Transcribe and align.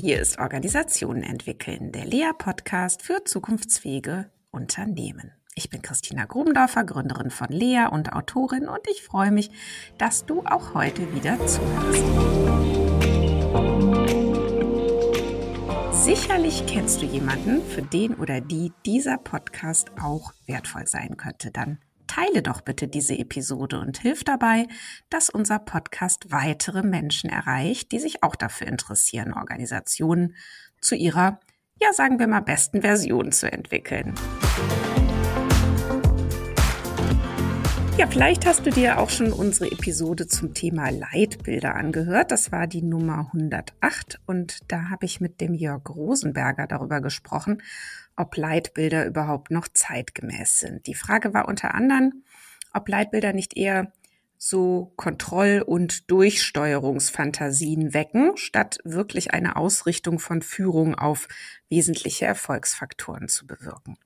hier 0.00 0.18
ist 0.18 0.38
Organisationen 0.38 1.22
entwickeln, 1.22 1.92
der 1.92 2.06
Lea-Podcast 2.06 3.02
für 3.02 3.22
zukunftsfähige 3.22 4.30
Unternehmen. 4.50 5.32
Ich 5.54 5.68
bin 5.68 5.82
Christina 5.82 6.24
Grubendorfer, 6.24 6.84
Gründerin 6.84 7.28
von 7.28 7.48
Lea 7.48 7.84
und 7.90 8.14
Autorin 8.14 8.66
und 8.66 8.80
ich 8.90 9.02
freue 9.02 9.30
mich, 9.30 9.50
dass 9.98 10.24
du 10.24 10.42
auch 10.46 10.72
heute 10.72 11.14
wieder 11.14 11.36
zuhörst. 11.46 12.02
Sicherlich 15.92 16.64
kennst 16.66 17.02
du 17.02 17.06
jemanden, 17.06 17.62
für 17.62 17.82
den 17.82 18.14
oder 18.14 18.40
die 18.40 18.72
dieser 18.86 19.18
Podcast 19.18 19.90
auch 20.00 20.32
wertvoll 20.46 20.86
sein 20.86 21.18
könnte. 21.18 21.50
Dann 21.50 21.78
teile 22.10 22.42
doch 22.42 22.60
bitte 22.60 22.88
diese 22.88 23.16
Episode 23.16 23.78
und 23.78 23.98
hilf 23.98 24.24
dabei, 24.24 24.66
dass 25.10 25.30
unser 25.30 25.60
Podcast 25.60 26.32
weitere 26.32 26.82
Menschen 26.82 27.30
erreicht, 27.30 27.92
die 27.92 28.00
sich 28.00 28.24
auch 28.24 28.34
dafür 28.34 28.66
interessieren, 28.66 29.32
Organisationen 29.32 30.34
zu 30.80 30.96
ihrer, 30.96 31.38
ja 31.80 31.92
sagen 31.92 32.18
wir 32.18 32.26
mal, 32.26 32.40
besten 32.40 32.80
Version 32.82 33.30
zu 33.30 33.52
entwickeln. 33.52 34.14
Ja, 37.96 38.06
vielleicht 38.08 38.44
hast 38.46 38.66
du 38.66 38.70
dir 38.70 38.98
auch 38.98 39.10
schon 39.10 39.32
unsere 39.32 39.70
Episode 39.70 40.26
zum 40.26 40.52
Thema 40.52 40.90
Leitbilder 40.90 41.76
angehört. 41.76 42.32
Das 42.32 42.50
war 42.50 42.66
die 42.66 42.82
Nummer 42.82 43.30
108 43.32 44.18
und 44.26 44.58
da 44.68 44.88
habe 44.88 45.04
ich 45.04 45.20
mit 45.20 45.40
dem 45.40 45.54
Jörg 45.54 45.88
Rosenberger 45.88 46.66
darüber 46.66 47.00
gesprochen, 47.00 47.62
ob 48.16 48.36
Leitbilder 48.36 49.06
überhaupt 49.06 49.50
noch 49.50 49.68
zeitgemäß 49.68 50.58
sind. 50.58 50.86
Die 50.86 50.94
Frage 50.94 51.34
war 51.34 51.48
unter 51.48 51.74
anderem, 51.74 52.24
ob 52.72 52.88
Leitbilder 52.88 53.32
nicht 53.32 53.56
eher 53.56 53.92
so 54.42 54.92
Kontroll- 54.96 55.62
und 55.66 56.10
Durchsteuerungsfantasien 56.10 57.92
wecken, 57.92 58.36
statt 58.36 58.78
wirklich 58.84 59.32
eine 59.32 59.56
Ausrichtung 59.56 60.18
von 60.18 60.40
Führung 60.40 60.94
auf 60.94 61.28
wesentliche 61.68 62.24
Erfolgsfaktoren 62.24 63.28
zu 63.28 63.46
bewirken. 63.46 63.98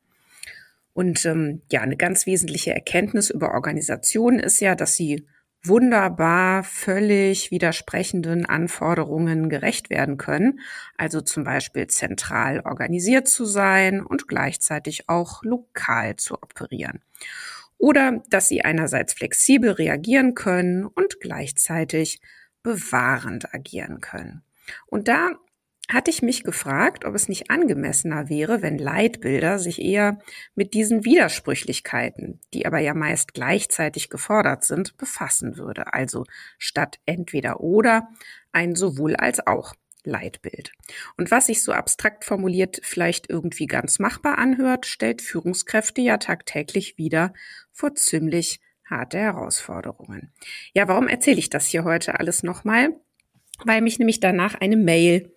Und 0.92 1.25
ähm, 1.25 1.62
ja, 1.70 1.82
eine 1.82 1.97
ganz 1.97 2.27
wesentliche 2.27 2.75
Erkenntnis 2.75 3.30
über 3.30 3.52
Organisationen 3.52 4.41
ist 4.41 4.60
ja, 4.60 4.75
dass 4.75 4.97
sie 4.97 5.27
wunderbar 5.64 6.62
völlig 6.62 7.50
widersprechenden 7.50 8.46
Anforderungen 8.46 9.48
gerecht 9.48 9.90
werden 9.90 10.18
können. 10.18 10.60
Also 10.96 11.20
zum 11.20 11.44
Beispiel 11.44 11.86
zentral 11.86 12.60
organisiert 12.60 13.28
zu 13.28 13.44
sein 13.44 14.02
und 14.04 14.28
gleichzeitig 14.28 15.08
auch 15.08 15.42
lokal 15.42 16.16
zu 16.16 16.34
operieren. 16.34 17.02
Oder 17.78 18.22
dass 18.28 18.48
sie 18.48 18.64
einerseits 18.64 19.14
flexibel 19.14 19.70
reagieren 19.70 20.34
können 20.34 20.84
und 20.84 21.20
gleichzeitig 21.20 22.20
bewahrend 22.62 23.52
agieren 23.54 24.00
können. 24.00 24.42
Und 24.86 25.08
da 25.08 25.32
hatte 25.90 26.10
ich 26.10 26.22
mich 26.22 26.44
gefragt, 26.44 27.04
ob 27.04 27.14
es 27.14 27.28
nicht 27.28 27.50
angemessener 27.50 28.28
wäre, 28.28 28.62
wenn 28.62 28.78
Leitbilder 28.78 29.58
sich 29.58 29.82
eher 29.82 30.18
mit 30.54 30.72
diesen 30.72 31.04
Widersprüchlichkeiten, 31.04 32.41
die 32.54 32.64
aber 32.66 32.78
ja 32.78 32.94
meist 32.94 33.34
gleichzeitig 33.34 34.08
gefordert 34.08 34.64
sind, 34.64 34.96
befassen 34.96 35.56
würde. 35.56 35.92
Also 35.92 36.24
statt 36.58 37.00
entweder 37.04 37.60
oder 37.60 38.08
ein 38.52 38.74
sowohl 38.74 39.14
als 39.16 39.46
auch 39.46 39.74
Leitbild. 40.04 40.72
Und 41.16 41.30
was 41.30 41.46
sich 41.46 41.62
so 41.62 41.72
abstrakt 41.72 42.24
formuliert 42.24 42.80
vielleicht 42.82 43.28
irgendwie 43.28 43.66
ganz 43.66 43.98
machbar 43.98 44.38
anhört, 44.38 44.86
stellt 44.86 45.22
Führungskräfte 45.22 46.00
ja 46.02 46.19
tagtäglich 46.19 46.98
wieder 46.98 47.32
vor 47.72 47.94
ziemlich 47.94 48.60
harte 48.84 49.19
Herausforderungen. 49.19 50.32
Ja, 50.74 50.88
warum 50.88 51.08
erzähle 51.08 51.38
ich 51.38 51.50
das 51.50 51.66
hier 51.66 51.84
heute 51.84 52.20
alles 52.20 52.42
nochmal? 52.42 53.00
Weil 53.64 53.80
mich 53.80 53.98
nämlich 53.98 54.20
danach 54.20 54.54
eine 54.54 54.76
Mail 54.76 55.34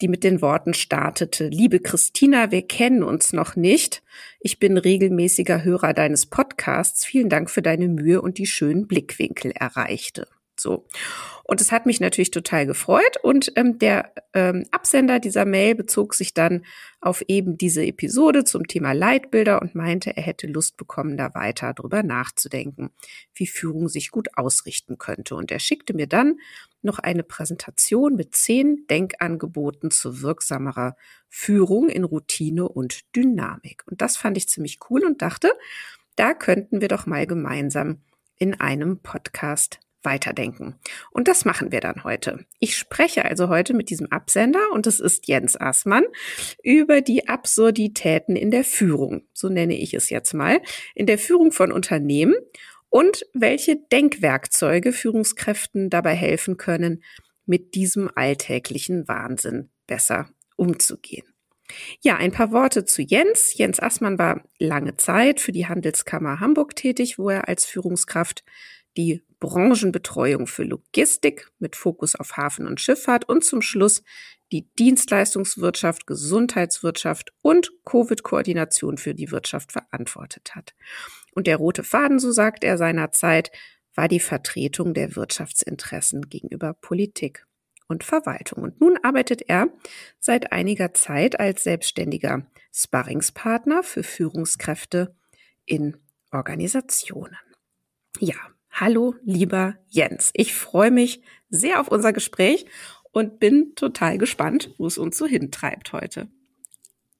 die 0.00 0.08
mit 0.08 0.24
den 0.24 0.42
Worten 0.42 0.74
startete, 0.74 1.48
liebe 1.48 1.80
Christina, 1.80 2.50
wir 2.50 2.62
kennen 2.66 3.02
uns 3.02 3.32
noch 3.32 3.56
nicht. 3.56 4.02
Ich 4.40 4.58
bin 4.58 4.76
regelmäßiger 4.76 5.64
Hörer 5.64 5.94
deines 5.94 6.26
Podcasts. 6.26 7.04
Vielen 7.04 7.28
Dank 7.28 7.50
für 7.50 7.62
deine 7.62 7.88
Mühe 7.88 8.20
und 8.20 8.38
die 8.38 8.46
schönen 8.46 8.86
Blickwinkel 8.86 9.52
erreichte. 9.52 10.28
So. 10.58 10.86
Und 11.44 11.60
es 11.60 11.70
hat 11.70 11.86
mich 11.86 12.00
natürlich 12.00 12.30
total 12.30 12.66
gefreut. 12.66 13.18
Und 13.22 13.52
ähm, 13.56 13.78
der 13.78 14.12
ähm, 14.34 14.64
Absender 14.70 15.20
dieser 15.20 15.44
Mail 15.44 15.74
bezog 15.74 16.14
sich 16.14 16.34
dann 16.34 16.64
auf 17.00 17.22
eben 17.28 17.56
diese 17.56 17.84
Episode 17.84 18.44
zum 18.44 18.66
Thema 18.66 18.92
Leitbilder 18.92 19.62
und 19.62 19.74
meinte, 19.74 20.16
er 20.16 20.22
hätte 20.22 20.46
Lust 20.46 20.76
bekommen, 20.76 21.16
da 21.16 21.34
weiter 21.34 21.72
drüber 21.72 22.02
nachzudenken, 22.02 22.90
wie 23.34 23.46
Führung 23.46 23.88
sich 23.88 24.10
gut 24.10 24.28
ausrichten 24.36 24.98
könnte. 24.98 25.36
Und 25.36 25.52
er 25.52 25.60
schickte 25.60 25.94
mir 25.94 26.06
dann 26.08 26.40
noch 26.86 26.98
eine 26.98 27.22
Präsentation 27.22 28.16
mit 28.16 28.34
zehn 28.34 28.86
Denkangeboten 28.88 29.90
zu 29.90 30.22
wirksamerer 30.22 30.96
Führung 31.28 31.90
in 31.90 32.04
Routine 32.04 32.66
und 32.68 33.14
Dynamik. 33.14 33.82
Und 33.86 34.00
das 34.00 34.16
fand 34.16 34.38
ich 34.38 34.48
ziemlich 34.48 34.78
cool 34.88 35.04
und 35.04 35.20
dachte, 35.20 35.52
da 36.14 36.32
könnten 36.32 36.80
wir 36.80 36.88
doch 36.88 37.04
mal 37.04 37.26
gemeinsam 37.26 38.00
in 38.38 38.58
einem 38.58 39.00
Podcast 39.00 39.80
weiterdenken. 40.02 40.76
Und 41.10 41.28
das 41.28 41.44
machen 41.44 41.72
wir 41.72 41.80
dann 41.80 42.04
heute. 42.04 42.46
Ich 42.60 42.76
spreche 42.76 43.24
also 43.24 43.48
heute 43.48 43.74
mit 43.74 43.90
diesem 43.90 44.10
Absender, 44.12 44.60
und 44.72 44.86
es 44.86 45.00
ist 45.00 45.26
Jens 45.26 45.60
Aßmann, 45.60 46.04
über 46.62 47.02
die 47.02 47.28
Absurditäten 47.28 48.36
in 48.36 48.50
der 48.50 48.64
Führung, 48.64 49.26
so 49.34 49.48
nenne 49.48 49.76
ich 49.76 49.92
es 49.92 50.08
jetzt 50.08 50.32
mal, 50.32 50.62
in 50.94 51.06
der 51.06 51.18
Führung 51.18 51.52
von 51.52 51.72
Unternehmen 51.72 52.34
und 52.90 53.26
welche 53.34 53.76
Denkwerkzeuge 53.92 54.92
Führungskräften 54.92 55.90
dabei 55.90 56.14
helfen 56.14 56.56
können, 56.56 57.02
mit 57.46 57.74
diesem 57.74 58.10
alltäglichen 58.14 59.06
Wahnsinn 59.08 59.70
besser 59.86 60.28
umzugehen. 60.56 61.26
Ja, 62.00 62.16
ein 62.16 62.32
paar 62.32 62.52
Worte 62.52 62.84
zu 62.84 63.02
Jens. 63.02 63.56
Jens 63.56 63.80
Aßmann 63.80 64.18
war 64.18 64.44
lange 64.58 64.96
Zeit 64.96 65.40
für 65.40 65.52
die 65.52 65.66
Handelskammer 65.66 66.40
Hamburg 66.40 66.76
tätig, 66.76 67.18
wo 67.18 67.30
er 67.30 67.48
als 67.48 67.64
Führungskraft 67.64 68.44
die 68.96 69.22
Branchenbetreuung 69.40 70.46
für 70.46 70.64
Logistik 70.64 71.50
mit 71.58 71.76
Fokus 71.76 72.14
auf 72.14 72.36
Hafen 72.36 72.66
und 72.66 72.80
Schifffahrt 72.80 73.28
und 73.28 73.44
zum 73.44 73.62
Schluss 73.62 74.02
die 74.52 74.68
Dienstleistungswirtschaft, 74.78 76.06
Gesundheitswirtschaft 76.06 77.32
und 77.42 77.72
Covid-Koordination 77.84 78.96
für 78.96 79.14
die 79.14 79.30
Wirtschaft 79.30 79.72
verantwortet 79.72 80.54
hat. 80.54 80.74
Und 81.36 81.46
der 81.46 81.58
rote 81.58 81.84
Faden, 81.84 82.18
so 82.18 82.32
sagt 82.32 82.64
er 82.64 82.78
seinerzeit, 82.78 83.52
war 83.94 84.08
die 84.08 84.20
Vertretung 84.20 84.94
der 84.94 85.16
Wirtschaftsinteressen 85.16 86.30
gegenüber 86.30 86.72
Politik 86.72 87.46
und 87.88 88.04
Verwaltung. 88.04 88.62
Und 88.62 88.80
nun 88.80 88.98
arbeitet 89.02 89.42
er 89.42 89.68
seit 90.18 90.50
einiger 90.50 90.94
Zeit 90.94 91.38
als 91.38 91.62
selbstständiger 91.62 92.46
Sparringspartner 92.72 93.82
für 93.82 94.02
Führungskräfte 94.02 95.14
in 95.66 95.98
Organisationen. 96.32 97.36
Ja, 98.18 98.36
hallo 98.70 99.14
lieber 99.22 99.76
Jens. 99.88 100.30
Ich 100.32 100.54
freue 100.54 100.90
mich 100.90 101.20
sehr 101.50 101.82
auf 101.82 101.88
unser 101.88 102.14
Gespräch 102.14 102.64
und 103.12 103.40
bin 103.40 103.74
total 103.74 104.16
gespannt, 104.16 104.74
wo 104.78 104.86
es 104.86 104.96
uns 104.96 105.18
so 105.18 105.26
hintreibt 105.26 105.92
heute. 105.92 106.28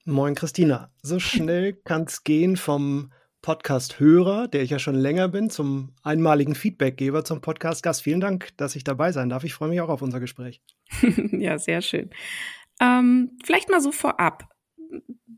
Moin 0.06 0.34
Christina. 0.34 0.90
So 1.02 1.18
schnell 1.18 1.74
kann 1.74 2.04
es 2.04 2.24
gehen 2.24 2.56
vom 2.56 3.12
Podcast-Hörer, 3.46 4.48
der 4.48 4.62
ich 4.62 4.70
ja 4.70 4.80
schon 4.80 4.96
länger 4.96 5.28
bin, 5.28 5.50
zum 5.50 5.92
einmaligen 6.02 6.56
Feedbackgeber 6.56 7.24
zum 7.24 7.40
Podcast-Gast. 7.40 8.02
Vielen 8.02 8.18
Dank, 8.18 8.48
dass 8.56 8.74
ich 8.74 8.82
dabei 8.82 9.12
sein 9.12 9.28
darf. 9.28 9.44
Ich 9.44 9.54
freue 9.54 9.68
mich 9.68 9.80
auch 9.80 9.88
auf 9.88 10.02
unser 10.02 10.18
Gespräch. 10.18 10.60
ja, 11.30 11.56
sehr 11.56 11.80
schön. 11.80 12.10
Ähm, 12.80 13.38
vielleicht 13.44 13.70
mal 13.70 13.80
so 13.80 13.92
vorab. 13.92 14.48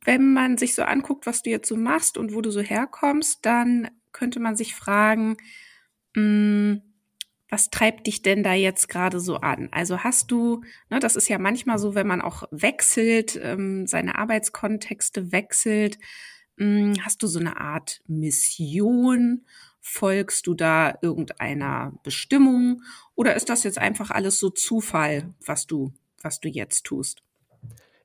Wenn 0.06 0.32
man 0.32 0.56
sich 0.56 0.74
so 0.74 0.84
anguckt, 0.84 1.26
was 1.26 1.42
du 1.42 1.50
jetzt 1.50 1.68
so 1.68 1.76
machst 1.76 2.16
und 2.16 2.32
wo 2.32 2.40
du 2.40 2.50
so 2.50 2.62
herkommst, 2.62 3.44
dann 3.44 3.90
könnte 4.12 4.40
man 4.40 4.56
sich 4.56 4.74
fragen, 4.74 5.36
mh, 6.14 6.22
hm, 6.22 6.82
was 7.50 7.68
treibt 7.68 8.06
dich 8.06 8.22
denn 8.22 8.42
da 8.42 8.54
jetzt 8.54 8.88
gerade 8.88 9.20
so 9.20 9.36
an? 9.36 9.68
Also 9.70 9.98
hast 9.98 10.30
du, 10.30 10.62
ne, 10.88 10.98
das 10.98 11.14
ist 11.14 11.28
ja 11.28 11.38
manchmal 11.38 11.78
so, 11.78 11.94
wenn 11.94 12.06
man 12.06 12.22
auch 12.22 12.44
wechselt, 12.52 13.38
ähm, 13.42 13.86
seine 13.86 14.16
Arbeitskontexte 14.16 15.30
wechselt, 15.30 15.98
hast 16.60 17.22
du 17.22 17.26
so 17.26 17.38
eine 17.38 17.60
Art 17.60 18.00
Mission? 18.06 19.44
Folgst 19.80 20.46
du 20.46 20.54
da 20.54 20.98
irgendeiner 21.02 21.92
Bestimmung? 22.02 22.82
Oder 23.14 23.34
ist 23.36 23.48
das 23.48 23.62
jetzt 23.62 23.78
einfach 23.78 24.10
alles 24.10 24.38
so 24.38 24.50
Zufall, 24.50 25.34
was 25.44 25.66
du, 25.66 25.92
was 26.20 26.40
du 26.40 26.48
jetzt 26.48 26.84
tust? 26.84 27.22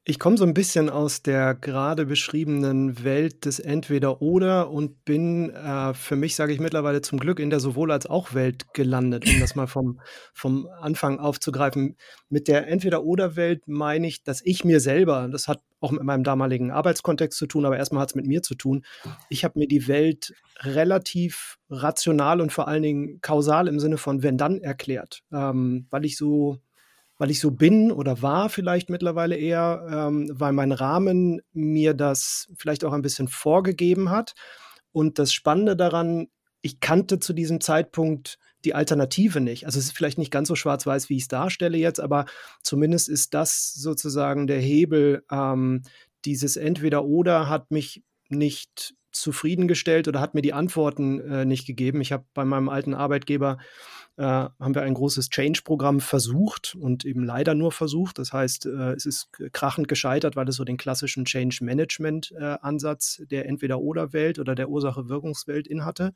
Ich 0.05 0.19
komme 0.19 0.35
so 0.35 0.43
ein 0.43 0.53
bisschen 0.53 0.89
aus 0.89 1.21
der 1.21 1.55
gerade 1.55 2.05
beschriebenen 2.05 3.05
Welt 3.05 3.45
des 3.45 3.59
Entweder-Oder 3.59 4.69
und 4.69 5.05
bin 5.05 5.49
äh, 5.51 5.93
für 5.93 6.17
mich, 6.17 6.35
sage 6.35 6.51
ich 6.51 6.59
mittlerweile 6.59 7.01
zum 7.01 7.19
Glück, 7.19 7.39
in 7.39 7.49
der 7.49 7.61
sowohl 7.61 7.89
als 7.89 8.05
auch 8.05 8.33
Welt 8.33 8.73
gelandet, 8.73 9.25
um 9.25 9.39
das 9.39 9.55
mal 9.55 9.67
vom, 9.67 10.01
vom 10.33 10.67
Anfang 10.81 11.19
aufzugreifen. 11.19 11.95
Mit 12.27 12.49
der 12.49 12.67
Entweder-Oder-Welt 12.67 13.65
meine 13.65 14.07
ich, 14.07 14.23
dass 14.23 14.41
ich 14.43 14.65
mir 14.65 14.81
selber, 14.81 15.29
das 15.31 15.47
hat 15.47 15.61
auch 15.79 15.91
mit 15.91 16.03
meinem 16.03 16.25
damaligen 16.25 16.69
Arbeitskontext 16.69 17.39
zu 17.39 17.47
tun, 17.47 17.65
aber 17.65 17.77
erstmal 17.77 18.01
hat 18.01 18.09
es 18.09 18.15
mit 18.15 18.27
mir 18.27 18.41
zu 18.41 18.55
tun. 18.55 18.83
Ich 19.29 19.45
habe 19.45 19.57
mir 19.57 19.69
die 19.69 19.87
Welt 19.87 20.33
relativ 20.59 21.59
rational 21.69 22.41
und 22.41 22.51
vor 22.51 22.67
allen 22.67 22.83
Dingen 22.83 23.21
kausal 23.21 23.69
im 23.69 23.79
Sinne 23.79 23.97
von 23.97 24.21
wenn 24.21 24.37
dann 24.37 24.59
erklärt, 24.59 25.21
ähm, 25.31 25.87
weil 25.91 26.03
ich 26.03 26.17
so 26.17 26.59
weil 27.17 27.31
ich 27.31 27.39
so 27.39 27.51
bin 27.51 27.91
oder 27.91 28.21
war 28.21 28.49
vielleicht 28.49 28.89
mittlerweile 28.89 29.35
eher, 29.35 29.87
ähm, 29.89 30.29
weil 30.31 30.53
mein 30.53 30.71
Rahmen 30.71 31.41
mir 31.53 31.93
das 31.93 32.49
vielleicht 32.55 32.83
auch 32.83 32.93
ein 32.93 33.01
bisschen 33.01 33.27
vorgegeben 33.27 34.09
hat. 34.09 34.33
Und 34.91 35.19
das 35.19 35.33
Spannende 35.33 35.75
daran, 35.75 36.27
ich 36.61 36.79
kannte 36.79 37.19
zu 37.19 37.33
diesem 37.33 37.61
Zeitpunkt 37.61 38.37
die 38.65 38.73
Alternative 38.73 39.41
nicht. 39.41 39.65
Also 39.65 39.79
es 39.79 39.85
ist 39.85 39.97
vielleicht 39.97 40.17
nicht 40.17 40.31
ganz 40.31 40.47
so 40.47 40.55
schwarz-weiß, 40.55 41.09
wie 41.09 41.17
ich 41.17 41.23
es 41.23 41.27
darstelle 41.27 41.77
jetzt, 41.77 41.99
aber 41.99 42.25
zumindest 42.61 43.09
ist 43.09 43.33
das 43.33 43.73
sozusagen 43.73 44.47
der 44.47 44.59
Hebel. 44.59 45.23
Ähm, 45.29 45.83
dieses 46.25 46.55
Entweder-Oder 46.55 47.49
hat 47.49 47.71
mich 47.71 48.03
nicht 48.29 48.95
zufriedengestellt 49.11 50.07
oder 50.07 50.19
hat 50.19 50.33
mir 50.33 50.41
die 50.41 50.53
Antworten 50.53 51.19
äh, 51.19 51.45
nicht 51.45 51.67
gegeben. 51.67 52.01
Ich 52.01 52.11
habe 52.11 52.25
bei 52.33 52.45
meinem 52.45 52.69
alten 52.69 52.93
Arbeitgeber 52.93 53.57
äh, 54.17 54.23
haben 54.23 54.75
wir 54.75 54.83
ein 54.83 54.93
großes 54.93 55.29
Change-Programm 55.29 55.99
versucht 55.99 56.75
und 56.79 57.03
eben 57.03 57.23
leider 57.23 57.55
nur 57.55 57.71
versucht. 57.71 58.19
Das 58.19 58.31
heißt, 58.31 58.67
äh, 58.67 58.93
es 58.93 59.05
ist 59.05 59.29
krachend 59.53 59.87
gescheitert, 59.87 60.35
weil 60.35 60.47
es 60.47 60.55
so 60.55 60.63
den 60.63 60.77
klassischen 60.77 61.25
Change-Management-Ansatz 61.25 63.19
äh, 63.19 63.25
der 63.25 63.47
Entweder-Oder-Welt 63.47 64.37
oder 64.37 64.53
der 64.53 64.69
Ursache-Wirkungswelt 64.69 65.67
inhatte. 65.67 66.13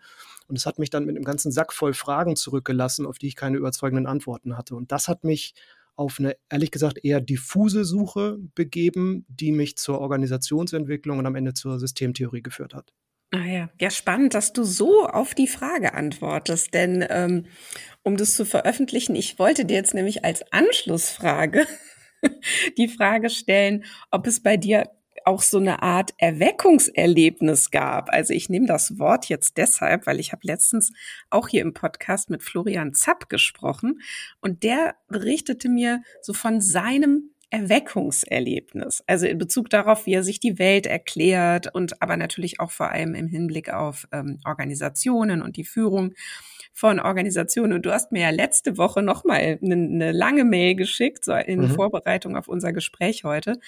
Und 0.48 0.58
es 0.58 0.66
hat 0.68 0.78
mich 0.78 0.92
dann 0.92 1.06
mit 1.06 1.16
einem 1.16 1.26
ganzen 1.26 1.52
Sack 1.52 1.74
voll 1.74 1.94
Fragen 1.94 2.36
zurückgelassen, 2.36 3.08
auf 3.08 3.18
die 3.18 3.28
ich 3.28 3.36
keine 3.36 3.58
überzeugenden 3.58 4.06
Antworten 4.06 4.58
hatte. 4.58 4.76
Und 4.76 4.92
das 4.92 5.08
hat 5.08 5.24
mich 5.24 5.56
auf 5.96 6.20
eine, 6.20 6.38
ehrlich 6.50 6.70
gesagt, 6.70 7.04
eher 7.04 7.20
diffuse 7.20 7.84
Suche 7.84 8.38
begeben, 8.54 9.26
die 9.28 9.52
mich 9.52 9.78
zur 9.78 10.00
Organisationsentwicklung 10.00 11.18
und 11.18 11.26
am 11.26 11.36
Ende 11.36 11.56
zur 11.56 11.80
Systemtheorie 11.80 12.44
geführt 12.44 12.76
hat. 12.76 12.94
Ah 13.32 13.46
ja, 13.46 13.70
ja 13.80 13.90
spannend, 13.90 14.34
dass 14.34 14.54
du 14.54 14.64
so 14.64 15.06
auf 15.06 15.36
die 15.36 15.48
Frage 15.48 15.94
antwortest, 15.94 16.74
denn 16.74 17.06
ähm, 17.10 17.46
um 18.04 18.16
das 18.16 18.36
zu 18.36 18.46
veröffentlichen, 18.46 19.16
ich 19.16 19.38
wollte 19.38 19.66
dir 19.66 19.76
jetzt 19.76 19.94
nämlich 19.94 20.24
als 20.24 20.50
Anschlussfrage 20.54 21.68
die 22.78 22.88
Frage 22.88 23.30
stellen, 23.30 23.84
ob 24.12 24.28
es 24.28 24.42
bei 24.42 24.56
dir 24.56 24.90
auch 25.26 25.42
so 25.42 25.58
eine 25.58 25.84
Art 25.84 26.14
Erweckungserlebnis 26.20 27.70
gab. 27.70 28.10
Also 28.14 28.34
ich 28.34 28.48
nehme 28.48 28.66
das 28.66 28.98
Wort 28.98 29.26
jetzt 29.28 29.58
deshalb, 29.58 30.08
weil 30.08 30.22
ich 30.22 30.32
habe 30.32 30.42
letztens 30.46 30.94
auch 31.30 31.50
hier 31.50 31.64
im 31.64 31.74
Podcast 31.74 32.30
mit 32.30 32.44
Florian 32.44 32.94
Zapp 32.94 33.28
gesprochen 33.28 34.00
und 34.40 34.64
der 34.64 34.96
berichtete 35.10 35.68
mir 35.68 36.02
so 36.22 36.32
von 36.32 36.62
seinem 36.62 37.32
Erweckungserlebnis. 37.50 39.04
Also 39.08 39.26
in 39.26 39.38
Bezug 39.38 39.70
darauf, 39.70 40.06
wie 40.06 40.14
er 40.14 40.24
sich 40.24 40.40
die 40.40 40.60
Welt 40.60 40.86
erklärt 40.86 41.74
und 41.74 42.02
aber 42.02 42.18
natürlich 42.18 42.60
auch 42.60 42.72
vor 42.72 42.92
allem 42.92 43.16
im 43.16 43.28
Hinblick 43.28 43.70
auf 43.70 44.08
ähm, 44.12 44.40
Organisationen 44.46 45.42
und 45.42 45.56
die 45.56 45.64
Führung 45.64 46.14
von 46.74 47.00
Organisationen. 47.00 47.74
Und 47.74 47.86
du 47.86 47.92
hast 47.92 48.12
mir 48.12 48.24
ja 48.24 48.30
letzte 48.30 48.78
Woche 48.78 49.02
nochmal 49.02 49.60
eine, 49.62 49.76
eine 49.76 50.12
lange 50.12 50.44
Mail 50.44 50.76
geschickt, 50.76 51.24
so 51.24 51.34
in 51.34 51.62
mhm. 51.62 51.70
Vorbereitung 51.70 52.36
auf 52.36 52.48
unser 52.48 52.74
Gespräch 52.74 53.24
heute. 53.24 53.60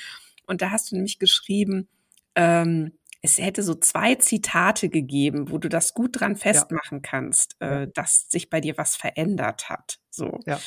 Und 0.46 0.62
da 0.62 0.72
hast 0.72 0.92
du 0.92 0.96
nämlich 0.96 1.18
geschrieben, 1.18 1.88
ähm, 2.36 2.92
es 3.22 3.38
hätte 3.38 3.64
so 3.64 3.76
zwei 3.76 4.16
Zitate 4.16 4.90
gegeben, 4.90 5.52
wo 5.52 5.58
du 5.58 5.70
das 5.70 5.94
gut 5.94 6.20
dran 6.20 6.36
festmachen 6.36 7.00
ja. 7.00 7.10
kannst, 7.10 7.56
äh, 7.60 7.88
dass 7.94 8.30
sich 8.30 8.50
bei 8.50 8.62
dir 8.62 8.78
was 8.78 8.96
verändert 8.96 9.70
hat. 9.70 10.00
So. 10.10 10.40
Ja. 10.46 10.60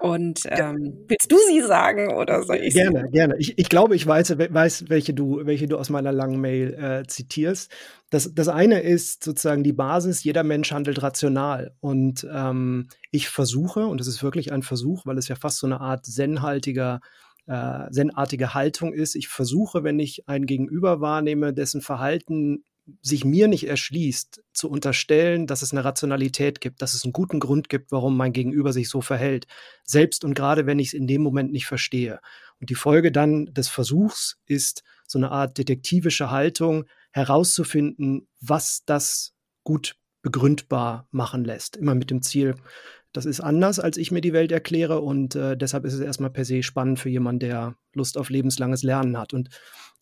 Und 0.00 0.40
ähm, 0.46 1.04
willst 1.08 1.30
du 1.30 1.36
sie 1.48 1.60
sagen 1.60 2.14
oder 2.14 2.42
soll 2.42 2.56
ich 2.56 2.72
Gerne, 2.72 3.04
sie? 3.06 3.10
gerne. 3.12 3.36
Ich, 3.38 3.58
ich 3.58 3.68
glaube, 3.68 3.94
ich 3.94 4.06
weiß, 4.06 4.38
weiß, 4.38 4.88
welche 4.88 5.12
du, 5.12 5.40
welche 5.44 5.68
du 5.68 5.76
aus 5.76 5.90
meiner 5.90 6.10
langen 6.10 6.40
Mail 6.40 6.72
äh, 6.72 7.06
zitierst. 7.06 7.70
Das, 8.08 8.34
das 8.34 8.48
eine 8.48 8.80
ist 8.80 9.22
sozusagen 9.22 9.62
die 9.62 9.74
Basis, 9.74 10.24
jeder 10.24 10.42
Mensch 10.42 10.72
handelt 10.72 11.02
rational. 11.02 11.74
Und 11.80 12.26
ähm, 12.32 12.88
ich 13.10 13.28
versuche, 13.28 13.86
und 13.86 14.00
es 14.00 14.06
ist 14.06 14.22
wirklich 14.22 14.52
ein 14.52 14.62
Versuch, 14.62 15.04
weil 15.04 15.18
es 15.18 15.28
ja 15.28 15.36
fast 15.36 15.58
so 15.58 15.66
eine 15.66 15.80
Art 15.80 16.06
zen-haltiger 16.06 17.00
äh, 17.46 17.90
zen-artige 17.90 18.54
Haltung 18.54 18.92
ist. 18.94 19.16
Ich 19.16 19.28
versuche, 19.28 19.84
wenn 19.84 19.98
ich 19.98 20.28
ein 20.28 20.46
Gegenüber 20.46 21.00
wahrnehme, 21.00 21.52
dessen 21.52 21.82
Verhalten 21.82 22.64
sich 23.02 23.24
mir 23.24 23.48
nicht 23.48 23.66
erschließt, 23.66 24.42
zu 24.52 24.70
unterstellen, 24.70 25.46
dass 25.46 25.62
es 25.62 25.72
eine 25.72 25.84
Rationalität 25.84 26.60
gibt, 26.60 26.82
dass 26.82 26.94
es 26.94 27.04
einen 27.04 27.12
guten 27.12 27.40
Grund 27.40 27.68
gibt, 27.68 27.92
warum 27.92 28.16
mein 28.16 28.32
Gegenüber 28.32 28.72
sich 28.72 28.88
so 28.88 29.00
verhält. 29.00 29.46
Selbst 29.84 30.24
und 30.24 30.34
gerade 30.34 30.66
wenn 30.66 30.78
ich 30.78 30.88
es 30.88 30.94
in 30.94 31.06
dem 31.06 31.22
Moment 31.22 31.52
nicht 31.52 31.66
verstehe. 31.66 32.20
Und 32.60 32.70
die 32.70 32.74
Folge 32.74 33.12
dann 33.12 33.46
des 33.46 33.68
Versuchs 33.68 34.38
ist 34.46 34.82
so 35.06 35.18
eine 35.18 35.30
Art 35.30 35.58
detektivische 35.58 36.30
Haltung, 36.30 36.84
herauszufinden, 37.12 38.28
was 38.40 38.84
das 38.84 39.34
gut 39.64 39.96
begründbar 40.22 41.08
machen 41.10 41.44
lässt. 41.44 41.76
Immer 41.76 41.94
mit 41.94 42.10
dem 42.10 42.22
Ziel, 42.22 42.54
das 43.12 43.26
ist 43.26 43.40
anders, 43.40 43.80
als 43.80 43.96
ich 43.96 44.12
mir 44.12 44.20
die 44.20 44.32
Welt 44.32 44.52
erkläre 44.52 45.00
und 45.00 45.34
äh, 45.34 45.56
deshalb 45.56 45.84
ist 45.84 45.94
es 45.94 46.00
erstmal 46.00 46.30
per 46.30 46.44
se 46.44 46.62
spannend 46.62 47.00
für 47.00 47.08
jemanden, 47.08 47.40
der 47.40 47.76
Lust 47.92 48.16
auf 48.16 48.30
lebenslanges 48.30 48.82
Lernen 48.82 49.18
hat. 49.18 49.34
Und 49.34 49.48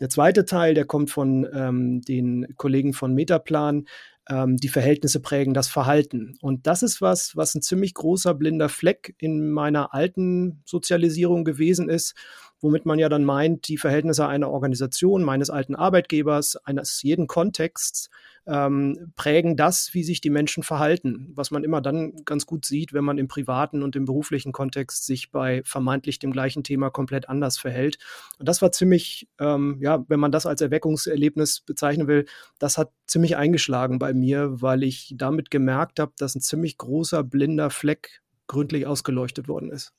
der 0.00 0.08
zweite 0.08 0.44
Teil, 0.44 0.74
der 0.74 0.84
kommt 0.84 1.10
von 1.10 1.46
ähm, 1.52 2.02
den 2.02 2.54
Kollegen 2.56 2.92
von 2.92 3.14
Metaplan, 3.14 3.86
ähm, 4.28 4.56
die 4.56 4.68
Verhältnisse 4.68 5.20
prägen 5.20 5.54
das 5.54 5.68
Verhalten. 5.68 6.36
Und 6.40 6.66
das 6.66 6.82
ist 6.82 7.00
was, 7.00 7.36
was 7.36 7.54
ein 7.54 7.62
ziemlich 7.62 7.94
großer 7.94 8.34
blinder 8.34 8.68
Fleck 8.68 9.14
in 9.18 9.50
meiner 9.50 9.94
alten 9.94 10.62
Sozialisierung 10.64 11.44
gewesen 11.44 11.88
ist 11.88 12.14
womit 12.60 12.86
man 12.86 12.98
ja 12.98 13.08
dann 13.08 13.24
meint, 13.24 13.68
die 13.68 13.76
Verhältnisse 13.76 14.26
einer 14.26 14.50
Organisation, 14.50 15.22
meines 15.22 15.50
alten 15.50 15.74
Arbeitgebers, 15.74 16.56
eines 16.64 17.02
jeden 17.02 17.26
Kontexts 17.26 18.10
ähm, 18.48 19.12
prägen 19.14 19.56
das, 19.56 19.92
wie 19.92 20.02
sich 20.02 20.22
die 20.22 20.30
Menschen 20.30 20.62
verhalten, 20.62 21.30
was 21.34 21.50
man 21.50 21.64
immer 21.64 21.82
dann 21.82 22.24
ganz 22.24 22.46
gut 22.46 22.64
sieht, 22.64 22.94
wenn 22.94 23.04
man 23.04 23.18
im 23.18 23.28
privaten 23.28 23.82
und 23.82 23.94
im 23.94 24.06
beruflichen 24.06 24.52
Kontext 24.52 25.04
sich 25.04 25.30
bei 25.30 25.62
vermeintlich 25.64 26.18
dem 26.18 26.32
gleichen 26.32 26.64
Thema 26.64 26.88
komplett 26.90 27.28
anders 27.28 27.58
verhält. 27.58 27.98
Und 28.38 28.48
das 28.48 28.62
war 28.62 28.72
ziemlich, 28.72 29.28
ähm, 29.38 29.76
ja, 29.80 30.04
wenn 30.08 30.18
man 30.18 30.32
das 30.32 30.46
als 30.46 30.62
Erweckungserlebnis 30.62 31.60
bezeichnen 31.60 32.08
will, 32.08 32.24
das 32.58 32.78
hat 32.78 32.90
ziemlich 33.06 33.36
eingeschlagen 33.36 33.98
bei 33.98 34.14
mir, 34.14 34.62
weil 34.62 34.82
ich 34.82 35.12
damit 35.16 35.50
gemerkt 35.50 36.00
habe, 36.00 36.12
dass 36.16 36.34
ein 36.34 36.40
ziemlich 36.40 36.78
großer 36.78 37.22
blinder 37.22 37.68
Fleck 37.68 38.22
gründlich 38.46 38.86
ausgeleuchtet 38.86 39.46
worden 39.46 39.70
ist. 39.70 39.92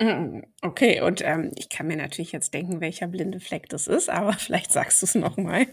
Mm, 0.00 0.42
okay, 0.62 1.00
und 1.00 1.22
ähm, 1.24 1.50
ich 1.56 1.68
kann 1.68 1.88
mir 1.88 1.96
natürlich 1.96 2.32
jetzt 2.32 2.54
denken, 2.54 2.80
welcher 2.80 3.08
blinde 3.08 3.40
Fleck 3.40 3.68
das 3.68 3.86
ist, 3.86 4.10
aber 4.10 4.32
vielleicht 4.38 4.72
sagst 4.72 5.02
du 5.02 5.06
es 5.06 5.14
nochmal. 5.14 5.66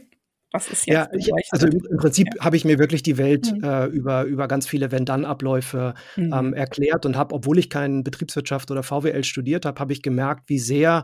Was 0.51 0.69
ist 0.69 0.87
jetzt 0.87 0.95
ja, 0.95 1.09
ich, 1.11 1.31
also 1.51 1.67
im, 1.67 1.85
im 1.89 1.97
Prinzip 1.97 2.27
ja. 2.33 2.45
habe 2.45 2.55
ich 2.55 2.63
mir 2.63 2.79
wirklich 2.79 3.03
die 3.03 3.17
Welt 3.17 3.51
mhm. 3.51 3.63
äh, 3.63 3.85
über, 3.87 4.23
über 4.23 4.47
ganz 4.47 4.67
viele 4.67 4.89
Wenn-Dann-Abläufe 4.89 5.95
mhm. 6.15 6.33
ähm, 6.33 6.53
erklärt 6.53 7.05
und 7.05 7.17
habe, 7.17 7.35
obwohl 7.35 7.59
ich 7.59 7.69
keinen 7.69 8.03
Betriebswirtschaft 8.03 8.71
oder 8.71 8.81
VWL 8.81 9.25
studiert 9.25 9.65
habe, 9.65 9.79
habe 9.79 9.91
ich 9.91 10.01
gemerkt, 10.01 10.47
wie 10.47 10.59
sehr 10.59 11.03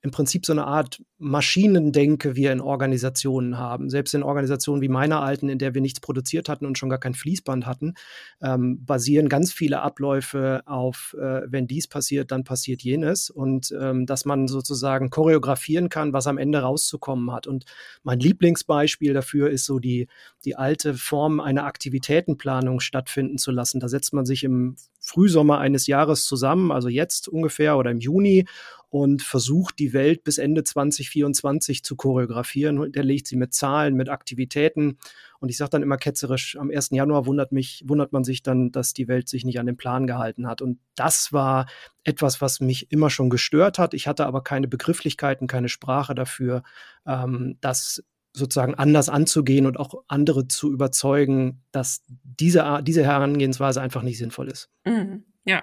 im 0.00 0.10
Prinzip 0.12 0.46
so 0.46 0.52
eine 0.52 0.66
Art 0.66 1.02
Maschinendenke 1.18 2.36
wir 2.36 2.52
in 2.52 2.60
Organisationen 2.60 3.58
haben. 3.58 3.90
Selbst 3.90 4.14
in 4.14 4.22
Organisationen 4.22 4.80
wie 4.80 4.88
meiner 4.88 5.22
alten, 5.22 5.48
in 5.48 5.58
der 5.58 5.74
wir 5.74 5.80
nichts 5.80 5.98
produziert 5.98 6.48
hatten 6.48 6.66
und 6.66 6.78
schon 6.78 6.88
gar 6.88 7.00
kein 7.00 7.14
Fließband 7.14 7.66
hatten, 7.66 7.94
ähm, 8.40 8.84
basieren 8.84 9.28
ganz 9.28 9.52
viele 9.52 9.82
Abläufe 9.82 10.62
auf, 10.66 11.16
äh, 11.18 11.42
wenn 11.46 11.66
dies 11.66 11.88
passiert, 11.88 12.30
dann 12.30 12.44
passiert 12.44 12.82
jenes. 12.82 13.30
Und 13.30 13.74
ähm, 13.80 14.06
dass 14.06 14.24
man 14.24 14.46
sozusagen 14.46 15.10
choreografieren 15.10 15.88
kann, 15.88 16.12
was 16.12 16.26
am 16.26 16.38
Ende 16.38 16.60
rauszukommen 16.60 17.32
hat. 17.32 17.46
Und 17.46 17.64
mein 18.04 18.20
Lieblingsbeispiel 18.20 19.14
dafür 19.14 19.50
ist 19.50 19.64
so 19.64 19.80
die, 19.80 20.06
die 20.44 20.54
alte 20.54 20.94
Form 20.94 21.40
einer 21.40 21.64
Aktivitätenplanung 21.64 22.78
stattfinden 22.78 23.38
zu 23.38 23.50
lassen. 23.50 23.80
Da 23.80 23.88
setzt 23.88 24.12
man 24.12 24.26
sich 24.26 24.44
im 24.44 24.76
Frühsommer 25.00 25.58
eines 25.58 25.86
Jahres 25.86 26.24
zusammen, 26.24 26.72
also 26.72 26.88
jetzt 26.88 27.28
ungefähr 27.28 27.76
oder 27.78 27.90
im 27.90 28.00
Juni 28.00 28.46
und 28.88 29.22
versucht, 29.22 29.78
die 29.78 29.92
Welt 29.92 30.22
bis 30.24 30.38
Ende 30.38 30.62
2024 30.62 31.82
zu 31.82 31.96
choreografieren. 31.96 32.78
Und 32.78 32.96
er 32.96 33.04
legt 33.04 33.26
sie 33.26 33.36
mit 33.36 33.52
Zahlen, 33.52 33.94
mit 33.94 34.08
Aktivitäten. 34.08 34.98
Und 35.40 35.48
ich 35.48 35.56
sage 35.56 35.70
dann 35.70 35.82
immer 35.82 35.96
ketzerisch, 35.96 36.56
am 36.56 36.70
1. 36.70 36.90
Januar 36.92 37.26
wundert 37.26 37.52
mich, 37.52 37.82
wundert 37.86 38.12
man 38.12 38.24
sich 38.24 38.42
dann, 38.42 38.70
dass 38.70 38.92
die 38.92 39.08
Welt 39.08 39.28
sich 39.28 39.44
nicht 39.44 39.58
an 39.58 39.66
den 39.66 39.76
Plan 39.76 40.06
gehalten 40.06 40.46
hat. 40.46 40.62
Und 40.62 40.78
das 40.94 41.32
war 41.32 41.66
etwas, 42.04 42.40
was 42.40 42.60
mich 42.60 42.90
immer 42.92 43.10
schon 43.10 43.28
gestört 43.28 43.78
hat. 43.78 43.92
Ich 43.92 44.06
hatte 44.06 44.26
aber 44.26 44.42
keine 44.42 44.68
Begrifflichkeiten, 44.68 45.46
keine 45.46 45.68
Sprache 45.68 46.14
dafür, 46.14 46.62
ähm, 47.06 47.58
das 47.60 48.02
sozusagen 48.32 48.74
anders 48.74 49.08
anzugehen 49.08 49.66
und 49.66 49.78
auch 49.78 50.04
andere 50.08 50.46
zu 50.46 50.70
überzeugen, 50.70 51.62
dass 51.72 52.04
diese, 52.22 52.80
diese 52.82 53.02
Herangehensweise 53.02 53.80
einfach 53.80 54.02
nicht 54.02 54.18
sinnvoll 54.18 54.48
ist. 54.48 54.70
Mhm. 54.84 55.24
Ja, 55.46 55.62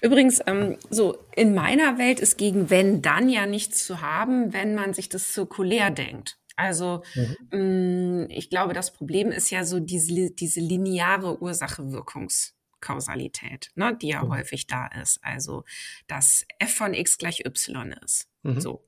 übrigens, 0.00 0.40
ähm, 0.46 0.78
so 0.88 1.18
in 1.36 1.54
meiner 1.54 1.98
Welt 1.98 2.18
ist 2.18 2.38
gegen 2.38 2.70
wenn 2.70 3.02
dann 3.02 3.28
ja 3.28 3.44
nichts 3.44 3.84
zu 3.84 4.00
haben, 4.00 4.54
wenn 4.54 4.74
man 4.74 4.94
sich 4.94 5.10
das 5.10 5.32
zirkulär 5.32 5.90
denkt. 5.90 6.38
Also 6.56 7.02
mhm. 7.14 7.36
mh, 7.50 7.58
mm, 7.58 8.30
ich 8.30 8.48
glaube, 8.48 8.72
das 8.72 8.92
Problem 8.92 9.30
ist 9.30 9.50
ja 9.50 9.64
so 9.64 9.80
diese, 9.80 10.30
diese 10.30 10.60
lineare 10.60 11.40
Ursache-Wirkungs- 11.40 12.54
Kausalität, 12.80 13.70
ne, 13.74 13.96
die 13.96 14.08
ja 14.08 14.24
mhm. 14.24 14.30
häufig 14.30 14.66
da 14.66 14.86
ist. 14.86 15.18
Also, 15.22 15.64
dass 16.06 16.44
f 16.58 16.74
von 16.76 16.94
x 16.94 17.18
gleich 17.18 17.44
y 17.44 17.92
ist. 18.04 18.28
Mhm. 18.42 18.60
So. 18.60 18.86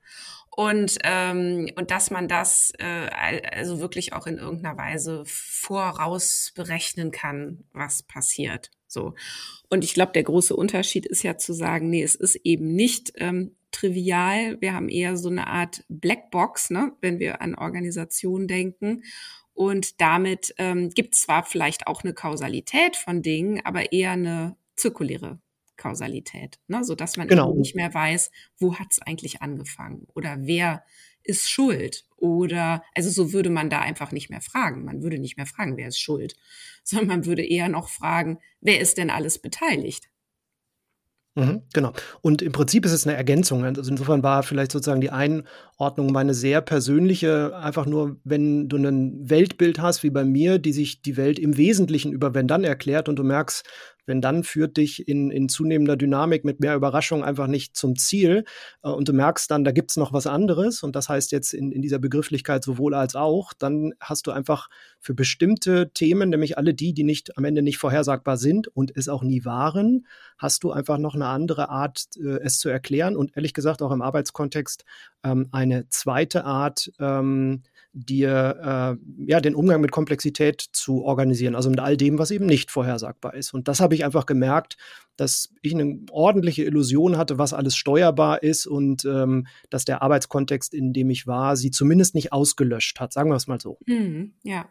Und, 0.57 0.99
ähm, 1.05 1.71
und 1.77 1.91
dass 1.91 2.11
man 2.11 2.29
das 2.29 2.73
äh, 2.79 3.09
also 3.53 3.81
wirklich 3.81 4.13
auch 4.13 4.27
in 4.27 4.39
irgendeiner 4.39 4.77
Weise 4.77 5.23
voraus 5.27 6.53
berechnen 6.55 7.13
kann, 7.13 7.65
was 7.73 8.03
passiert. 8.03 8.71
So. 8.87 9.15
Und 9.69 9.85
ich 9.85 9.95
glaube, 9.95 10.13
der 10.13 10.25
große 10.25 10.55
Unterschied 10.55 11.07
ist 11.07 11.23
ja 11.23 11.39
zu 11.39 11.53
sagen, 11.53 11.89
nee, 11.89 12.03
es 12.03 12.17
ist 12.17 12.35
eben 12.43 12.75
nicht 12.75 13.13
ähm, 13.17 13.55
trivial. 13.71 14.61
Wir 14.61 14.75
haben 14.75 14.89
eher 14.89 15.17
so 15.17 15.29
eine 15.29 15.47
Art 15.47 15.85
Blackbox, 15.89 16.71
ne, 16.71 16.93
wenn 17.01 17.21
wir 17.21 17.41
an 17.41 17.55
Organisationen 17.55 18.49
denken. 18.49 19.05
Und 19.55 20.01
damit 20.01 20.55
ähm, 20.59 20.91
gibt 20.91 21.15
es 21.15 21.23
zwar 21.23 21.45
vielleicht 21.45 21.87
auch 21.87 22.03
eine 22.03 22.15
Kausalität 22.15 22.97
von 22.97 23.23
Dingen, 23.23 23.61
aber 23.65 23.93
eher 23.93 24.13
eine 24.13 24.57
zirkuläre 24.75 25.39
Kausalität, 25.81 26.61
ne? 26.69 26.85
sodass 26.85 27.17
man 27.17 27.27
genau. 27.27 27.55
nicht 27.55 27.75
mehr 27.75 27.93
weiß, 27.93 28.31
wo 28.59 28.77
hat 28.77 28.89
es 28.93 29.01
eigentlich 29.01 29.43
angefangen 29.43 30.07
oder 30.15 30.37
wer 30.41 30.85
ist 31.23 31.51
schuld 31.51 32.05
oder 32.17 32.83
also 32.95 33.11
so 33.11 33.33
würde 33.33 33.51
man 33.51 33.71
da 33.71 33.81
einfach 33.81 34.13
nicht 34.13 34.31
mehr 34.31 34.41
fragen. 34.41 34.85
Man 34.85 35.03
würde 35.03 35.19
nicht 35.19 35.37
mehr 35.37 35.47
fragen, 35.47 35.77
wer 35.77 35.89
ist 35.89 36.01
schuld, 36.01 36.37
sondern 36.85 37.09
man 37.09 37.27
würde 37.27 37.45
eher 37.45 37.69
noch 37.69 37.89
fragen, 37.89 38.39
wer 38.61 38.81
ist 38.81 38.99
denn 38.99 39.11
alles 39.11 39.41
beteiligt? 39.41 40.11
Mhm, 41.37 41.63
genau. 41.73 41.93
Und 42.23 42.43
im 42.43 42.51
Prinzip 42.51 42.85
ist 42.85 42.93
es 42.93 43.07
eine 43.07 43.17
Ergänzung. 43.17 43.65
Also 43.65 43.89
insofern 43.89 44.25
war 44.25 44.43
vielleicht 44.43 44.73
sozusagen 44.73 45.01
die 45.01 45.11
Einordnung 45.11 46.11
meine 46.11 46.35
sehr 46.35 46.61
persönliche, 46.61 47.57
einfach 47.57 47.87
nur, 47.87 48.17
wenn 48.25 48.69
du 48.69 48.77
ein 48.77 49.31
Weltbild 49.31 49.81
hast 49.81 50.03
wie 50.03 50.11
bei 50.11 50.25
mir, 50.25 50.59
die 50.59 50.73
sich 50.73 51.03
die 51.03 51.17
Welt 51.17 51.39
im 51.39 51.57
Wesentlichen 51.57 52.13
über 52.13 52.35
wenn 52.35 52.49
dann 52.49 52.65
erklärt 52.65 53.09
und 53.09 53.17
du 53.17 53.23
merkst, 53.23 53.65
wenn 54.11 54.21
dann 54.21 54.43
führt 54.43 54.77
dich 54.77 55.07
in, 55.07 55.31
in 55.31 55.49
zunehmender 55.49 55.97
Dynamik 55.97 56.45
mit 56.45 56.59
mehr 56.59 56.75
Überraschung 56.75 57.23
einfach 57.23 57.47
nicht 57.47 57.77
zum 57.77 57.97
Ziel. 57.97 58.45
Äh, 58.83 58.91
und 58.91 59.09
du 59.09 59.13
merkst 59.13 59.51
dann, 59.51 59.65
da 59.65 59.71
gibt 59.71 59.93
es 59.93 59.97
noch 59.97 60.13
was 60.13 60.27
anderes. 60.27 60.83
Und 60.83 60.97
das 60.97 61.09
heißt 61.09 61.31
jetzt 61.31 61.55
in, 61.55 61.71
in 61.71 61.81
dieser 61.81 62.01
Begrifflichkeit 62.01 62.65
sowohl 62.65 62.95
als 62.95 63.15
auch, 63.15 63.53
dann 63.55 63.93
hast 64.01 64.27
du 64.27 64.33
einfach 64.33 64.69
für 64.99 65.15
bestimmte 65.15 65.93
Themen, 65.95 66.31
nämlich 66.31 66.59
alle 66.59 66.75
die, 66.75 66.93
die 66.93 67.05
nicht 67.05 67.39
am 67.39 67.45
Ende 67.45 67.63
nicht 67.63 67.79
vorhersagbar 67.79 68.37
sind 68.37 68.67
und 68.69 68.95
es 68.97 69.09
auch 69.09 69.23
nie 69.23 69.45
waren, 69.45 70.07
hast 70.37 70.65
du 70.65 70.73
einfach 70.73 70.99
noch 70.99 71.15
eine 71.15 71.27
andere 71.27 71.69
Art, 71.69 72.07
äh, 72.17 72.41
es 72.43 72.59
zu 72.59 72.69
erklären 72.69 73.17
und 73.17 73.37
ehrlich 73.37 73.55
gesagt 73.55 73.81
auch 73.81 73.93
im 73.93 74.03
Arbeitskontext 74.03 74.85
ähm, 75.23 75.49
eine 75.53 75.89
zweite 75.89 76.45
Art, 76.45 76.93
ähm, 76.99 77.63
dir 77.93 78.99
äh, 78.99 79.25
ja 79.27 79.41
den 79.41 79.55
Umgang 79.55 79.81
mit 79.81 79.91
Komplexität 79.91 80.61
zu 80.73 81.03
organisieren, 81.05 81.55
also 81.55 81.71
mit 81.71 81.81
all 81.81 81.97
dem, 81.97 82.19
was 82.19 82.31
eben 82.31 82.47
nicht 82.47 82.71
vorhersagbar 82.71 83.35
ist. 83.35 83.53
Und 83.53 83.69
das 83.69 83.81
habe 83.81 83.95
ich 83.95 84.05
einfach 84.05 84.27
gemerkt, 84.27 84.77
dass 85.17 85.53
ich 85.63 85.75
eine 85.75 85.99
ordentliche 86.11 86.65
Illusion 86.65 87.17
hatte, 87.17 87.39
was 87.39 87.53
alles 87.53 87.77
steuerbar 87.77 88.43
ist 88.43 88.67
und 88.67 89.05
ähm, 89.05 89.47
dass 89.71 89.85
der 89.85 90.03
Arbeitskontext, 90.03 90.73
in 90.73 90.93
dem 90.93 91.11
ich 91.11 91.27
war, 91.27 91.57
sie 91.57 91.71
zumindest 91.71 92.15
nicht 92.15 92.33
ausgelöscht 92.33 93.01
hat. 93.01 93.13
Sagen 93.13 93.31
wir 93.31 93.37
es 93.37 93.47
mal 93.47 93.61
so. 93.61 93.79
Mhm, 93.87 94.35
ja. 94.43 94.69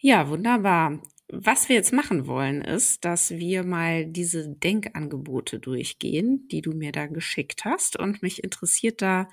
Ja, 0.00 0.28
wunderbar. 0.28 1.00
Was 1.30 1.68
wir 1.68 1.76
jetzt 1.76 1.92
machen 1.92 2.26
wollen, 2.26 2.62
ist, 2.62 3.04
dass 3.04 3.30
wir 3.30 3.62
mal 3.62 4.06
diese 4.06 4.48
Denkangebote 4.48 5.58
durchgehen, 5.58 6.48
die 6.48 6.62
du 6.62 6.72
mir 6.72 6.90
da 6.90 7.06
geschickt 7.06 7.66
hast. 7.66 7.98
Und 7.98 8.22
mich 8.22 8.42
interessiert 8.42 9.02
da 9.02 9.28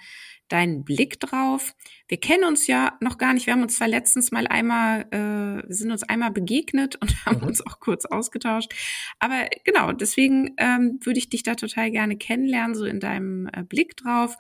deinen 0.49 0.83
Blick 0.83 1.21
drauf. 1.21 1.73
Wir 2.09 2.19
kennen 2.19 2.43
uns 2.43 2.67
ja 2.67 2.97
noch 2.99 3.17
gar 3.17 3.33
nicht. 3.33 3.45
Wir 3.45 3.53
haben 3.53 3.61
uns 3.61 3.77
zwar 3.77 3.87
letztens 3.87 4.33
mal 4.33 4.45
einmal, 4.45 5.05
äh, 5.11 5.65
wir 5.67 5.75
sind 5.75 5.89
uns 5.89 6.03
einmal 6.03 6.31
begegnet 6.31 6.97
und 7.01 7.15
haben 7.25 7.39
mhm. 7.39 7.47
uns 7.47 7.65
auch 7.65 7.79
kurz 7.79 8.03
ausgetauscht. 8.03 8.73
Aber 9.19 9.47
genau, 9.63 9.93
deswegen 9.93 10.53
ähm, 10.57 10.99
würde 11.01 11.19
ich 11.19 11.29
dich 11.29 11.43
da 11.43 11.55
total 11.55 11.91
gerne 11.91 12.17
kennenlernen, 12.17 12.75
so 12.75 12.83
in 12.83 12.99
deinem 12.99 13.47
äh, 13.53 13.63
Blick 13.63 13.95
drauf. 13.95 14.35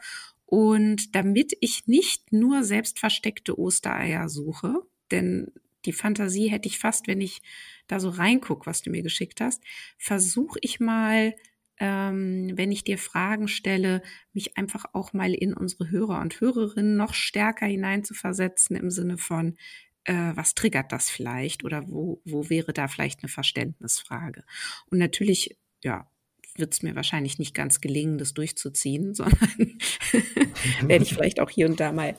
Und 0.45 1.15
damit 1.15 1.53
ich 1.61 1.87
nicht 1.87 2.33
nur 2.33 2.65
selbstversteckte 2.65 3.57
Ostereier 3.57 4.27
suche, 4.27 4.81
denn 5.09 5.53
die 5.85 5.93
Fantasie 5.93 6.47
hätte 6.49 6.67
ich 6.67 6.79
fast, 6.79 7.07
wenn 7.07 7.21
ich 7.21 7.41
da 7.87 7.99
so 7.99 8.09
reinguck, 8.09 8.65
was 8.65 8.81
du 8.81 8.89
mir 8.89 9.03
geschickt 9.03 9.41
hast, 9.41 9.63
versuche 9.97 10.59
ich 10.61 10.79
mal 10.79 11.33
ähm, 11.77 12.51
wenn 12.55 12.71
ich 12.71 12.83
dir 12.83 12.97
Fragen 12.97 13.47
stelle, 13.47 14.01
mich 14.33 14.57
einfach 14.57 14.85
auch 14.93 15.13
mal 15.13 15.33
in 15.33 15.53
unsere 15.53 15.89
Hörer 15.89 16.21
und 16.21 16.39
Hörerinnen 16.39 16.95
noch 16.95 17.13
stärker 17.13 17.65
hineinzuversetzen 17.65 18.75
im 18.75 18.89
Sinne 18.89 19.17
von, 19.17 19.57
äh, 20.05 20.31
was 20.35 20.55
triggert 20.55 20.91
das 20.91 21.09
vielleicht 21.09 21.63
oder 21.63 21.87
wo, 21.89 22.21
wo 22.23 22.49
wäre 22.49 22.73
da 22.73 22.87
vielleicht 22.87 23.23
eine 23.23 23.29
Verständnisfrage? 23.29 24.43
Und 24.89 24.99
natürlich, 24.99 25.57
ja, 25.83 26.09
wird 26.57 26.73
es 26.73 26.83
mir 26.83 26.95
wahrscheinlich 26.95 27.37
nicht 27.37 27.53
ganz 27.53 27.81
gelingen, 27.81 28.17
das 28.17 28.33
durchzuziehen, 28.33 29.13
sondern 29.13 29.77
werde 30.81 31.03
ich 31.03 31.13
vielleicht 31.13 31.39
auch 31.39 31.49
hier 31.49 31.67
und 31.67 31.79
da 31.79 31.91
mal 31.91 32.15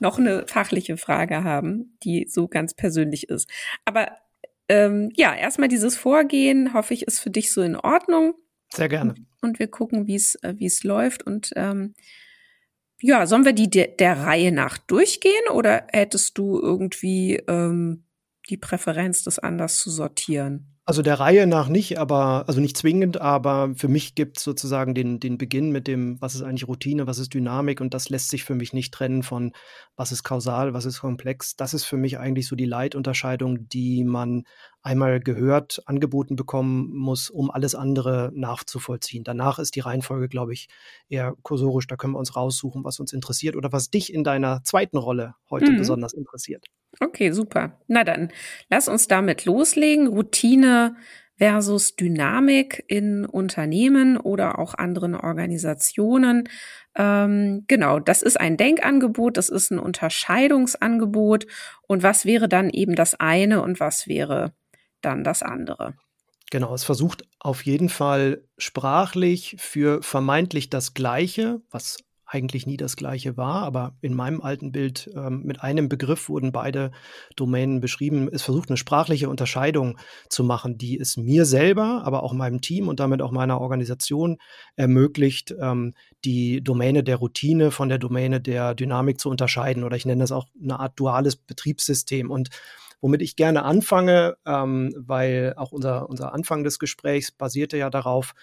noch 0.00 0.18
eine 0.18 0.46
fachliche 0.46 0.96
Frage 0.96 1.44
haben, 1.44 1.96
die 2.02 2.26
so 2.28 2.48
ganz 2.48 2.74
persönlich 2.74 3.28
ist. 3.28 3.50
Aber 3.84 4.10
ähm, 4.68 5.10
ja, 5.14 5.34
erstmal 5.34 5.68
dieses 5.68 5.96
Vorgehen, 5.96 6.74
hoffe 6.74 6.94
ich, 6.94 7.02
ist 7.06 7.20
für 7.20 7.30
dich 7.30 7.52
so 7.52 7.62
in 7.62 7.76
Ordnung. 7.76 8.34
Sehr 8.72 8.88
gerne. 8.88 9.14
Und 9.42 9.58
wir 9.58 9.68
gucken, 9.68 10.06
wie 10.06 10.16
es 10.16 10.34
äh, 10.42 10.54
wie 10.56 10.66
es 10.66 10.82
läuft. 10.82 11.22
Und 11.22 11.50
ähm, 11.56 11.94
ja, 13.00 13.26
sollen 13.26 13.44
wir 13.44 13.52
die 13.52 13.70
de 13.70 13.94
der 13.96 14.18
Reihe 14.20 14.52
nach 14.52 14.78
durchgehen 14.78 15.48
oder 15.52 15.86
hättest 15.92 16.38
du 16.38 16.60
irgendwie 16.60 17.36
ähm, 17.46 18.04
die 18.48 18.56
Präferenz, 18.56 19.22
das 19.22 19.38
anders 19.38 19.78
zu 19.78 19.90
sortieren? 19.90 20.75
Also 20.88 21.02
der 21.02 21.18
Reihe 21.18 21.48
nach 21.48 21.66
nicht, 21.66 21.98
aber 21.98 22.44
also 22.46 22.60
nicht 22.60 22.76
zwingend, 22.76 23.20
aber 23.20 23.74
für 23.74 23.88
mich 23.88 24.14
gibt 24.14 24.38
es 24.38 24.44
sozusagen 24.44 24.94
den, 24.94 25.18
den 25.18 25.36
Beginn 25.36 25.72
mit 25.72 25.88
dem, 25.88 26.20
was 26.20 26.36
ist 26.36 26.42
eigentlich 26.42 26.68
Routine, 26.68 27.08
was 27.08 27.18
ist 27.18 27.34
Dynamik 27.34 27.80
und 27.80 27.92
das 27.92 28.08
lässt 28.08 28.30
sich 28.30 28.44
für 28.44 28.54
mich 28.54 28.72
nicht 28.72 28.94
trennen 28.94 29.24
von 29.24 29.50
was 29.96 30.12
ist 30.12 30.22
kausal, 30.22 30.74
was 30.74 30.84
ist 30.84 31.00
komplex. 31.00 31.56
Das 31.56 31.74
ist 31.74 31.82
für 31.82 31.96
mich 31.96 32.20
eigentlich 32.20 32.46
so 32.46 32.54
die 32.54 32.66
Leitunterscheidung, 32.66 33.68
die 33.68 34.04
man 34.04 34.44
einmal 34.80 35.18
gehört, 35.18 35.82
angeboten 35.86 36.36
bekommen 36.36 36.96
muss, 36.96 37.30
um 37.30 37.50
alles 37.50 37.74
andere 37.74 38.30
nachzuvollziehen. 38.32 39.24
Danach 39.24 39.58
ist 39.58 39.74
die 39.74 39.80
Reihenfolge, 39.80 40.28
glaube 40.28 40.52
ich, 40.52 40.68
eher 41.08 41.34
kursorisch. 41.42 41.88
Da 41.88 41.96
können 41.96 42.12
wir 42.12 42.20
uns 42.20 42.36
raussuchen, 42.36 42.84
was 42.84 43.00
uns 43.00 43.12
interessiert 43.12 43.56
oder 43.56 43.72
was 43.72 43.90
dich 43.90 44.14
in 44.14 44.22
deiner 44.22 44.62
zweiten 44.62 44.98
Rolle 44.98 45.34
heute 45.50 45.72
mhm. 45.72 45.78
besonders 45.78 46.12
interessiert. 46.12 46.66
Okay, 47.00 47.30
super. 47.32 47.78
Na 47.88 48.04
dann, 48.04 48.32
lass 48.70 48.88
uns 48.88 49.08
damit 49.08 49.44
loslegen. 49.44 50.06
Routine 50.06 50.96
versus 51.36 51.96
Dynamik 51.96 52.84
in 52.88 53.26
Unternehmen 53.26 54.16
oder 54.16 54.58
auch 54.58 54.74
anderen 54.74 55.14
Organisationen. 55.14 56.48
Ähm, 56.94 57.64
genau, 57.68 57.98
das 58.00 58.22
ist 58.22 58.40
ein 58.40 58.56
Denkangebot, 58.56 59.36
das 59.36 59.50
ist 59.50 59.70
ein 59.70 59.78
Unterscheidungsangebot. 59.78 61.46
Und 61.86 62.02
was 62.02 62.24
wäre 62.24 62.48
dann 62.48 62.70
eben 62.70 62.94
das 62.94 63.14
eine 63.14 63.60
und 63.60 63.80
was 63.80 64.06
wäre 64.06 64.54
dann 65.06 65.24
das 65.24 65.42
andere. 65.42 65.94
Genau, 66.50 66.74
es 66.74 66.84
versucht 66.84 67.24
auf 67.38 67.64
jeden 67.64 67.88
Fall 67.88 68.44
sprachlich 68.58 69.56
für 69.58 70.02
vermeintlich 70.02 70.70
das 70.70 70.94
Gleiche, 70.94 71.60
was 71.70 71.98
eigentlich 72.26 72.66
nie 72.66 72.76
das 72.76 72.96
gleiche 72.96 73.36
war, 73.36 73.62
aber 73.62 73.94
in 74.00 74.14
meinem 74.14 74.40
alten 74.40 74.72
Bild 74.72 75.08
ähm, 75.14 75.42
mit 75.44 75.62
einem 75.62 75.88
Begriff 75.88 76.28
wurden 76.28 76.50
beide 76.50 76.90
Domänen 77.36 77.80
beschrieben. 77.80 78.28
Es 78.30 78.42
versucht 78.42 78.68
eine 78.68 78.76
sprachliche 78.76 79.28
Unterscheidung 79.28 79.98
zu 80.28 80.42
machen, 80.42 80.76
die 80.76 80.98
es 80.98 81.16
mir 81.16 81.44
selber, 81.44 82.02
aber 82.04 82.24
auch 82.24 82.32
meinem 82.32 82.60
Team 82.60 82.88
und 82.88 82.98
damit 82.98 83.22
auch 83.22 83.30
meiner 83.30 83.60
Organisation 83.60 84.38
ermöglicht, 84.74 85.54
ähm, 85.60 85.94
die 86.24 86.62
Domäne 86.62 87.04
der 87.04 87.16
Routine 87.16 87.70
von 87.70 87.88
der 87.88 87.98
Domäne 87.98 88.40
der 88.40 88.74
Dynamik 88.74 89.20
zu 89.20 89.30
unterscheiden. 89.30 89.84
Oder 89.84 89.96
ich 89.96 90.06
nenne 90.06 90.24
das 90.24 90.32
auch 90.32 90.46
eine 90.60 90.80
Art 90.80 90.98
duales 90.98 91.36
Betriebssystem. 91.36 92.30
Und 92.30 92.50
womit 93.00 93.22
ich 93.22 93.36
gerne 93.36 93.64
anfange, 93.64 94.36
ähm, 94.46 94.92
weil 94.96 95.54
auch 95.56 95.72
unser, 95.72 96.08
unser 96.08 96.34
Anfang 96.34 96.64
des 96.64 96.78
Gesprächs 96.78 97.30
basierte 97.30 97.76
ja 97.76 97.90
darauf, 97.90 98.34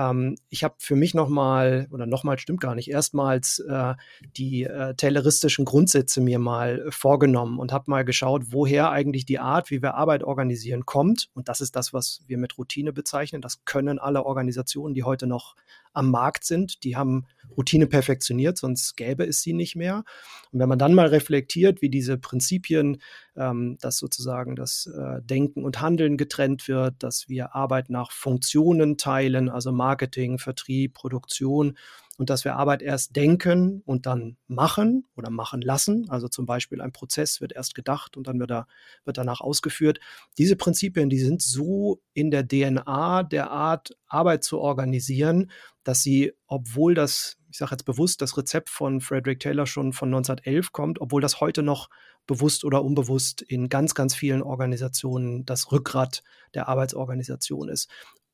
ähm, 0.00 0.36
ich 0.48 0.64
habe 0.64 0.74
für 0.78 0.96
mich 0.96 1.14
nochmal, 1.14 1.88
oder 1.90 2.06
nochmal 2.06 2.38
stimmt 2.38 2.60
gar 2.60 2.74
nicht, 2.74 2.90
erstmals 2.90 3.58
äh, 3.60 3.94
die 4.36 4.64
äh, 4.64 4.94
tayloristischen 4.94 5.64
Grundsätze 5.64 6.20
mir 6.20 6.38
mal 6.38 6.86
vorgenommen 6.90 7.58
und 7.58 7.72
habe 7.72 7.90
mal 7.90 8.04
geschaut, 8.04 8.44
woher 8.50 8.90
eigentlich 8.90 9.26
die 9.26 9.38
Art, 9.38 9.70
wie 9.70 9.82
wir 9.82 9.94
Arbeit 9.94 10.24
organisieren, 10.24 10.86
kommt. 10.86 11.28
Und 11.34 11.48
das 11.48 11.60
ist 11.60 11.76
das, 11.76 11.92
was 11.92 12.22
wir 12.26 12.38
mit 12.38 12.56
Routine 12.56 12.92
bezeichnen. 12.92 13.42
Das 13.42 13.64
können 13.64 13.98
alle 13.98 14.24
Organisationen, 14.24 14.94
die 14.94 15.04
heute 15.04 15.26
noch 15.26 15.54
am 15.92 16.10
Markt 16.10 16.44
sind. 16.44 16.84
Die 16.84 16.96
haben 16.96 17.26
Routine 17.56 17.86
perfektioniert, 17.86 18.58
sonst 18.58 18.96
gäbe 18.96 19.24
es 19.24 19.42
sie 19.42 19.52
nicht 19.52 19.76
mehr. 19.76 20.04
Und 20.52 20.60
wenn 20.60 20.68
man 20.68 20.78
dann 20.78 20.94
mal 20.94 21.08
reflektiert, 21.08 21.82
wie 21.82 21.90
diese 21.90 22.16
Prinzipien, 22.18 23.00
ähm, 23.36 23.76
dass 23.80 23.98
sozusagen 23.98 24.56
das 24.56 24.86
äh, 24.86 25.20
Denken 25.22 25.64
und 25.64 25.80
Handeln 25.80 26.16
getrennt 26.16 26.68
wird, 26.68 27.02
dass 27.02 27.28
wir 27.28 27.54
Arbeit 27.54 27.90
nach 27.90 28.12
Funktionen 28.12 28.96
teilen, 28.96 29.48
also 29.48 29.72
Marketing, 29.72 30.38
Vertrieb, 30.38 30.94
Produktion 30.94 31.76
und 32.20 32.28
dass 32.28 32.44
wir 32.44 32.56
Arbeit 32.56 32.82
erst 32.82 33.16
denken 33.16 33.82
und 33.86 34.04
dann 34.04 34.36
machen 34.46 35.06
oder 35.16 35.30
machen 35.30 35.62
lassen. 35.62 36.04
Also 36.10 36.28
zum 36.28 36.44
Beispiel 36.44 36.82
ein 36.82 36.92
Prozess 36.92 37.40
wird 37.40 37.54
erst 37.54 37.74
gedacht 37.74 38.14
und 38.14 38.26
dann 38.26 38.38
wird, 38.38 38.50
er, 38.50 38.66
wird 39.06 39.16
danach 39.16 39.40
ausgeführt. 39.40 40.00
Diese 40.36 40.54
Prinzipien, 40.54 41.08
die 41.08 41.18
sind 41.18 41.40
so 41.40 42.02
in 42.12 42.30
der 42.30 42.46
DNA 42.46 43.22
der 43.22 43.50
Art, 43.50 43.96
Arbeit 44.06 44.44
zu 44.44 44.58
organisieren, 44.58 45.50
dass 45.82 46.02
sie, 46.02 46.34
obwohl 46.46 46.92
das, 46.92 47.38
ich 47.50 47.56
sage 47.56 47.70
jetzt 47.70 47.84
bewusst, 47.84 48.20
das 48.20 48.36
Rezept 48.36 48.68
von 48.68 49.00
Frederick 49.00 49.40
Taylor 49.40 49.66
schon 49.66 49.94
von 49.94 50.10
1911 50.10 50.72
kommt, 50.72 51.00
obwohl 51.00 51.22
das 51.22 51.40
heute 51.40 51.62
noch 51.62 51.88
bewusst 52.26 52.66
oder 52.66 52.84
unbewusst 52.84 53.40
in 53.40 53.70
ganz, 53.70 53.94
ganz 53.94 54.14
vielen 54.14 54.42
Organisationen 54.42 55.46
das 55.46 55.72
Rückgrat 55.72 56.22
der 56.52 56.68
Arbeitsorganisation 56.68 57.70
ist. 57.70 57.88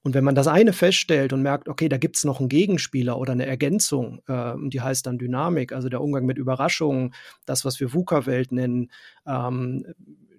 Und 0.06 0.14
wenn 0.14 0.22
man 0.22 0.36
das 0.36 0.46
eine 0.46 0.72
feststellt 0.72 1.32
und 1.32 1.42
merkt, 1.42 1.68
okay, 1.68 1.88
da 1.88 1.96
gibt 1.96 2.16
es 2.16 2.22
noch 2.22 2.38
einen 2.38 2.48
Gegenspieler 2.48 3.18
oder 3.18 3.32
eine 3.32 3.44
Ergänzung, 3.44 4.22
äh, 4.28 4.52
die 4.68 4.80
heißt 4.80 5.04
dann 5.04 5.18
Dynamik, 5.18 5.72
also 5.72 5.88
der 5.88 6.00
Umgang 6.00 6.26
mit 6.26 6.38
Überraschungen, 6.38 7.12
das, 7.44 7.64
was 7.64 7.80
wir 7.80 7.92
VUCA-Welt 7.92 8.52
nennen, 8.52 8.92
ähm, 9.26 9.84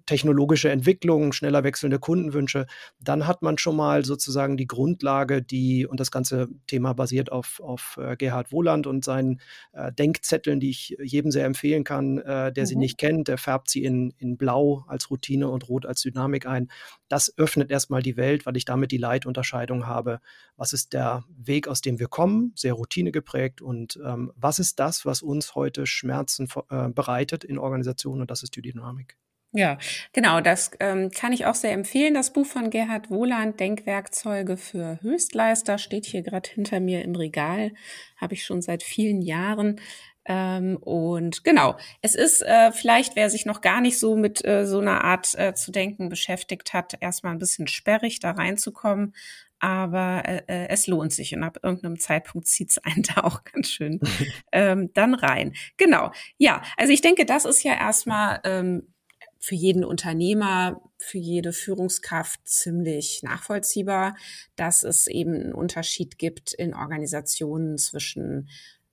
technologische 0.08 0.70
Entwicklung, 0.70 1.32
schneller 1.32 1.64
wechselnde 1.64 1.98
Kundenwünsche, 1.98 2.66
dann 2.98 3.26
hat 3.26 3.42
man 3.42 3.58
schon 3.58 3.76
mal 3.76 4.06
sozusagen 4.06 4.56
die 4.56 4.66
Grundlage, 4.66 5.42
die, 5.42 5.86
und 5.86 6.00
das 6.00 6.10
ganze 6.10 6.48
Thema 6.66 6.94
basiert 6.94 7.30
auf, 7.30 7.60
auf 7.60 7.98
äh, 8.00 8.16
Gerhard 8.16 8.50
Wohland 8.50 8.86
und 8.86 9.04
seinen 9.04 9.42
äh, 9.74 9.92
Denkzetteln, 9.92 10.60
die 10.60 10.70
ich 10.70 10.96
jedem 10.98 11.30
sehr 11.30 11.44
empfehlen 11.44 11.84
kann, 11.84 12.16
äh, 12.18 12.50
der 12.50 12.64
mhm. 12.64 12.66
sie 12.66 12.76
nicht 12.76 12.96
kennt, 12.96 13.28
der 13.28 13.36
färbt 13.36 13.68
sie 13.68 13.84
in, 13.84 14.14
in 14.16 14.38
Blau 14.38 14.82
als 14.88 15.10
Routine 15.10 15.50
und 15.50 15.68
Rot 15.68 15.84
als 15.84 16.00
Dynamik 16.00 16.46
ein. 16.46 16.68
Das 17.08 17.36
öffnet 17.36 17.70
erstmal 17.70 18.02
die 18.02 18.16
Welt, 18.16 18.46
weil 18.46 18.56
ich 18.56 18.64
damit 18.64 18.92
die 18.92 18.96
Leitunterscheidung 18.96 19.86
habe. 19.86 20.20
Was 20.56 20.72
ist 20.72 20.94
der 20.94 21.24
Weg, 21.36 21.68
aus 21.68 21.82
dem 21.82 21.98
wir 21.98 22.08
kommen, 22.08 22.52
sehr 22.56 22.72
Routine 22.72 23.12
geprägt 23.12 23.60
und 23.60 24.00
ähm, 24.02 24.32
was 24.36 24.58
ist 24.58 24.80
das, 24.80 25.04
was 25.04 25.20
uns 25.20 25.54
heute 25.54 25.86
Schmerzen 25.86 26.48
äh, 26.70 26.88
bereitet 26.88 27.44
in 27.44 27.58
Organisationen 27.58 28.22
und 28.22 28.30
das 28.30 28.42
ist 28.42 28.56
die 28.56 28.62
Dynamik. 28.62 29.18
Ja, 29.52 29.78
genau, 30.12 30.42
das 30.42 30.72
ähm, 30.78 31.10
kann 31.10 31.32
ich 31.32 31.46
auch 31.46 31.54
sehr 31.54 31.72
empfehlen. 31.72 32.12
Das 32.12 32.34
Buch 32.34 32.44
von 32.44 32.68
Gerhard 32.68 33.10
Wohland, 33.10 33.58
Denkwerkzeuge 33.58 34.58
für 34.58 34.98
Höchstleister, 35.00 35.78
steht 35.78 36.04
hier 36.04 36.22
gerade 36.22 36.50
hinter 36.50 36.80
mir 36.80 37.02
im 37.02 37.14
Regal, 37.14 37.72
habe 38.18 38.34
ich 38.34 38.44
schon 38.44 38.60
seit 38.60 38.82
vielen 38.82 39.22
Jahren. 39.22 39.80
Ähm, 40.26 40.76
und 40.76 41.44
genau, 41.44 41.78
es 42.02 42.14
ist 42.14 42.42
äh, 42.42 42.72
vielleicht, 42.72 43.16
wer 43.16 43.30
sich 43.30 43.46
noch 43.46 43.62
gar 43.62 43.80
nicht 43.80 43.98
so 43.98 44.16
mit 44.16 44.44
äh, 44.44 44.66
so 44.66 44.80
einer 44.80 45.02
Art 45.02 45.34
äh, 45.38 45.54
zu 45.54 45.72
denken 45.72 46.10
beschäftigt 46.10 46.74
hat, 46.74 46.98
erstmal 47.00 47.32
ein 47.32 47.38
bisschen 47.38 47.66
sperrig 47.66 48.20
da 48.20 48.32
reinzukommen. 48.32 49.14
Aber 49.60 50.22
äh, 50.26 50.42
äh 50.46 50.68
es 50.68 50.86
lohnt 50.86 51.12
sich 51.14 51.34
und 51.34 51.42
ab 51.42 51.58
irgendeinem 51.62 51.98
Zeitpunkt 51.98 52.46
zieht's 52.46 52.76
einen 52.84 53.02
da 53.02 53.22
auch 53.22 53.44
ganz 53.44 53.70
schön 53.70 54.00
ähm, 54.52 54.90
dann 54.92 55.14
rein. 55.14 55.54
Genau, 55.78 56.12
ja, 56.36 56.62
also 56.76 56.92
ich 56.92 57.00
denke, 57.00 57.24
das 57.24 57.46
ist 57.46 57.62
ja 57.62 57.72
erstmal 57.72 58.40
ähm, 58.44 58.92
für 59.38 59.54
jeden 59.54 59.84
Unternehmer, 59.84 60.80
für 60.98 61.18
jede 61.18 61.52
Führungskraft 61.52 62.40
ziemlich 62.44 63.22
nachvollziehbar, 63.22 64.16
dass 64.56 64.82
es 64.82 65.06
eben 65.06 65.34
einen 65.34 65.54
Unterschied 65.54 66.18
gibt 66.18 66.52
in 66.52 66.74
Organisationen 66.74 67.78
zwischen 67.78 68.48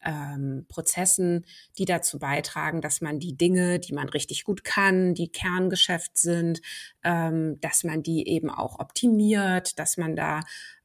ähm, 0.06 0.66
Prozessen, 0.70 1.46
die 1.78 1.86
dazu 1.86 2.20
beitragen, 2.20 2.82
dass 2.82 3.02
man 3.02 3.20
die 3.20 3.36
Dinge, 3.36 3.80
die 3.80 3.94
man 3.94 4.08
richtig 4.08 4.44
gut 4.44 4.64
kann, 4.64 5.16
die 5.16 5.32
Kerngeschäft 5.32 6.18
sind, 6.18 6.62
ähm, 7.04 7.60
dass 7.62 7.84
man 7.84 8.04
die 8.04 8.28
eben 8.28 8.50
auch 8.50 8.80
optimiert, 8.80 9.80
dass 9.80 9.98
man 9.98 10.16
da 10.16 10.42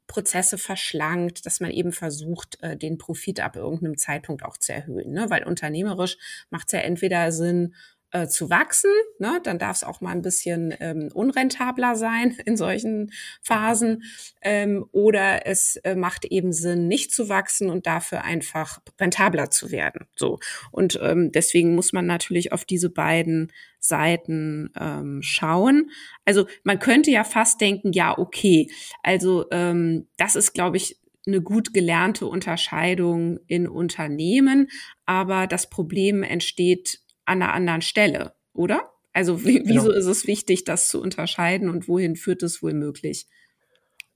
Prozesse 0.07 0.59
verschlankt, 0.59 1.47
dass 1.47 1.61
man 1.61 1.71
eben 1.71 1.93
versucht, 1.93 2.61
äh, 2.63 2.77
den 2.77 2.99
Profit 2.99 3.39
ab 3.39 3.55
irgendeinem 3.55 3.97
Zeitpunkt 3.97 4.45
auch 4.45 4.57
zu 4.57 4.73
erhöhen. 4.73 5.13
Ne? 5.13 5.31
Weil 5.31 5.45
unternehmerisch 5.45 6.17
macht 6.51 6.67
es 6.67 6.73
ja 6.73 6.81
entweder 6.81 7.31
Sinn, 7.31 7.75
äh, 8.13 8.27
zu 8.27 8.51
wachsen. 8.51 8.91
Ne? 9.19 9.41
Dann 9.43 9.59
darf 9.59 9.77
es 9.77 9.85
auch 9.85 10.01
mal 10.01 10.13
ein 10.13 10.23
bisschen 10.23 10.75
ähm, 10.81 11.11
unrentabler 11.13 11.97
sein 11.97 12.37
in 12.45 12.57
solchen 12.57 13.13
Phasen. 13.43 14.03
Ähm, 14.43 14.85
oder 14.93 15.47
es 15.47 15.77
äh, 15.77 15.95
macht 15.95 16.25
eben 16.25 16.53
Sinn, 16.53 16.89
nicht 16.89 17.13
zu 17.13 17.29
wachsen 17.29 17.71
und 17.71 17.87
dafür 17.87 18.25
einfach 18.25 18.81
rentabler 19.01 19.51
zu 19.51 19.71
werden. 19.71 20.07
So. 20.17 20.39
Und 20.71 20.99
ähm, 21.03 21.33
deswegen 21.33 21.75
muss 21.75 21.93
man 21.93 22.07
natürlich 22.07 22.53
auf 22.53 22.65
diese 22.65 22.91
beiden 22.91 23.53
Seiten 23.79 24.71
ähm, 24.79 25.23
schauen. 25.23 25.91
Also 26.25 26.47
man 26.65 26.79
könnte 26.79 27.11
ja 27.11 27.25
fast 27.25 27.61
denken, 27.61 27.93
ja, 27.93 28.17
okay, 28.17 28.71
also 29.03 29.47
ähm, 29.51 30.09
das 30.17 30.37
ist, 30.37 30.53
glaube 30.53 30.77
ich, 30.77 30.99
eine 31.27 31.43
gut 31.43 31.75
gelernte 31.75 32.27
Unterscheidung 32.27 33.39
in 33.47 33.69
Unternehmen, 33.69 34.69
aber 35.07 35.47
das 35.47 35.69
Problem 35.69 36.23
entsteht 36.23 37.01
an 37.25 37.43
einer 37.43 37.53
anderen 37.53 37.83
Stelle, 37.83 38.35
oder? 38.53 38.91
Also 39.13 39.45
wieso 39.45 39.65
genau. 39.65 39.99
ist 39.99 40.07
es 40.07 40.27
wichtig, 40.27 40.65
das 40.65 40.89
zu 40.89 41.01
unterscheiden 41.01 41.69
und 41.69 41.89
wohin 41.89 42.17
führt 42.17 42.43
es 42.43 42.63
wohl 42.63 42.75
möglich? 42.75 43.27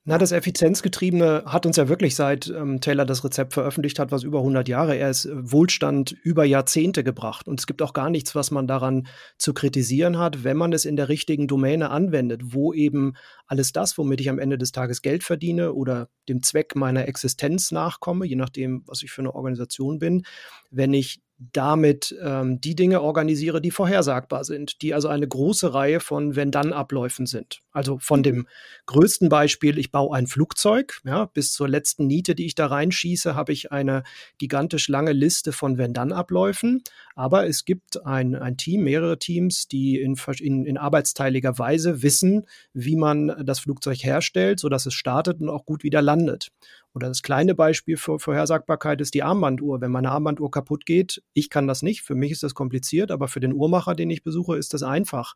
Na, 0.07 0.19
das 0.19 0.33
Effizienzgetriebene 0.33 1.45
hat 1.47 1.65
uns 1.65 1.79
ja 1.79 1.89
wirklich 1.89 2.15
seit 2.15 2.49
ähm, 2.49 2.83
Taylor 2.83 3.07
das 3.07 3.25
Rezept 3.25 3.55
veröffentlicht 3.55 3.99
hat, 3.99 4.13
was 4.13 4.23
über 4.23 4.41
100 4.41 4.69
Jahre, 4.69 4.97
er 4.99 5.09
ist 5.09 5.25
äh, 5.25 5.31
Wohlstand 5.35 6.13
über 6.13 6.45
Jahrzehnte 6.45 7.03
gebracht. 7.03 7.49
Und 7.49 7.59
es 7.59 7.67
gibt 7.67 7.81
auch 7.81 7.95
gar 7.95 8.11
nichts, 8.11 8.35
was 8.35 8.51
man 8.51 8.67
daran 8.67 9.07
zu 9.39 9.55
kritisieren 9.55 10.19
hat, 10.19 10.45
wenn 10.45 10.59
man 10.59 10.75
es 10.75 10.85
in 10.85 10.97
der 10.97 11.09
richtigen 11.09 11.49
Domäne 11.49 11.89
anwendet, 11.89 12.43
wo 12.45 12.75
eben 12.75 13.15
alles 13.47 13.73
das, 13.73 13.97
womit 13.97 14.21
ich 14.21 14.29
am 14.29 14.39
Ende 14.39 14.59
des 14.59 14.73
Tages 14.73 15.01
Geld 15.01 15.25
verdiene 15.25 15.73
oder 15.73 16.11
dem 16.29 16.43
Zweck 16.43 16.77
meiner 16.77 17.09
Existenz 17.09 17.73
nachkomme, 17.73 18.27
je 18.27 18.37
nachdem, 18.37 18.83
was 18.85 19.03
ich 19.03 19.11
für 19.11 19.23
eine 19.23 19.35
Organisation 19.35 19.99
bin, 19.99 20.27
wenn 20.71 20.93
ich 20.93 21.23
damit 21.39 22.15
ähm, 22.23 22.61
die 22.61 22.77
Dinge 22.77 23.03
organisiere, 23.03 23.61
die 23.61 23.73
vorhersagbar 23.73 24.45
sind, 24.45 24.83
die 24.83 24.95
also 24.95 25.09
eine 25.09 25.27
große 25.27 25.75
Reihe 25.75 25.99
von 26.01 26.37
Wenn-Dann-Abläufen 26.37 27.27
sind. 27.27 27.61
Also 27.73 27.99
von 27.99 28.23
dem 28.23 28.47
größten 28.87 29.29
Beispiel, 29.29 29.79
ich 29.79 29.91
baue 29.91 30.17
ein 30.17 30.29
Flugzeug, 30.29 31.01
ja, 31.05 31.25
bis 31.27 31.53
zur 31.53 31.69
letzten 31.69 32.07
Niete, 32.07 32.37
die 32.37 32.47
ich 32.47 32.55
da 32.55 32.67
reinschieße, 32.67 33.35
habe 33.35 33.53
ich 33.53 33.73
eine 33.73 34.05
gigantisch 34.39 34.89
lange 34.89 35.13
Liste 35.13 35.51
von 35.51 35.77
Wenn-Dann-Abläufen. 35.77 36.83
Aber 37.17 37.47
es 37.47 37.65
gibt 37.65 38.05
ein, 38.07 38.37
ein 38.37 38.57
Team, 38.57 38.85
mehrere 38.85 39.19
Teams, 39.19 39.67
die 39.67 40.01
in, 40.01 40.17
in, 40.39 40.67
in 40.67 40.79
arbeitsteiliger 40.79 41.59
Weise 41.59 42.03
wissen, 42.03 42.47
wie 42.73 42.97
man 42.97 43.45
das 43.45 43.59
Flugzeug 43.59 43.99
herstellt, 44.05 44.61
sodass 44.61 44.87
es 44.87 44.95
startet 44.95 45.41
und 45.41 45.49
auch 45.49 45.67
gut 45.67 45.83
wieder 45.83 46.01
landet. 46.01 46.53
Oder 46.95 47.09
das 47.09 47.23
kleine 47.23 47.57
Beispiel 47.57 47.97
für 47.97 48.21
Vorhersagbarkeit 48.21 49.01
ist 49.01 49.15
die 49.15 49.25
Armbanduhr. 49.25 49.81
Wenn 49.81 49.91
meine 49.91 50.13
Armbanduhr 50.13 50.51
kaputt 50.51 50.87
geht, 50.87 51.23
ich 51.33 51.51
kann 51.51 51.67
das 51.67 51.83
nicht. 51.83 52.03
Für 52.03 52.15
mich 52.15 52.31
ist 52.31 52.45
das 52.45 52.55
kompliziert, 52.55 53.11
aber 53.11 53.27
für 53.27 53.41
den 53.41 53.53
Uhrmacher, 53.53 53.97
den 53.97 54.11
ich 54.11 54.23
besuche, 54.23 54.57
ist 54.57 54.75
das 54.75 54.85
einfach 54.85 55.35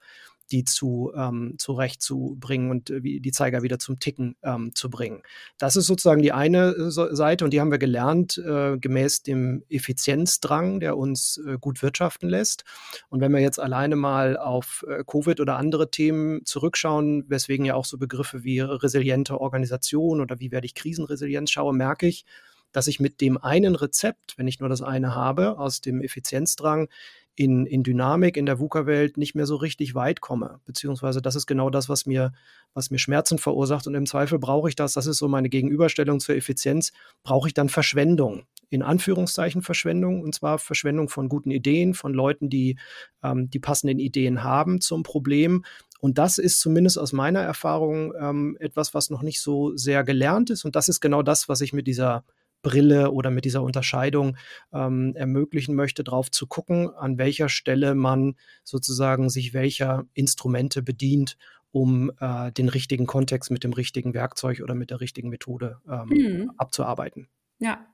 die 0.50 0.64
zu 0.64 1.12
ähm, 1.14 1.54
zurechtzubringen 1.58 2.70
und 2.70 2.90
äh, 2.90 3.00
die 3.00 3.32
Zeiger 3.32 3.62
wieder 3.62 3.78
zum 3.78 3.98
Ticken 3.98 4.36
ähm, 4.42 4.74
zu 4.74 4.90
bringen. 4.90 5.22
Das 5.58 5.76
ist 5.76 5.86
sozusagen 5.86 6.22
die 6.22 6.32
eine 6.32 6.70
äh, 6.70 6.90
Seite 6.90 7.44
und 7.44 7.52
die 7.52 7.60
haben 7.60 7.70
wir 7.70 7.78
gelernt 7.78 8.38
äh, 8.38 8.78
gemäß 8.78 9.22
dem 9.22 9.62
Effizienzdrang, 9.68 10.80
der 10.80 10.96
uns 10.96 11.40
äh, 11.46 11.58
gut 11.60 11.82
wirtschaften 11.82 12.28
lässt. 12.28 12.64
Und 13.08 13.20
wenn 13.20 13.32
wir 13.32 13.40
jetzt 13.40 13.60
alleine 13.60 13.96
mal 13.96 14.36
auf 14.36 14.84
äh, 14.88 15.04
Covid 15.06 15.40
oder 15.40 15.56
andere 15.56 15.90
Themen 15.90 16.44
zurückschauen, 16.44 17.24
weswegen 17.28 17.64
ja 17.64 17.74
auch 17.74 17.84
so 17.84 17.98
Begriffe 17.98 18.44
wie 18.44 18.60
resiliente 18.60 19.40
Organisation 19.40 20.20
oder 20.20 20.40
wie 20.40 20.50
werde 20.50 20.66
ich 20.66 20.74
krisenresilient 20.74 21.50
schaue, 21.50 21.74
merke 21.74 22.06
ich, 22.06 22.24
dass 22.72 22.86
ich 22.86 23.00
mit 23.00 23.20
dem 23.20 23.38
einen 23.38 23.74
Rezept, 23.74 24.36
wenn 24.36 24.46
ich 24.46 24.60
nur 24.60 24.68
das 24.68 24.82
eine 24.82 25.14
habe, 25.14 25.58
aus 25.58 25.80
dem 25.80 26.02
Effizienzdrang, 26.02 26.88
in, 27.38 27.66
in 27.66 27.84
Dynamik 27.84 28.36
in 28.36 28.46
der 28.46 28.58
VUCA-Welt 28.58 29.16
nicht 29.16 29.36
mehr 29.36 29.46
so 29.46 29.54
richtig 29.54 29.94
weit 29.94 30.20
komme. 30.20 30.58
Beziehungsweise 30.64 31.22
das 31.22 31.36
ist 31.36 31.46
genau 31.46 31.70
das, 31.70 31.88
was 31.88 32.04
mir, 32.04 32.32
was 32.74 32.90
mir 32.90 32.98
Schmerzen 32.98 33.38
verursacht. 33.38 33.86
Und 33.86 33.94
im 33.94 34.06
Zweifel 34.06 34.40
brauche 34.40 34.68
ich 34.68 34.74
das, 34.74 34.94
das 34.94 35.06
ist 35.06 35.18
so 35.18 35.28
meine 35.28 35.48
Gegenüberstellung 35.48 36.18
zur 36.18 36.34
Effizienz, 36.34 36.92
brauche 37.22 37.46
ich 37.46 37.54
dann 37.54 37.68
Verschwendung. 37.68 38.46
In 38.70 38.82
Anführungszeichen 38.82 39.62
Verschwendung, 39.62 40.20
und 40.20 40.34
zwar 40.34 40.58
Verschwendung 40.58 41.08
von 41.08 41.28
guten 41.28 41.52
Ideen, 41.52 41.94
von 41.94 42.12
Leuten, 42.12 42.50
die 42.50 42.76
ähm, 43.22 43.48
die 43.48 43.60
passenden 43.60 44.00
Ideen 44.00 44.42
haben 44.42 44.80
zum 44.80 45.04
Problem. 45.04 45.64
Und 46.00 46.18
das 46.18 46.38
ist 46.38 46.58
zumindest 46.58 46.98
aus 46.98 47.12
meiner 47.12 47.40
Erfahrung 47.40 48.14
ähm, 48.20 48.56
etwas, 48.58 48.94
was 48.94 49.10
noch 49.10 49.22
nicht 49.22 49.40
so 49.40 49.76
sehr 49.76 50.02
gelernt 50.02 50.50
ist. 50.50 50.64
Und 50.64 50.74
das 50.74 50.88
ist 50.88 51.00
genau 51.00 51.22
das, 51.22 51.48
was 51.48 51.60
ich 51.60 51.72
mit 51.72 51.86
dieser 51.86 52.24
Brille 52.62 53.12
oder 53.12 53.30
mit 53.30 53.44
dieser 53.44 53.62
Unterscheidung 53.62 54.36
ähm, 54.72 55.14
ermöglichen 55.16 55.74
möchte, 55.74 56.04
darauf 56.04 56.30
zu 56.30 56.46
gucken, 56.46 56.90
an 56.94 57.18
welcher 57.18 57.48
Stelle 57.48 57.94
man 57.94 58.34
sozusagen 58.64 59.30
sich 59.30 59.54
welcher 59.54 60.04
Instrumente 60.14 60.82
bedient, 60.82 61.36
um 61.70 62.10
äh, 62.20 62.50
den 62.52 62.68
richtigen 62.68 63.06
Kontext 63.06 63.50
mit 63.50 63.64
dem 63.64 63.72
richtigen 63.72 64.14
Werkzeug 64.14 64.60
oder 64.62 64.74
mit 64.74 64.90
der 64.90 65.00
richtigen 65.00 65.28
Methode 65.28 65.78
ähm, 65.88 66.08
mhm. 66.08 66.52
abzuarbeiten. 66.56 67.28
Ja. 67.58 67.86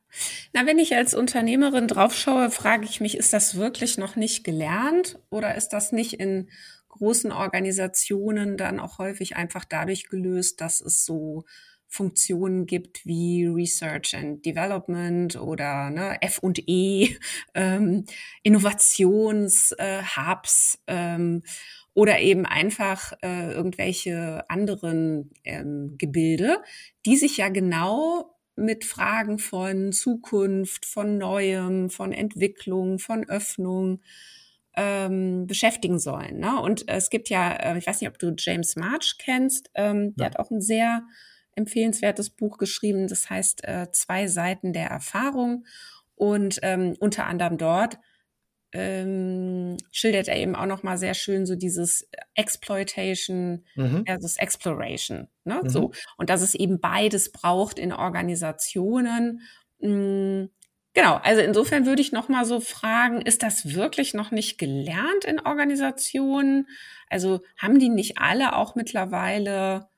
Na, 0.53 0.65
wenn 0.67 0.79
ich 0.79 0.95
als 0.95 1.15
Unternehmerin 1.15 1.89
draufschaue, 1.89 2.51
frage 2.51 2.85
ich 2.85 3.01
mich, 3.01 3.17
ist 3.17 3.33
das 3.33 3.57
wirklich 3.57 3.99
noch 3.99 4.15
nicht 4.15 4.45
gelernt 4.45 5.19
oder 5.31 5.57
ist 5.57 5.71
das 5.71 5.91
nicht 5.91 6.15
in 6.15 6.49
großen 6.89 7.33
Organisationen 7.33 8.57
dann 8.57 8.79
auch 8.79 8.99
häufig 8.99 9.35
einfach 9.35 9.65
dadurch 9.65 10.09
gelöst, 10.09 10.61
dass 10.61 10.81
es 10.81 11.05
so 11.05 11.45
Funktionen 11.95 12.67
gibt 12.67 13.07
wie 13.07 13.47
Research 13.47 14.17
and 14.17 14.45
Development 14.45 15.37
oder 15.37 15.91
ne, 15.91 16.21
F 16.21 16.41
und 16.41 16.61
E, 16.67 17.17
ähm, 17.55 18.05
Innovationshubs 18.43 20.79
äh, 20.87 21.15
ähm, 21.15 21.45
oder 21.95 22.19
eben 22.19 22.47
einfach 22.47 23.13
äh, 23.23 23.53
irgendwelche 23.53 24.45
anderen 24.51 25.31
ähm, 25.45 25.95
Gebilde, 25.97 26.61
die 27.07 27.17
sich 27.17 27.37
ja 27.37 27.49
genau 27.49 28.35
mit 28.57 28.85
Fragen 28.85 29.39
von 29.39 29.93
Zukunft, 29.93 30.87
von 30.87 31.17
Neuem, 31.17 31.91
von 31.91 32.13
Entwicklung, 32.13 32.99
von 32.99 33.29
Öffnung 33.29 34.01
ähm, 34.77 35.47
beschäftigen 35.47 36.01
sollen. 36.01 36.41
Ne? 36.41 36.61
Und 36.61 36.89
es 36.89 37.11
gibt 37.11 37.29
ja, 37.29 37.53
äh, 37.53 37.79
ich 37.79 37.87
weiß 37.87 38.01
nicht, 38.01 38.11
ob 38.11 38.19
du 38.19 38.35
James 38.37 38.75
March 38.75 39.15
kennst, 39.19 39.71
ähm, 39.75 40.17
der 40.17 40.27
hat 40.27 40.41
auch 40.41 40.51
ein 40.51 40.61
sehr 40.61 41.05
empfehlenswertes 41.57 42.31
Buch 42.31 42.59
geschrieben, 42.59 43.09
das 43.09 43.31
heißt 43.31 43.65
äh, 43.65 43.91
Zwei 43.93 44.27
Seiten 44.27 44.73
der 44.73 44.89
Erfahrung. 44.89 45.67
Und 46.17 46.61
ähm, 46.63 46.97
unter 47.01 47.27
anderem 47.27 47.59
dort 47.59 47.99
ähm, 48.75 49.77
schildert 49.93 50.29
er 50.29 50.37
eben 50.37 50.57
auch 50.57 50.67
noch 50.67 50.83
mal 50.83 50.99
sehr 50.99 51.15
schön 51.15 51.47
so 51.47 51.55
dieses 51.55 52.09
Exploitation 52.35 53.65
mhm. 53.77 54.05
versus 54.05 54.37
Exploration. 54.37 55.29
Ne? 55.45 55.61
Mhm. 55.63 55.69
So. 55.69 55.93
Und 56.19 56.29
dass 56.29 56.43
es 56.43 56.55
eben 56.55 56.81
beides 56.81 57.31
braucht 57.31 57.79
in 57.79 57.93
Organisationen. 57.93 59.43
Mhm. 59.79 60.51
Genau, 60.93 61.17
also 61.17 61.41
insofern 61.41 61.87
würde 61.87 62.03
ich 62.03 62.13
noch 62.13 62.29
mal 62.29 62.45
so 62.45 62.61
fragen, 62.61 63.21
ist 63.21 63.43
das 63.43 63.75
wirklich 63.75 64.15
noch 64.15 64.31
nicht 64.31 64.59
gelernt 64.59 65.25
in 65.25 65.41
Organisationen? 65.41 66.69
Also 67.09 67.41
haben 67.57 67.81
die 67.81 67.89
nicht 67.89 68.19
alle 68.19 68.57
auch 68.57 68.77
mittlerweile 68.77 69.89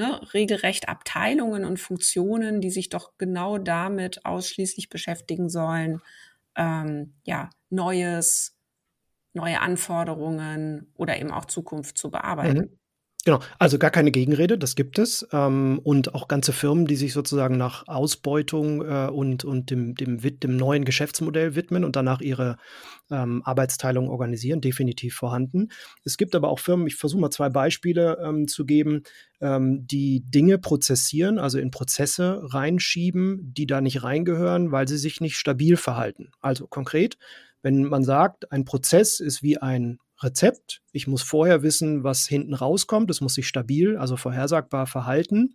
ne, 0.00 0.20
regelrecht 0.34 0.88
Abteilungen 0.88 1.64
und 1.64 1.78
Funktionen, 1.78 2.60
die 2.60 2.70
sich 2.70 2.88
doch 2.90 3.12
genau 3.18 3.58
damit 3.58 4.24
ausschließlich 4.26 4.88
beschäftigen 4.88 5.48
sollen, 5.50 6.00
ähm, 6.56 7.14
ja, 7.24 7.50
Neues, 7.70 8.56
neue 9.34 9.60
Anforderungen 9.60 10.92
oder 10.96 11.18
eben 11.18 11.30
auch 11.32 11.46
Zukunft 11.46 11.98
zu 11.98 12.10
bearbeiten. 12.10 12.62
Mhm. 12.62 12.79
Genau, 13.22 13.40
also 13.58 13.78
gar 13.78 13.90
keine 13.90 14.12
Gegenrede, 14.12 14.56
das 14.56 14.76
gibt 14.76 14.98
es. 14.98 15.28
Ähm, 15.32 15.78
und 15.84 16.14
auch 16.14 16.26
ganze 16.26 16.54
Firmen, 16.54 16.86
die 16.86 16.96
sich 16.96 17.12
sozusagen 17.12 17.58
nach 17.58 17.86
Ausbeutung 17.86 18.80
äh, 18.80 19.10
und, 19.10 19.44
und 19.44 19.70
dem, 19.70 19.94
dem, 19.94 20.18
dem 20.18 20.56
neuen 20.56 20.86
Geschäftsmodell 20.86 21.54
widmen 21.54 21.84
und 21.84 21.96
danach 21.96 22.22
ihre 22.22 22.56
ähm, 23.10 23.42
Arbeitsteilung 23.44 24.08
organisieren, 24.08 24.62
definitiv 24.62 25.16
vorhanden. 25.16 25.68
Es 26.02 26.16
gibt 26.16 26.34
aber 26.34 26.48
auch 26.48 26.60
Firmen, 26.60 26.86
ich 26.86 26.96
versuche 26.96 27.20
mal 27.20 27.30
zwei 27.30 27.50
Beispiele 27.50 28.16
ähm, 28.24 28.48
zu 28.48 28.64
geben, 28.64 29.02
ähm, 29.42 29.86
die 29.86 30.22
Dinge 30.24 30.56
prozessieren, 30.56 31.38
also 31.38 31.58
in 31.58 31.70
Prozesse 31.70 32.40
reinschieben, 32.42 33.52
die 33.52 33.66
da 33.66 33.82
nicht 33.82 34.02
reingehören, 34.02 34.72
weil 34.72 34.88
sie 34.88 34.98
sich 34.98 35.20
nicht 35.20 35.36
stabil 35.36 35.76
verhalten. 35.76 36.30
Also 36.40 36.66
konkret, 36.66 37.18
wenn 37.60 37.84
man 37.84 38.02
sagt, 38.02 38.50
ein 38.50 38.64
Prozess 38.64 39.20
ist 39.20 39.42
wie 39.42 39.58
ein 39.58 39.98
Rezept. 40.22 40.82
Ich 40.92 41.06
muss 41.06 41.22
vorher 41.22 41.62
wissen, 41.62 42.04
was 42.04 42.26
hinten 42.26 42.54
rauskommt. 42.54 43.10
Es 43.10 43.20
muss 43.20 43.34
sich 43.34 43.48
stabil, 43.48 43.96
also 43.96 44.16
vorhersagbar 44.16 44.86
verhalten 44.86 45.54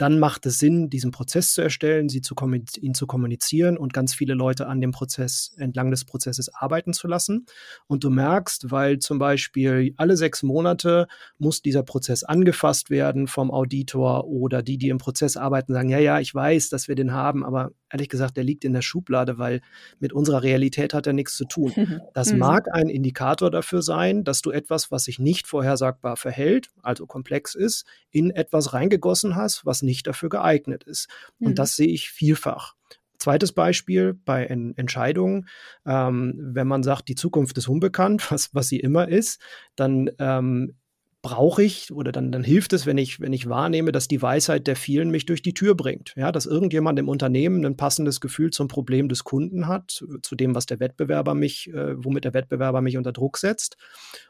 dann 0.00 0.18
macht 0.18 0.46
es 0.46 0.58
Sinn, 0.58 0.88
diesen 0.88 1.10
Prozess 1.10 1.52
zu 1.52 1.60
erstellen, 1.60 2.08
sie 2.08 2.22
zu 2.22 2.34
ihn 2.80 2.94
zu 2.94 3.06
kommunizieren 3.06 3.76
und 3.76 3.92
ganz 3.92 4.14
viele 4.14 4.32
Leute 4.32 4.66
an 4.66 4.80
dem 4.80 4.92
Prozess, 4.92 5.54
entlang 5.58 5.90
des 5.90 6.06
Prozesses 6.06 6.48
arbeiten 6.54 6.94
zu 6.94 7.06
lassen. 7.06 7.44
Und 7.86 8.02
du 8.02 8.08
merkst, 8.08 8.70
weil 8.70 8.98
zum 8.98 9.18
Beispiel 9.18 9.92
alle 9.98 10.16
sechs 10.16 10.42
Monate 10.42 11.06
muss 11.36 11.60
dieser 11.60 11.82
Prozess 11.82 12.22
angefasst 12.22 12.88
werden 12.88 13.26
vom 13.26 13.50
Auditor 13.50 14.26
oder 14.26 14.62
die, 14.62 14.78
die 14.78 14.88
im 14.88 14.96
Prozess 14.96 15.36
arbeiten, 15.36 15.74
sagen, 15.74 15.90
ja, 15.90 15.98
ja, 15.98 16.18
ich 16.18 16.34
weiß, 16.34 16.70
dass 16.70 16.88
wir 16.88 16.94
den 16.94 17.12
haben, 17.12 17.44
aber 17.44 17.72
ehrlich 17.90 18.08
gesagt, 18.08 18.38
der 18.38 18.44
liegt 18.44 18.64
in 18.64 18.72
der 18.72 18.82
Schublade, 18.82 19.36
weil 19.36 19.60
mit 19.98 20.14
unserer 20.14 20.42
Realität 20.42 20.94
hat 20.94 21.06
er 21.06 21.12
nichts 21.12 21.36
zu 21.36 21.44
tun. 21.44 21.72
Das 22.14 22.32
mhm. 22.32 22.38
mag 22.38 22.68
ein 22.72 22.88
Indikator 22.88 23.50
dafür 23.50 23.82
sein, 23.82 24.24
dass 24.24 24.42
du 24.42 24.50
etwas, 24.50 24.90
was 24.90 25.04
sich 25.04 25.18
nicht 25.18 25.46
vorhersagbar 25.46 26.16
verhält, 26.16 26.70
also 26.82 27.06
komplex 27.06 27.54
ist, 27.54 27.84
in 28.10 28.30
etwas 28.30 28.72
reingegossen 28.72 29.36
hast, 29.36 29.64
was 29.64 29.82
nicht 29.82 29.89
dafür 30.02 30.28
geeignet 30.28 30.84
ist. 30.84 31.08
Und 31.38 31.50
mhm. 31.50 31.54
das 31.54 31.76
sehe 31.76 31.88
ich 31.88 32.10
vielfach. 32.10 32.74
Zweites 33.18 33.52
Beispiel 33.52 34.14
bei 34.14 34.46
en 34.46 34.74
Entscheidungen, 34.76 35.46
ähm, 35.84 36.34
wenn 36.38 36.66
man 36.66 36.82
sagt, 36.82 37.08
die 37.08 37.14
Zukunft 37.14 37.58
ist 37.58 37.68
unbekannt, 37.68 38.30
was, 38.30 38.54
was 38.54 38.68
sie 38.68 38.80
immer 38.80 39.08
ist, 39.08 39.40
dann 39.76 40.10
ähm, 40.18 40.74
brauche 41.22 41.62
ich 41.62 41.92
oder 41.92 42.12
dann, 42.12 42.32
dann 42.32 42.42
hilft 42.42 42.72
es, 42.72 42.86
wenn 42.86 42.96
ich, 42.96 43.20
wenn 43.20 43.32
ich 43.32 43.48
wahrnehme, 43.48 43.92
dass 43.92 44.08
die 44.08 44.22
Weisheit 44.22 44.66
der 44.66 44.76
vielen 44.76 45.10
mich 45.10 45.26
durch 45.26 45.42
die 45.42 45.52
Tür 45.52 45.74
bringt. 45.74 46.14
Ja, 46.16 46.32
dass 46.32 46.46
irgendjemand 46.46 46.98
im 46.98 47.08
Unternehmen 47.08 47.64
ein 47.66 47.76
passendes 47.76 48.20
Gefühl 48.20 48.50
zum 48.50 48.68
Problem 48.68 49.08
des 49.08 49.24
Kunden 49.24 49.68
hat, 49.68 50.02
zu 50.22 50.34
dem, 50.34 50.54
was 50.54 50.66
der 50.66 50.80
Wettbewerber 50.80 51.34
mich, 51.34 51.68
äh, 51.74 52.02
womit 52.02 52.24
der 52.24 52.34
Wettbewerber 52.34 52.80
mich 52.80 52.96
unter 52.96 53.12
Druck 53.12 53.36
setzt. 53.36 53.76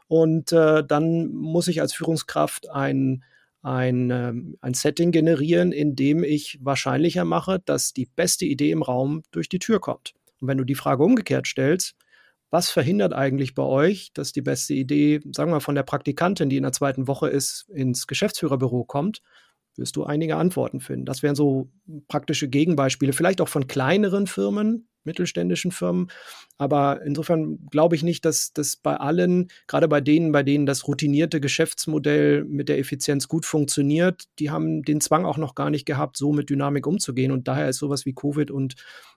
Und 0.07 0.51
äh, 0.51 0.83
dann 0.85 1.27
muss 1.27 1.69
ich 1.69 1.79
als 1.79 1.93
Führungskraft 1.93 2.69
ein, 2.69 3.23
ein, 3.61 4.09
ähm, 4.09 4.57
ein 4.61 4.73
Setting 4.73 5.11
generieren, 5.11 5.71
in 5.71 5.95
dem 5.95 6.23
ich 6.23 6.57
wahrscheinlicher 6.61 7.25
mache, 7.25 7.59
dass 7.65 7.93
die 7.93 8.07
beste 8.07 8.45
Idee 8.45 8.71
im 8.71 8.81
Raum 8.81 9.23
durch 9.31 9.49
die 9.49 9.59
Tür 9.59 9.79
kommt. 9.79 10.13
Und 10.39 10.47
wenn 10.47 10.57
du 10.57 10.63
die 10.63 10.75
Frage 10.75 11.03
umgekehrt 11.03 11.47
stellst, 11.47 11.95
was 12.49 12.69
verhindert 12.69 13.13
eigentlich 13.13 13.55
bei 13.55 13.63
euch, 13.63 14.11
dass 14.13 14.33
die 14.33 14.41
beste 14.41 14.73
Idee, 14.73 15.21
sagen 15.31 15.51
wir 15.51 15.61
von 15.61 15.75
der 15.75 15.83
Praktikantin, 15.83 16.49
die 16.49 16.57
in 16.57 16.63
der 16.63 16.73
zweiten 16.73 17.07
Woche 17.07 17.29
ist, 17.29 17.69
ins 17.69 18.07
Geschäftsführerbüro 18.07 18.83
kommt? 18.83 19.21
Wirst 19.77 19.95
du 19.95 20.03
einige 20.03 20.35
Antworten 20.35 20.81
finden. 20.81 21.05
Das 21.05 21.23
wären 21.23 21.35
so 21.35 21.71
praktische 22.09 22.49
Gegenbeispiele, 22.49 23.13
vielleicht 23.13 23.39
auch 23.39 23.47
von 23.47 23.67
kleineren 23.67 24.27
Firmen, 24.27 24.89
mittelständischen 25.03 25.71
Firmen. 25.71 26.11
Aber 26.57 27.01
insofern 27.03 27.65
glaube 27.69 27.95
ich 27.95 28.03
nicht, 28.03 28.25
dass 28.25 28.53
das 28.53 28.75
bei 28.75 28.95
allen, 28.95 29.49
gerade 29.67 29.87
bei 29.87 30.01
denen, 30.01 30.31
bei 30.31 30.43
denen 30.43 30.65
das 30.65 30.87
routinierte 30.87 31.41
Geschäftsmodell 31.41 32.43
mit 32.45 32.69
der 32.69 32.79
Effizienz 32.79 33.27
gut 33.27 33.45
funktioniert, 33.45 34.25
die 34.39 34.49
haben 34.49 34.83
den 34.83 35.01
Zwang 35.01 35.25
auch 35.25 35.37
noch 35.37 35.55
gar 35.55 35.69
nicht 35.69 35.85
gehabt, 35.85 36.17
so 36.17 36.33
mit 36.33 36.49
Dynamik 36.49 36.85
umzugehen. 36.87 37.31
Und 37.31 37.47
daher 37.47 37.69
ist 37.69 37.77
sowas 37.77 38.05
wie 38.05 38.13
Covid 38.13 38.51
und 38.51 38.75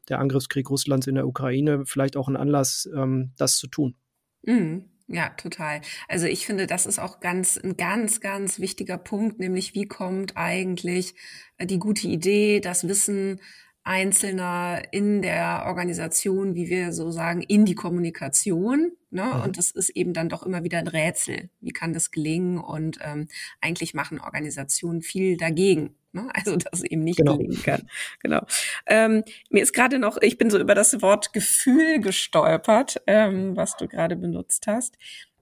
der 0.09 0.18
Angriffskrieg 0.18 0.68
Russlands 0.70 1.07
in 1.07 1.14
der 1.14 1.27
Ukraine 1.27 1.85
vielleicht 1.87 2.16
auch 2.16 2.29
ein 2.29 2.37
Anlass, 2.37 2.88
ähm, 2.94 3.33
das 3.37 3.57
zu 3.57 3.66
tun. 3.66 3.94
Mhm. 4.42 4.90
Ja, 5.07 5.29
total. 5.31 5.83
Also 6.09 6.27
ich 6.27 6.47
finde, 6.47 6.66
das 6.66 6.87
ist 6.87 6.99
auch 6.99 7.20
ganz, 7.20 7.59
ein 7.59 7.77
ganz, 7.77 8.20
ganz 8.20 8.59
wichtiger 8.59 8.97
Punkt, 8.97 9.38
nämlich 9.38 9.75
wie 9.75 9.87
kommt 9.87 10.37
eigentlich 10.37 11.14
äh, 11.59 11.66
die 11.66 11.79
gute 11.79 12.09
Idee, 12.09 12.61
das 12.61 12.88
Wissen 12.88 13.40
Einzelner 13.85 14.83
in 14.92 15.20
der 15.20 15.64
Organisation, 15.66 16.55
wie 16.55 16.68
wir 16.70 16.92
so 16.92 17.11
sagen, 17.11 17.42
in 17.42 17.66
die 17.66 17.75
Kommunikation. 17.75 18.92
Ne? 19.11 19.25
Mhm. 19.25 19.42
Und 19.42 19.59
das 19.59 19.70
ist 19.70 19.90
eben 19.90 20.14
dann 20.14 20.31
doch 20.31 20.42
immer 20.42 20.64
wieder 20.64 20.79
ein 20.79 20.88
Rätsel. 20.88 21.51
Wie 21.61 21.73
kann 21.73 21.92
das 21.92 22.11
gelingen? 22.11 22.59
Und 22.59 22.99
ähm, 23.03 23.29
eigentlich 23.61 23.92
machen 23.92 24.20
Organisationen 24.20 25.03
viel 25.03 25.37
dagegen. 25.37 25.94
Ne? 26.12 26.29
Also, 26.35 26.57
dass 26.57 26.81
es 26.81 26.85
eben 26.85 27.05
nicht 27.05 27.18
genau. 27.18 27.37
gelingen 27.37 27.62
kann. 27.62 27.88
Genau. 28.23 28.47
Ähm, 28.87 29.23
mir 29.51 29.62
ist 29.62 29.75
gerade 29.75 29.99
noch, 29.99 30.16
ich 30.23 30.38
bin 30.38 30.49
so 30.49 30.59
über 30.59 30.75
das 30.75 31.03
Wort 31.03 31.33
Gefühl 31.33 32.01
gestolpert, 32.01 33.03
ähm, 33.07 33.55
was 33.57 33.77
du 33.77 33.87
gerade 33.87 34.16
benutzt 34.16 34.66
hast. 34.66 34.97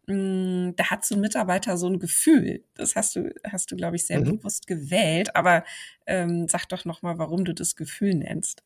Mm, 0.06 0.70
da 0.76 0.90
hat 0.90 1.04
so 1.04 1.14
ein 1.14 1.20
Mitarbeiter 1.20 1.76
so 1.76 1.86
ein 1.86 1.98
Gefühl. 1.98 2.64
Das 2.74 2.96
hast 2.96 3.16
du, 3.16 3.32
hast 3.44 3.70
du, 3.70 3.76
glaube 3.76 3.96
ich, 3.96 4.06
sehr 4.06 4.20
mhm. 4.20 4.38
bewusst 4.38 4.66
gewählt. 4.66 5.36
Aber 5.36 5.64
ähm, 6.06 6.48
sag 6.48 6.68
doch 6.68 6.84
noch 6.84 7.02
mal, 7.02 7.18
warum 7.18 7.44
du 7.44 7.54
das 7.54 7.76
Gefühl 7.76 8.14
nennst. 8.14 8.62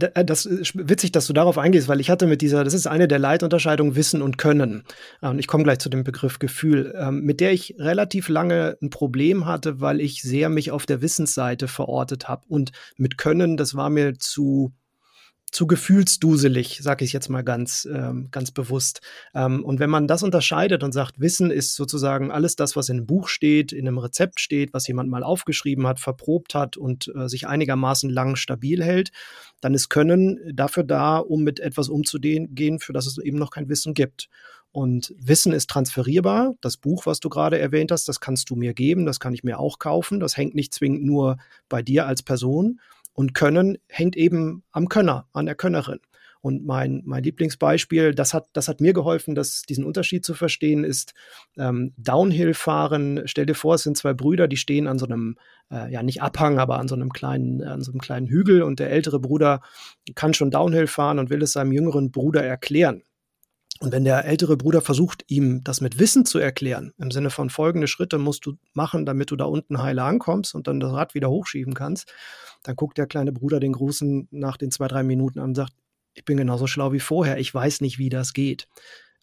Äh, 0.00 0.24
das 0.24 0.46
ist 0.46 0.72
witzig, 0.76 1.12
dass 1.12 1.26
du 1.26 1.32
darauf 1.32 1.58
eingehst, 1.58 1.88
weil 1.88 2.00
ich 2.00 2.10
hatte 2.10 2.26
mit 2.26 2.40
dieser, 2.40 2.64
das 2.64 2.74
ist 2.74 2.86
eine 2.86 3.08
der 3.08 3.18
Leitunterscheidungen 3.18 3.96
Wissen 3.96 4.22
und 4.22 4.38
Können. 4.38 4.84
Und 5.20 5.38
ich 5.38 5.46
komme 5.46 5.64
gleich 5.64 5.78
zu 5.78 5.88
dem 5.88 6.04
Begriff 6.04 6.38
Gefühl, 6.38 6.94
ähm, 6.98 7.22
mit 7.22 7.40
der 7.40 7.52
ich 7.52 7.76
relativ 7.78 8.28
lange 8.28 8.76
ein 8.82 8.90
Problem 8.90 9.46
hatte, 9.46 9.80
weil 9.80 10.00
ich 10.00 10.22
sehr 10.22 10.48
mich 10.48 10.70
auf 10.70 10.86
der 10.86 11.02
Wissensseite 11.02 11.68
verortet 11.68 12.28
habe. 12.28 12.44
Und 12.48 12.72
mit 12.96 13.18
Können, 13.18 13.56
das 13.56 13.74
war 13.74 13.90
mir 13.90 14.18
zu, 14.18 14.72
zu 15.52 15.66
gefühlsduselig, 15.66 16.80
sage 16.82 17.04
ich 17.04 17.12
jetzt 17.12 17.28
mal 17.28 17.44
ganz, 17.44 17.86
ähm, 17.92 18.28
ganz 18.30 18.50
bewusst. 18.50 19.02
Ähm, 19.34 19.62
und 19.62 19.80
wenn 19.80 19.90
man 19.90 20.08
das 20.08 20.22
unterscheidet 20.22 20.82
und 20.82 20.92
sagt, 20.92 21.20
Wissen 21.20 21.50
ist 21.50 21.76
sozusagen 21.76 22.30
alles 22.30 22.56
das, 22.56 22.74
was 22.74 22.88
in 22.88 22.96
einem 22.96 23.06
Buch 23.06 23.28
steht, 23.28 23.70
in 23.70 23.86
einem 23.86 23.98
Rezept 23.98 24.40
steht, 24.40 24.72
was 24.72 24.88
jemand 24.88 25.10
mal 25.10 25.22
aufgeschrieben 25.22 25.86
hat, 25.86 26.00
verprobt 26.00 26.54
hat 26.54 26.78
und 26.78 27.12
äh, 27.14 27.28
sich 27.28 27.46
einigermaßen 27.46 28.08
lang 28.08 28.36
stabil 28.36 28.82
hält, 28.82 29.12
dann 29.60 29.74
ist 29.74 29.90
Können 29.90 30.40
dafür 30.54 30.84
da, 30.84 31.18
um 31.18 31.44
mit 31.44 31.60
etwas 31.60 31.90
umzugehen, 31.90 32.78
für 32.80 32.94
das 32.94 33.06
es 33.06 33.18
eben 33.18 33.36
noch 33.36 33.50
kein 33.50 33.68
Wissen 33.68 33.92
gibt. 33.92 34.30
Und 34.72 35.14
Wissen 35.18 35.52
ist 35.52 35.68
transferierbar. 35.68 36.54
Das 36.62 36.78
Buch, 36.78 37.04
was 37.04 37.20
du 37.20 37.28
gerade 37.28 37.58
erwähnt 37.58 37.92
hast, 37.92 38.08
das 38.08 38.20
kannst 38.20 38.48
du 38.48 38.56
mir 38.56 38.72
geben, 38.72 39.04
das 39.04 39.20
kann 39.20 39.34
ich 39.34 39.44
mir 39.44 39.58
auch 39.58 39.78
kaufen. 39.78 40.18
Das 40.18 40.38
hängt 40.38 40.54
nicht 40.54 40.72
zwingend 40.72 41.04
nur 41.04 41.36
bei 41.68 41.82
dir 41.82 42.06
als 42.06 42.22
Person, 42.22 42.80
und 43.12 43.34
Können 43.34 43.78
hängt 43.88 44.16
eben 44.16 44.64
am 44.72 44.88
Könner, 44.88 45.28
an 45.32 45.46
der 45.46 45.54
Könnerin. 45.54 46.00
Und 46.42 46.66
mein, 46.66 47.02
mein 47.04 47.22
Lieblingsbeispiel, 47.22 48.16
das 48.16 48.34
hat, 48.34 48.48
das 48.52 48.66
hat 48.66 48.80
mir 48.80 48.92
geholfen, 48.92 49.36
das, 49.36 49.62
diesen 49.62 49.84
Unterschied 49.84 50.24
zu 50.24 50.34
verstehen, 50.34 50.82
ist 50.82 51.14
ähm, 51.56 51.92
Downhill-Fahren. 51.96 53.22
Stell 53.26 53.46
dir 53.46 53.54
vor, 53.54 53.76
es 53.76 53.84
sind 53.84 53.96
zwei 53.96 54.12
Brüder, 54.12 54.48
die 54.48 54.56
stehen 54.56 54.88
an 54.88 54.98
so 54.98 55.06
einem, 55.06 55.36
äh, 55.70 55.92
ja 55.92 56.02
nicht 56.02 56.20
Abhang, 56.20 56.58
aber 56.58 56.80
an 56.80 56.88
so 56.88 56.96
einem 56.96 57.10
kleinen, 57.10 57.62
an 57.62 57.82
so 57.82 57.92
einem 57.92 58.00
kleinen 58.00 58.26
Hügel 58.26 58.62
und 58.62 58.80
der 58.80 58.90
ältere 58.90 59.20
Bruder 59.20 59.60
kann 60.16 60.34
schon 60.34 60.50
Downhill 60.50 60.88
fahren 60.88 61.20
und 61.20 61.30
will 61.30 61.42
es 61.42 61.52
seinem 61.52 61.70
jüngeren 61.70 62.10
Bruder 62.10 62.42
erklären. 62.42 63.04
Und 63.82 63.90
wenn 63.90 64.04
der 64.04 64.24
ältere 64.26 64.56
Bruder 64.56 64.80
versucht, 64.80 65.24
ihm 65.26 65.64
das 65.64 65.80
mit 65.80 65.98
Wissen 65.98 66.24
zu 66.24 66.38
erklären, 66.38 66.92
im 66.98 67.10
Sinne 67.10 67.30
von 67.30 67.50
folgende 67.50 67.88
Schritte 67.88 68.16
musst 68.16 68.46
du 68.46 68.56
machen, 68.74 69.04
damit 69.04 69.32
du 69.32 69.36
da 69.36 69.44
unten 69.44 69.82
heile 69.82 70.04
ankommst 70.04 70.54
und 70.54 70.68
dann 70.68 70.78
das 70.78 70.92
Rad 70.92 71.16
wieder 71.16 71.28
hochschieben 71.30 71.74
kannst, 71.74 72.14
dann 72.62 72.76
guckt 72.76 72.96
der 72.96 73.08
kleine 73.08 73.32
Bruder 73.32 73.58
den 73.58 73.72
Großen 73.72 74.28
nach 74.30 74.56
den 74.56 74.70
zwei, 74.70 74.86
drei 74.86 75.02
Minuten 75.02 75.40
an 75.40 75.46
und 75.46 75.54
sagt, 75.56 75.72
ich 76.14 76.24
bin 76.24 76.36
genauso 76.36 76.68
schlau 76.68 76.92
wie 76.92 77.00
vorher, 77.00 77.38
ich 77.38 77.52
weiß 77.52 77.80
nicht, 77.80 77.98
wie 77.98 78.08
das 78.08 78.34
geht. 78.34 78.68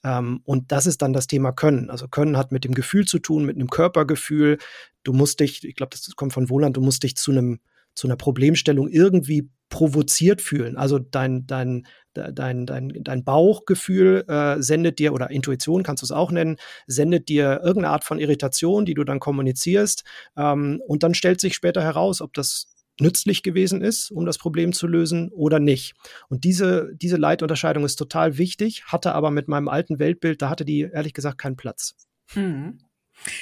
Ähm, 0.04 0.42
und 0.44 0.74
das 0.74 0.88
ist 0.88 1.02
dann 1.02 1.14
das 1.14 1.28
Thema 1.28 1.54
Können. 1.54 1.90
Also 1.90 2.10
Können 2.10 2.36
hat 2.36 2.52
mit 2.52 2.66
dem 2.66 2.74
Gefühl 2.74 3.06
zu 3.08 3.20
tun, 3.20 3.46
mit 3.46 3.56
einem 3.56 3.70
Körpergefühl. 3.70 4.58
Du 5.04 5.14
musst 5.14 5.40
dich, 5.40 5.64
ich 5.64 5.76
glaube, 5.76 5.92
das 5.92 6.18
kommt 6.18 6.34
von 6.34 6.50
Wohland, 6.50 6.76
du 6.76 6.82
musst 6.82 7.04
dich 7.04 7.16
zu 7.16 7.32
einem 7.32 7.62
zu 8.00 8.08
einer 8.08 8.16
Problemstellung 8.16 8.88
irgendwie 8.88 9.50
provoziert 9.70 10.42
fühlen. 10.42 10.78
Also 10.78 10.98
dein, 10.98 11.46
dein, 11.46 11.86
dein, 12.14 12.66
dein, 12.66 12.92
dein 13.04 13.24
Bauchgefühl 13.24 14.26
äh, 14.28 14.62
sendet 14.62 14.98
dir, 15.00 15.14
oder 15.14 15.30
Intuition 15.30 15.84
kannst 15.84 16.02
du 16.02 16.06
es 16.06 16.12
auch 16.12 16.32
nennen, 16.32 16.58
sendet 16.88 17.30
dir 17.30 17.62
irgendeine 17.64 17.90
Art 17.90 18.04
von 18.04 18.20
Irritation, 18.20 18.86
die 18.86 18.96
du 18.96 19.04
dann 19.04 19.20
kommunizierst. 19.20 20.04
Ähm, 20.36 20.82
und 20.88 21.04
dann 21.04 21.14
stellt 21.14 21.40
sich 21.40 21.54
später 21.54 21.84
heraus, 21.84 22.22
ob 22.22 22.34
das 22.34 22.74
nützlich 23.00 23.44
gewesen 23.44 23.82
ist, 23.82 24.12
um 24.12 24.26
das 24.26 24.38
Problem 24.38 24.74
zu 24.74 24.88
lösen 24.88 25.30
oder 25.32 25.60
nicht. 25.60 25.94
Und 26.30 26.44
diese, 26.44 26.90
diese 26.96 27.18
Leitunterscheidung 27.18 27.86
ist 27.86 27.96
total 27.96 28.38
wichtig, 28.38 28.86
hatte 28.86 29.14
aber 29.14 29.32
mit 29.32 29.48
meinem 29.48 29.68
alten 29.68 30.00
Weltbild, 30.00 30.42
da 30.42 30.50
hatte 30.50 30.66
die 30.66 30.82
ehrlich 30.82 31.14
gesagt 31.14 31.38
keinen 31.38 31.56
Platz. 31.56 31.96
Mhm. 32.36 32.80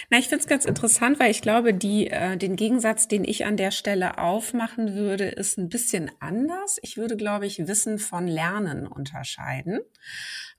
Na, 0.10 0.18
ich 0.18 0.28
finde 0.28 0.42
es 0.42 0.48
ganz 0.48 0.66
interessant, 0.66 1.20
weil 1.20 1.32
ich 1.32 1.42
glaube, 1.42 1.74
die, 1.74 2.08
äh, 2.08 2.38
den 2.38 2.56
Gegensatz, 2.56 3.08
den 3.08 3.24
ich 3.24 3.46
an 3.46 3.58
der 3.58 3.72
Stelle 3.72 4.18
aufmachen 4.18 4.96
würde, 4.96 5.26
ist 5.26 5.58
ein 5.58 5.70
bisschen 5.70 6.12
anders. 6.20 6.80
Ich 6.82 6.98
würde, 6.98 7.16
glaube 7.16 7.46
ich, 7.46 7.68
Wissen 7.68 8.00
von 8.00 8.28
Lernen 8.28 8.88
unterscheiden. 8.88 9.80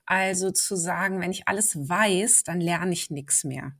Also 0.05 0.51
zu 0.51 0.75
sagen, 0.75 1.21
wenn 1.21 1.31
ich 1.31 1.47
alles 1.47 1.75
weiß, 1.75 2.43
dann 2.43 2.61
lerne 2.61 2.93
ich 2.93 3.11
nichts 3.11 3.43
mehr. 3.43 3.73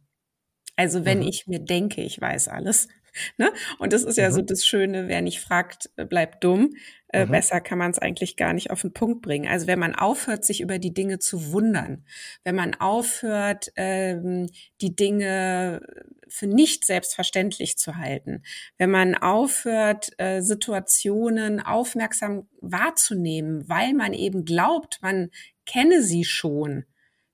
Also 0.76 1.04
wenn 1.04 1.20
mhm. 1.20 1.28
ich 1.28 1.48
mir 1.48 1.60
denke, 1.60 2.02
ich 2.02 2.20
weiß 2.22 2.48
alles. 2.48 2.88
Ne? 3.38 3.52
Und 3.78 3.94
das 3.94 4.04
ist 4.04 4.18
ja 4.18 4.30
mhm. 4.30 4.34
so 4.34 4.42
das 4.42 4.66
Schöne, 4.66 5.08
wer 5.08 5.22
nicht 5.22 5.40
fragt, 5.40 5.90
bleibt 5.96 6.44
dumm. 6.44 6.76
Äh, 7.12 7.26
mhm. 7.26 7.32
Besser 7.32 7.62
kann 7.62 7.78
man 7.78 7.92
es 7.92 8.00
eigentlich 8.00 8.36
gar 8.36 8.54
nicht 8.54 8.70
auf 8.70 8.82
den 8.82 8.94
Punkt 8.94 9.22
bringen. 9.22 9.48
Also 9.48 9.68
wenn 9.68 9.80
man 9.80 9.96
aufhört, 9.96 10.46
sich 10.46 10.62
über 10.62 10.78
die 10.78 10.94
Dinge 10.94 11.20
zu 11.20 11.52
wundern, 11.52 12.06
wenn 12.44 12.56
man 12.56 12.76
aufhört, 12.76 13.72
ähm, 13.76 14.48
die 14.82 14.96
Dinge 14.96 15.82
für 16.28 16.46
nicht 16.46 16.86
selbstverständlich 16.86 17.78
zu 17.78 17.98
halten, 17.98 18.44
wenn 18.78 18.92
man 18.92 19.16
aufhört, 19.16 20.12
äh, 20.20 20.42
Situationen 20.42 21.60
aufmerksam 21.60 22.48
wahrzunehmen, 22.62 23.68
weil 23.68 23.94
man 23.94 24.14
eben 24.14 24.46
glaubt, 24.46 25.00
man 25.02 25.32
kenne 25.66 26.04
sie 26.04 26.24
schon, 26.24 26.86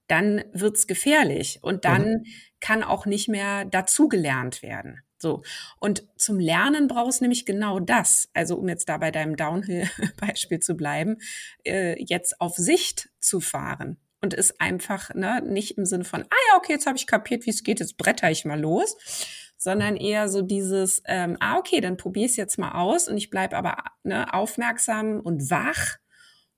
dann 0.07 0.43
wird's 0.53 0.87
gefährlich 0.87 1.59
und 1.61 1.83
dann 1.83 2.09
mhm. 2.09 2.25
kann 2.61 2.83
auch 2.83 3.05
nicht 3.05 3.27
mehr 3.27 3.65
dazugelernt 3.65 4.61
werden. 4.61 5.01
So. 5.17 5.43
Und 5.79 6.05
zum 6.17 6.39
Lernen 6.39 6.87
brauchst 6.87 7.21
nämlich 7.21 7.45
genau 7.45 7.79
das. 7.79 8.29
Also, 8.33 8.55
um 8.57 8.67
jetzt 8.67 8.89
da 8.89 8.97
bei 8.97 9.11
deinem 9.11 9.35
Downhill-Beispiel 9.35 10.59
zu 10.59 10.75
bleiben, 10.75 11.17
äh, 11.63 12.01
jetzt 12.03 12.41
auf 12.41 12.55
Sicht 12.55 13.09
zu 13.19 13.39
fahren 13.39 13.97
und 14.21 14.33
ist 14.33 14.59
einfach 14.59 15.13
ne, 15.13 15.41
nicht 15.45 15.77
im 15.77 15.85
Sinne 15.85 16.03
von, 16.03 16.23
ah 16.23 16.35
ja, 16.51 16.57
okay, 16.57 16.73
jetzt 16.73 16.87
habe 16.87 16.97
ich 16.97 17.07
kapiert, 17.07 17.45
wie 17.45 17.51
es 17.51 17.63
geht, 17.63 17.79
jetzt 17.79 17.97
bretter 17.97 18.31
ich 18.31 18.45
mal 18.45 18.59
los, 18.59 18.97
sondern 19.57 19.95
eher 19.95 20.29
so 20.29 20.41
dieses, 20.41 21.01
ähm, 21.05 21.37
ah, 21.39 21.57
okay, 21.57 21.79
dann 21.79 21.97
probiere 21.97 22.25
ich 22.25 22.35
jetzt 22.35 22.57
mal 22.57 22.73
aus 22.73 23.07
und 23.07 23.17
ich 23.17 23.29
bleibe 23.29 23.55
aber 23.55 23.77
ne, 24.03 24.33
aufmerksam 24.33 25.19
und 25.19 25.49
wach 25.49 25.97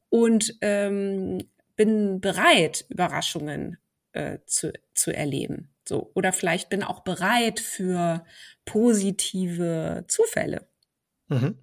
und 0.09 0.55
ähm, 0.61 1.39
bin 1.75 2.21
bereit, 2.21 2.85
Überraschungen 2.89 3.77
äh, 4.13 4.39
zu, 4.45 4.73
zu 4.93 5.13
erleben. 5.13 5.69
So. 5.87 6.11
Oder 6.13 6.33
vielleicht 6.33 6.69
bin 6.69 6.83
auch 6.83 7.01
bereit 7.01 7.59
für 7.59 8.25
positive 8.65 10.05
Zufälle. 10.07 10.67
Mhm. 11.29 11.55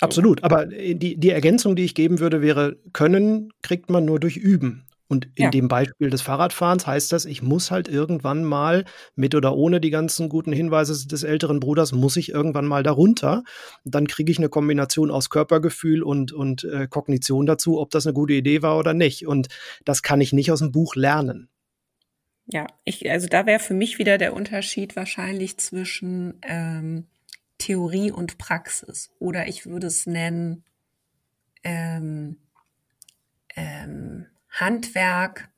Absolut. 0.00 0.42
Aber 0.44 0.66
die, 0.66 1.18
die 1.18 1.30
Ergänzung, 1.30 1.76
die 1.76 1.84
ich 1.84 1.94
geben 1.94 2.20
würde, 2.20 2.40
wäre, 2.42 2.78
können 2.92 3.52
kriegt 3.62 3.90
man 3.90 4.04
nur 4.04 4.18
durch 4.18 4.36
Üben. 4.36 4.86
Und 5.10 5.26
in 5.34 5.44
ja. 5.44 5.50
dem 5.50 5.66
Beispiel 5.66 6.08
des 6.08 6.22
Fahrradfahrens 6.22 6.86
heißt 6.86 7.10
das, 7.10 7.24
ich 7.24 7.42
muss 7.42 7.72
halt 7.72 7.88
irgendwann 7.88 8.44
mal 8.44 8.84
mit 9.16 9.34
oder 9.34 9.56
ohne 9.56 9.80
die 9.80 9.90
ganzen 9.90 10.28
guten 10.28 10.52
Hinweise 10.52 11.08
des 11.08 11.24
älteren 11.24 11.58
Bruders, 11.58 11.90
muss 11.90 12.16
ich 12.16 12.30
irgendwann 12.30 12.66
mal 12.66 12.84
darunter. 12.84 13.42
Dann 13.84 14.06
kriege 14.06 14.30
ich 14.30 14.38
eine 14.38 14.48
Kombination 14.48 15.10
aus 15.10 15.28
Körpergefühl 15.28 16.04
und, 16.04 16.30
und 16.32 16.62
äh, 16.62 16.86
Kognition 16.86 17.44
dazu, 17.44 17.80
ob 17.80 17.90
das 17.90 18.06
eine 18.06 18.14
gute 18.14 18.34
Idee 18.34 18.62
war 18.62 18.78
oder 18.78 18.94
nicht. 18.94 19.26
Und 19.26 19.48
das 19.84 20.04
kann 20.04 20.20
ich 20.20 20.32
nicht 20.32 20.52
aus 20.52 20.60
dem 20.60 20.70
Buch 20.70 20.94
lernen. 20.94 21.49
Ja, 22.52 22.66
ich, 22.84 23.08
also 23.10 23.28
da 23.28 23.46
wäre 23.46 23.60
für 23.60 23.74
mich 23.74 23.98
wieder 23.98 24.18
der 24.18 24.34
Unterschied 24.34 24.96
wahrscheinlich 24.96 25.58
zwischen 25.58 26.40
ähm, 26.42 27.06
Theorie 27.58 28.10
und 28.10 28.38
Praxis. 28.38 29.10
Oder 29.18 29.46
ich 29.46 29.66
würde 29.66 29.86
es 29.86 30.06
nennen 30.06 30.64
ähm, 31.62 32.38
ähm, 33.54 34.26
Handwerk 34.48 35.48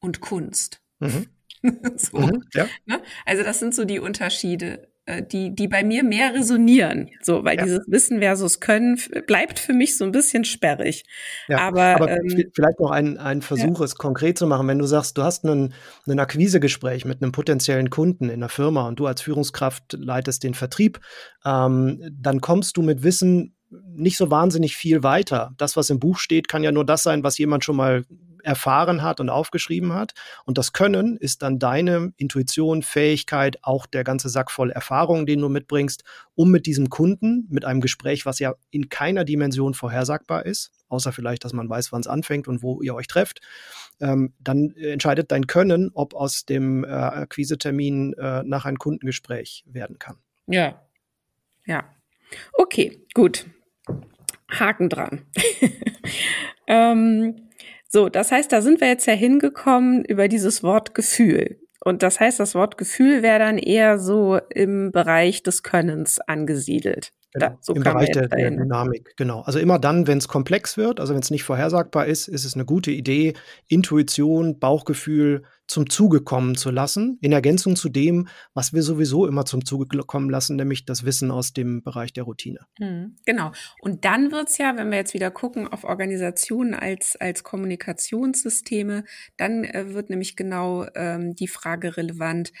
und 0.00 0.20
Kunst. 0.20 0.80
Mhm. 1.00 1.26
so, 1.96 2.18
mhm, 2.18 2.44
ja. 2.54 2.66
ne? 2.86 3.02
Also 3.26 3.42
das 3.42 3.58
sind 3.58 3.74
so 3.74 3.84
die 3.84 3.98
Unterschiede, 3.98 4.88
die, 5.22 5.54
die 5.54 5.68
bei 5.68 5.84
mir 5.84 6.04
mehr 6.04 6.34
resonieren. 6.34 7.08
So, 7.22 7.44
weil 7.44 7.56
ja. 7.56 7.64
dieses 7.64 7.86
Wissen 7.86 8.20
versus 8.20 8.60
Können 8.60 8.98
bleibt 9.26 9.58
für 9.58 9.72
mich 9.72 9.96
so 9.96 10.04
ein 10.04 10.12
bisschen 10.12 10.44
sperrig. 10.44 11.04
Ja, 11.48 11.58
aber, 11.58 11.96
aber 11.96 12.10
ähm, 12.10 12.50
vielleicht 12.54 12.80
noch 12.80 12.90
ein, 12.90 13.18
ein 13.18 13.42
Versuch, 13.42 13.78
ja. 13.78 13.84
es 13.84 13.94
konkret 13.96 14.38
zu 14.38 14.46
machen. 14.46 14.68
Wenn 14.68 14.78
du 14.78 14.86
sagst, 14.86 15.16
du 15.16 15.22
hast 15.22 15.44
einen, 15.44 15.74
ein 16.06 16.18
Akquisegespräch 16.18 17.04
mit 17.04 17.22
einem 17.22 17.32
potenziellen 17.32 17.90
Kunden 17.90 18.28
in 18.28 18.40
der 18.40 18.48
Firma 18.48 18.86
und 18.86 18.98
du 19.00 19.06
als 19.06 19.22
Führungskraft 19.22 19.94
leitest 19.98 20.44
den 20.44 20.54
Vertrieb, 20.54 21.00
ähm, 21.44 22.02
dann 22.12 22.40
kommst 22.40 22.76
du 22.76 22.82
mit 22.82 23.02
Wissen 23.02 23.54
nicht 23.70 24.16
so 24.16 24.30
wahnsinnig 24.30 24.76
viel 24.76 25.02
weiter. 25.02 25.52
Das, 25.58 25.76
was 25.76 25.90
im 25.90 25.98
Buch 25.98 26.18
steht, 26.18 26.48
kann 26.48 26.62
ja 26.62 26.72
nur 26.72 26.84
das 26.84 27.02
sein, 27.02 27.22
was 27.22 27.38
jemand 27.38 27.64
schon 27.64 27.76
mal 27.76 28.04
erfahren 28.42 29.02
hat 29.02 29.20
und 29.20 29.30
aufgeschrieben 29.30 29.92
hat. 29.92 30.14
Und 30.44 30.58
das 30.58 30.72
Können 30.72 31.16
ist 31.16 31.42
dann 31.42 31.58
deine 31.58 32.12
Intuition, 32.16 32.82
Fähigkeit, 32.82 33.58
auch 33.62 33.86
der 33.86 34.04
ganze 34.04 34.28
Sack 34.28 34.50
voll 34.50 34.70
Erfahrung, 34.70 35.26
den 35.26 35.40
du 35.40 35.48
mitbringst, 35.48 36.04
um 36.34 36.50
mit 36.50 36.66
diesem 36.66 36.88
Kunden, 36.88 37.46
mit 37.50 37.64
einem 37.64 37.80
Gespräch, 37.80 38.26
was 38.26 38.38
ja 38.38 38.54
in 38.70 38.88
keiner 38.88 39.24
Dimension 39.24 39.74
vorhersagbar 39.74 40.46
ist, 40.46 40.72
außer 40.88 41.12
vielleicht, 41.12 41.44
dass 41.44 41.52
man 41.52 41.68
weiß, 41.68 41.92
wann 41.92 42.00
es 42.00 42.06
anfängt 42.06 42.48
und 42.48 42.62
wo 42.62 42.82
ihr 42.82 42.94
euch 42.94 43.06
trefft, 43.06 43.40
ähm, 44.00 44.32
dann 44.38 44.70
entscheidet 44.76 45.32
dein 45.32 45.46
Können, 45.46 45.90
ob 45.94 46.14
aus 46.14 46.44
dem 46.44 46.84
äh, 46.84 46.88
Akquisetermin 46.88 48.14
äh, 48.14 48.42
nach 48.44 48.64
ein 48.64 48.78
Kundengespräch 48.78 49.64
werden 49.66 49.98
kann. 49.98 50.16
Ja, 50.46 50.80
ja. 51.66 51.84
Okay, 52.54 53.04
gut. 53.14 53.46
Haken 54.50 54.88
dran. 54.88 55.26
ähm, 56.66 57.47
so, 57.88 58.10
das 58.10 58.30
heißt, 58.30 58.52
da 58.52 58.60
sind 58.60 58.80
wir 58.80 58.88
jetzt 58.88 59.06
ja 59.06 59.14
hingekommen 59.14 60.04
über 60.04 60.28
dieses 60.28 60.62
Wort 60.62 60.94
Gefühl. 60.94 61.60
Und 61.84 62.02
das 62.02 62.20
heißt, 62.20 62.38
das 62.38 62.54
Wort 62.54 62.76
Gefühl 62.76 63.22
wäre 63.22 63.38
dann 63.38 63.56
eher 63.56 63.98
so 63.98 64.38
im 64.50 64.92
Bereich 64.92 65.42
des 65.42 65.62
Könnens 65.62 66.18
angesiedelt. 66.20 67.12
Genau, 67.32 67.46
da, 67.46 67.58
so 67.60 67.74
Im 67.74 67.82
Bereich 67.82 68.10
der, 68.12 68.28
der, 68.28 68.50
Dynamik, 68.50 69.14
genau. 69.16 69.42
Also 69.42 69.58
immer 69.58 69.78
dann, 69.78 70.06
wenn 70.06 70.16
es 70.16 70.28
komplex 70.28 70.78
wird, 70.78 70.98
also 70.98 71.12
wenn 71.12 71.20
es 71.20 71.30
nicht 71.30 71.42
vorhersagbar 71.42 72.06
ist, 72.06 72.26
ist 72.26 72.46
es 72.46 72.54
eine 72.54 72.64
gute 72.64 72.90
Idee, 72.90 73.34
Intuition, 73.68 74.58
Bauchgefühl 74.58 75.44
zum 75.66 75.90
Zuge 75.90 76.22
kommen 76.22 76.56
zu 76.56 76.70
lassen, 76.70 77.18
in 77.20 77.32
Ergänzung 77.32 77.76
zu 77.76 77.90
dem, 77.90 78.28
was 78.54 78.72
wir 78.72 78.82
sowieso 78.82 79.26
immer 79.26 79.44
zum 79.44 79.66
Zuge 79.66 79.86
kommen 79.98 80.30
lassen, 80.30 80.56
nämlich 80.56 80.86
das 80.86 81.04
Wissen 81.04 81.30
aus 81.30 81.52
dem 81.52 81.82
Bereich 81.82 82.14
der 82.14 82.24
Routine. 82.24 82.60
Mhm, 82.78 83.16
genau. 83.26 83.52
Und 83.82 84.06
dann 84.06 84.32
wird 84.32 84.48
es 84.48 84.56
ja, 84.56 84.74
wenn 84.76 84.90
wir 84.90 84.96
jetzt 84.96 85.12
wieder 85.12 85.30
gucken 85.30 85.68
auf 85.68 85.84
Organisationen 85.84 86.72
als, 86.72 87.16
als 87.16 87.44
Kommunikationssysteme, 87.44 89.04
dann 89.36 89.64
äh, 89.64 89.92
wird 89.92 90.08
nämlich 90.08 90.34
genau 90.34 90.86
ähm, 90.94 91.34
die 91.34 91.48
Frage 91.48 91.98
relevant, 91.98 92.52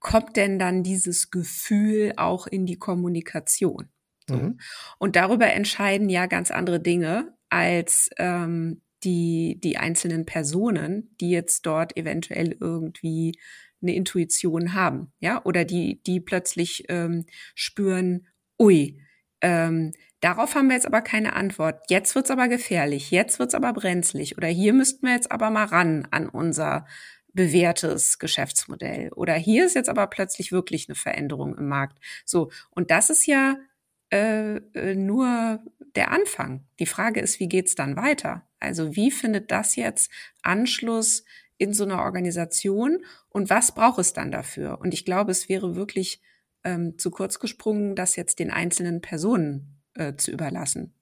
kommt 0.00 0.36
denn 0.36 0.58
dann 0.58 0.82
dieses 0.82 1.30
Gefühl 1.30 2.14
auch 2.16 2.46
in 2.46 2.64
die 2.64 2.78
Kommunikation? 2.78 3.88
Mhm. 4.28 4.58
Und 4.98 5.16
darüber 5.16 5.52
entscheiden 5.52 6.08
ja 6.08 6.26
ganz 6.26 6.50
andere 6.50 6.80
Dinge 6.80 7.34
als 7.50 8.10
ähm, 8.18 8.82
die, 9.02 9.60
die 9.62 9.76
einzelnen 9.76 10.24
Personen, 10.24 11.14
die 11.20 11.30
jetzt 11.30 11.66
dort 11.66 11.96
eventuell 11.96 12.56
irgendwie 12.58 13.38
eine 13.82 13.94
Intuition 13.94 14.72
haben, 14.72 15.12
ja, 15.20 15.44
oder 15.44 15.64
die, 15.64 16.02
die 16.04 16.20
plötzlich 16.20 16.84
ähm, 16.88 17.26
spüren, 17.54 18.26
ui, 18.58 18.98
ähm, 19.42 19.92
Darauf 20.24 20.54
haben 20.54 20.68
wir 20.68 20.74
jetzt 20.74 20.86
aber 20.86 21.02
keine 21.02 21.34
Antwort. 21.34 21.82
Jetzt 21.90 22.14
wird's 22.14 22.30
aber 22.30 22.48
gefährlich, 22.48 23.10
jetzt 23.10 23.38
wird's 23.38 23.54
aber 23.54 23.74
brenzlig 23.74 24.38
oder 24.38 24.48
hier 24.48 24.72
müssten 24.72 25.06
wir 25.06 25.12
jetzt 25.12 25.30
aber 25.30 25.50
mal 25.50 25.66
ran 25.66 26.08
an 26.12 26.30
unser 26.30 26.86
bewährtes 27.34 28.18
Geschäftsmodell 28.18 29.10
oder 29.12 29.34
hier 29.34 29.66
ist 29.66 29.74
jetzt 29.74 29.90
aber 29.90 30.06
plötzlich 30.06 30.50
wirklich 30.50 30.88
eine 30.88 30.94
Veränderung 30.94 31.54
im 31.58 31.68
Markt. 31.68 31.98
So 32.24 32.50
und 32.70 32.90
das 32.90 33.10
ist 33.10 33.26
ja 33.26 33.56
äh, 34.14 34.56
äh 34.74 34.94
nur 34.94 35.60
der 35.96 36.10
Anfang. 36.10 36.66
Die 36.78 36.86
Frage 36.86 37.20
ist, 37.20 37.40
wie 37.40 37.48
geht's 37.48 37.74
dann 37.74 37.96
weiter? 37.96 38.42
Also 38.60 38.96
wie 38.96 39.10
findet 39.10 39.50
das 39.50 39.76
jetzt 39.76 40.10
Anschluss 40.42 41.24
in 41.58 41.72
so 41.72 41.84
einer 41.84 42.00
Organisation 42.00 43.04
und 43.28 43.50
was 43.50 43.72
braucht 43.72 43.98
es 43.98 44.12
dann 44.12 44.32
dafür? 44.32 44.80
Und 44.80 44.94
ich 44.94 45.04
glaube, 45.04 45.30
es 45.30 45.48
wäre 45.48 45.76
wirklich 45.76 46.20
ähm, 46.64 46.98
zu 46.98 47.10
kurz 47.10 47.38
gesprungen, 47.38 47.94
das 47.94 48.16
jetzt 48.16 48.38
den 48.38 48.50
einzelnen 48.50 49.00
Personen 49.00 49.80
äh, 49.94 50.14
zu 50.16 50.32
überlassen. 50.32 50.94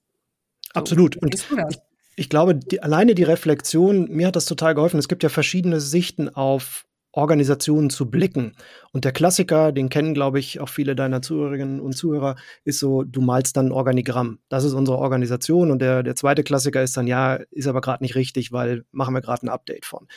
So, 0.73 0.79
Absolut. 0.79 1.17
Und 1.17 1.33
ich, 1.33 1.47
ich, 2.15 2.29
glaube, 2.29 2.55
die, 2.55 2.83
alleine 2.83 3.15
die 3.15 3.23
Reflexion, 3.23 4.09
mir 4.09 4.27
hat 4.27 4.35
das 4.35 4.45
total 4.45 4.75
geholfen. 4.75 4.99
Es 4.99 5.07
gibt 5.07 5.23
ja 5.23 5.29
verschiedene 5.29 5.79
Sichten 5.79 6.29
auf 6.29 6.85
Organisationen 7.13 7.89
zu 7.89 8.09
blicken. 8.09 8.53
Und 8.91 9.05
der 9.05 9.11
Klassiker, 9.11 9.71
den 9.71 9.89
kennen, 9.89 10.13
glaube 10.13 10.39
ich, 10.39 10.59
auch 10.59 10.69
viele 10.69 10.95
deiner 10.95 11.21
Zuhörerinnen 11.21 11.79
und 11.79 11.93
Zuhörer, 11.93 12.35
ist 12.65 12.79
so, 12.79 13.03
du 13.03 13.21
malst 13.21 13.55
dann 13.55 13.67
ein 13.67 13.71
Organigramm. 13.71 14.39
Das 14.49 14.63
ist 14.63 14.73
unsere 14.73 14.97
Organisation. 14.97 15.71
Und 15.71 15.79
der, 15.79 16.03
der 16.03 16.15
zweite 16.15 16.43
Klassiker 16.43 16.81
ist 16.81 16.97
dann, 16.97 17.07
ja, 17.07 17.35
ist 17.51 17.67
aber 17.67 17.81
gerade 17.81 18.03
nicht 18.03 18.15
richtig, 18.15 18.51
weil 18.51 18.83
machen 18.91 19.13
wir 19.13 19.21
gerade 19.21 19.45
ein 19.45 19.49
Update 19.49 19.85
von. 19.85 20.07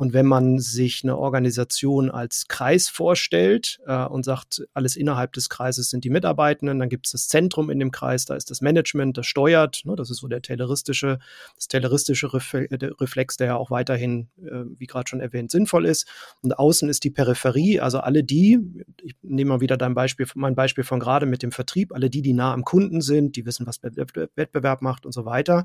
Und 0.00 0.12
wenn 0.12 0.26
man 0.26 0.60
sich 0.60 1.02
eine 1.02 1.18
Organisation 1.18 2.08
als 2.08 2.46
Kreis 2.46 2.88
vorstellt 2.88 3.80
äh, 3.84 4.04
und 4.04 4.24
sagt, 4.24 4.62
alles 4.72 4.94
innerhalb 4.94 5.32
des 5.32 5.48
Kreises 5.48 5.90
sind 5.90 6.04
die 6.04 6.10
Mitarbeitenden, 6.10 6.78
dann 6.78 6.88
gibt 6.88 7.06
es 7.06 7.12
das 7.12 7.26
Zentrum 7.26 7.68
in 7.68 7.80
dem 7.80 7.90
Kreis, 7.90 8.24
da 8.24 8.36
ist 8.36 8.48
das 8.48 8.60
Management, 8.60 9.18
das 9.18 9.26
steuert. 9.26 9.82
Ne, 9.84 9.96
das 9.96 10.10
ist 10.10 10.18
so 10.18 10.28
der 10.28 10.40
tayloristische, 10.40 11.18
das 11.56 11.66
tayloristische 11.66 12.32
Reflex, 12.32 13.38
der 13.38 13.48
ja 13.48 13.56
auch 13.56 13.72
weiterhin, 13.72 14.28
äh, 14.40 14.62
wie 14.78 14.86
gerade 14.86 15.08
schon 15.08 15.20
erwähnt, 15.20 15.50
sinnvoll 15.50 15.84
ist. 15.84 16.06
Und 16.42 16.56
außen 16.56 16.88
ist 16.88 17.02
die 17.02 17.10
Peripherie, 17.10 17.80
also 17.80 17.98
alle 17.98 18.22
die, 18.22 18.60
ich 19.02 19.16
nehme 19.22 19.48
mal 19.48 19.60
wieder 19.60 19.76
dein 19.76 19.94
Beispiel, 19.94 20.28
mein 20.36 20.54
Beispiel 20.54 20.84
von 20.84 21.00
gerade 21.00 21.26
mit 21.26 21.42
dem 21.42 21.50
Vertrieb, 21.50 21.92
alle 21.92 22.08
die, 22.08 22.22
die 22.22 22.34
nah 22.34 22.52
am 22.52 22.64
Kunden 22.64 23.00
sind, 23.00 23.34
die 23.34 23.46
wissen, 23.46 23.66
was 23.66 23.82
Wettbewerb 23.82 24.80
macht 24.80 25.06
und 25.06 25.12
so 25.12 25.24
weiter. 25.24 25.64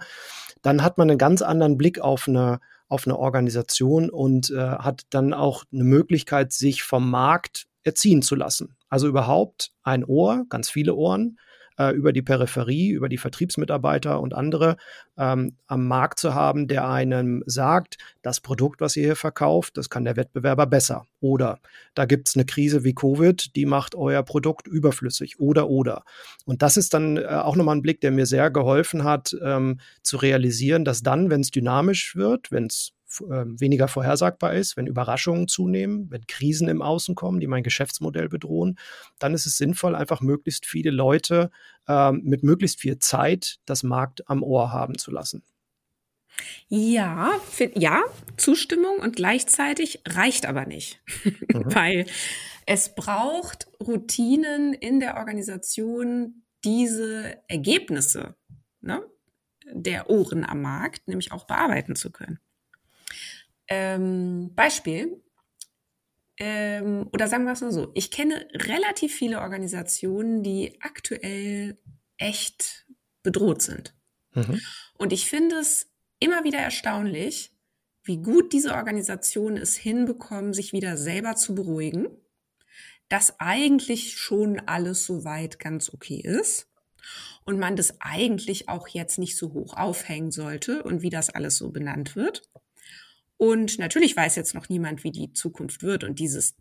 Dann 0.63 0.81
hat 0.81 0.97
man 0.97 1.07
einen 1.07 1.19
ganz 1.19 1.43
anderen 1.43 1.77
Blick 1.77 1.99
auf 1.99 2.27
eine 2.27 2.59
auf 2.89 3.07
eine 3.07 3.17
Organisation 3.17 4.09
und 4.09 4.51
äh, 4.51 4.57
hat 4.57 5.03
dann 5.09 5.33
auch 5.33 5.63
eine 5.71 5.83
Möglichkeit, 5.83 6.51
sich 6.51 6.83
vom 6.83 7.09
Markt 7.09 7.65
erziehen 7.83 8.21
zu 8.21 8.35
lassen. 8.35 8.75
Also 8.89 9.07
überhaupt 9.07 9.71
ein 9.83 10.05
Ohr, 10.05 10.45
ganz 10.49 10.69
viele 10.69 10.93
Ohren, 10.93 11.39
äh, 11.77 11.93
über 11.93 12.13
die 12.13 12.21
Peripherie, 12.21 12.89
über 12.89 13.09
die 13.09 13.17
Vertriebsmitarbeiter 13.17 14.19
und 14.19 14.33
andere 14.33 14.77
ähm, 15.17 15.55
am 15.67 15.87
Markt 15.87 16.19
zu 16.19 16.33
haben, 16.33 16.67
der 16.67 16.87
einem 16.89 17.43
sagt, 17.45 17.97
das 18.21 18.41
Produkt, 18.41 18.81
was 18.81 18.95
ihr 18.95 19.03
hier 19.03 19.15
verkauft, 19.15 19.77
das 19.77 19.89
kann 19.89 20.05
der 20.05 20.15
Wettbewerber 20.15 20.65
besser. 20.65 21.05
Oder 21.19 21.59
da 21.93 22.05
gibt 22.05 22.29
es 22.29 22.35
eine 22.35 22.45
Krise 22.45 22.83
wie 22.83 22.93
Covid, 22.93 23.55
die 23.55 23.65
macht 23.65 23.95
euer 23.95 24.23
Produkt 24.23 24.67
überflüssig. 24.67 25.39
Oder, 25.39 25.69
oder. 25.69 26.03
Und 26.45 26.61
das 26.61 26.77
ist 26.77 26.93
dann 26.93 27.17
äh, 27.17 27.25
auch 27.25 27.55
nochmal 27.55 27.75
ein 27.75 27.81
Blick, 27.81 28.01
der 28.01 28.11
mir 28.11 28.25
sehr 28.25 28.49
geholfen 28.51 29.03
hat, 29.03 29.35
ähm, 29.43 29.79
zu 30.01 30.17
realisieren, 30.17 30.85
dass 30.85 31.01
dann, 31.01 31.29
wenn 31.29 31.41
es 31.41 31.51
dynamisch 31.51 32.15
wird, 32.15 32.51
wenn 32.51 32.65
es 32.65 32.93
weniger 33.21 33.87
vorhersagbar 33.87 34.53
ist, 34.53 34.77
wenn 34.77 34.87
Überraschungen 34.87 35.47
zunehmen, 35.47 36.09
wenn 36.09 36.25
Krisen 36.27 36.67
im 36.67 36.81
Außen 36.81 37.15
kommen, 37.15 37.39
die 37.39 37.47
mein 37.47 37.63
Geschäftsmodell 37.63 38.29
bedrohen, 38.29 38.77
dann 39.19 39.33
ist 39.33 39.45
es 39.45 39.57
sinnvoll, 39.57 39.95
einfach 39.95 40.21
möglichst 40.21 40.65
viele 40.65 40.91
Leute 40.91 41.51
ähm, 41.87 42.21
mit 42.23 42.43
möglichst 42.43 42.79
viel 42.79 42.99
Zeit 42.99 43.59
das 43.65 43.83
Markt 43.83 44.29
am 44.29 44.43
Ohr 44.43 44.71
haben 44.71 44.97
zu 44.97 45.11
lassen. 45.11 45.43
Ja, 46.67 47.31
ja, 47.75 48.01
Zustimmung 48.37 48.97
und 48.99 49.15
gleichzeitig 49.15 50.01
reicht 50.07 50.45
aber 50.45 50.65
nicht, 50.65 51.01
mhm. 51.23 51.65
weil 51.75 52.05
es 52.65 52.95
braucht 52.95 53.67
Routinen 53.79 54.73
in 54.73 54.99
der 54.99 55.17
Organisation, 55.17 56.43
diese 56.63 57.37
Ergebnisse 57.47 58.35
ne, 58.81 59.03
der 59.71 60.09
Ohren 60.09 60.45
am 60.45 60.61
Markt 60.61 61.07
nämlich 61.07 61.31
auch 61.31 61.45
bearbeiten 61.45 61.95
zu 61.95 62.11
können. 62.11 62.39
Ähm, 63.67 64.53
Beispiel. 64.55 65.21
Ähm, 66.37 67.09
oder 67.13 67.27
sagen 67.27 67.45
wir 67.45 67.53
es 67.53 67.61
mal 67.61 67.71
so. 67.71 67.91
Ich 67.93 68.11
kenne 68.11 68.47
relativ 68.53 69.13
viele 69.13 69.41
Organisationen, 69.41 70.43
die 70.43 70.77
aktuell 70.81 71.77
echt 72.17 72.85
bedroht 73.21 73.61
sind. 73.61 73.95
Mhm. 74.33 74.59
Und 74.97 75.13
ich 75.13 75.29
finde 75.29 75.57
es 75.57 75.91
immer 76.19 76.43
wieder 76.43 76.59
erstaunlich, 76.59 77.53
wie 78.03 78.17
gut 78.17 78.51
diese 78.53 78.73
Organisationen 78.73 79.57
es 79.57 79.75
hinbekommen, 79.75 80.53
sich 80.53 80.73
wieder 80.73 80.97
selber 80.97 81.35
zu 81.35 81.55
beruhigen, 81.55 82.07
dass 83.09 83.39
eigentlich 83.39 84.17
schon 84.17 84.59
alles 84.59 85.05
soweit 85.05 85.59
ganz 85.59 85.93
okay 85.93 86.19
ist 86.21 86.69
und 87.45 87.59
man 87.59 87.75
das 87.75 88.01
eigentlich 88.01 88.69
auch 88.69 88.87
jetzt 88.87 89.19
nicht 89.19 89.37
so 89.37 89.53
hoch 89.53 89.75
aufhängen 89.75 90.31
sollte 90.31 90.83
und 90.83 91.01
wie 91.01 91.09
das 91.09 91.29
alles 91.29 91.57
so 91.57 91.69
benannt 91.69 92.15
wird. 92.15 92.49
Und 93.37 93.79
natürlich 93.79 94.15
weiß 94.15 94.35
jetzt 94.35 94.53
noch 94.53 94.69
niemand, 94.69 95.03
wie 95.03 95.11
die 95.11 95.33
Zukunft 95.33 95.83
wird. 95.83 96.03
Und 96.03 96.19
dieses, 96.19 96.55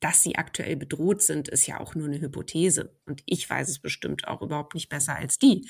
dass 0.00 0.22
sie 0.22 0.36
aktuell 0.36 0.76
bedroht 0.76 1.22
sind, 1.22 1.48
ist 1.48 1.66
ja 1.66 1.80
auch 1.80 1.94
nur 1.94 2.06
eine 2.06 2.20
Hypothese. 2.20 2.96
Und 3.06 3.22
ich 3.26 3.48
weiß 3.48 3.68
es 3.68 3.78
bestimmt 3.78 4.28
auch 4.28 4.42
überhaupt 4.42 4.74
nicht 4.74 4.88
besser 4.88 5.16
als 5.16 5.38
die. 5.38 5.68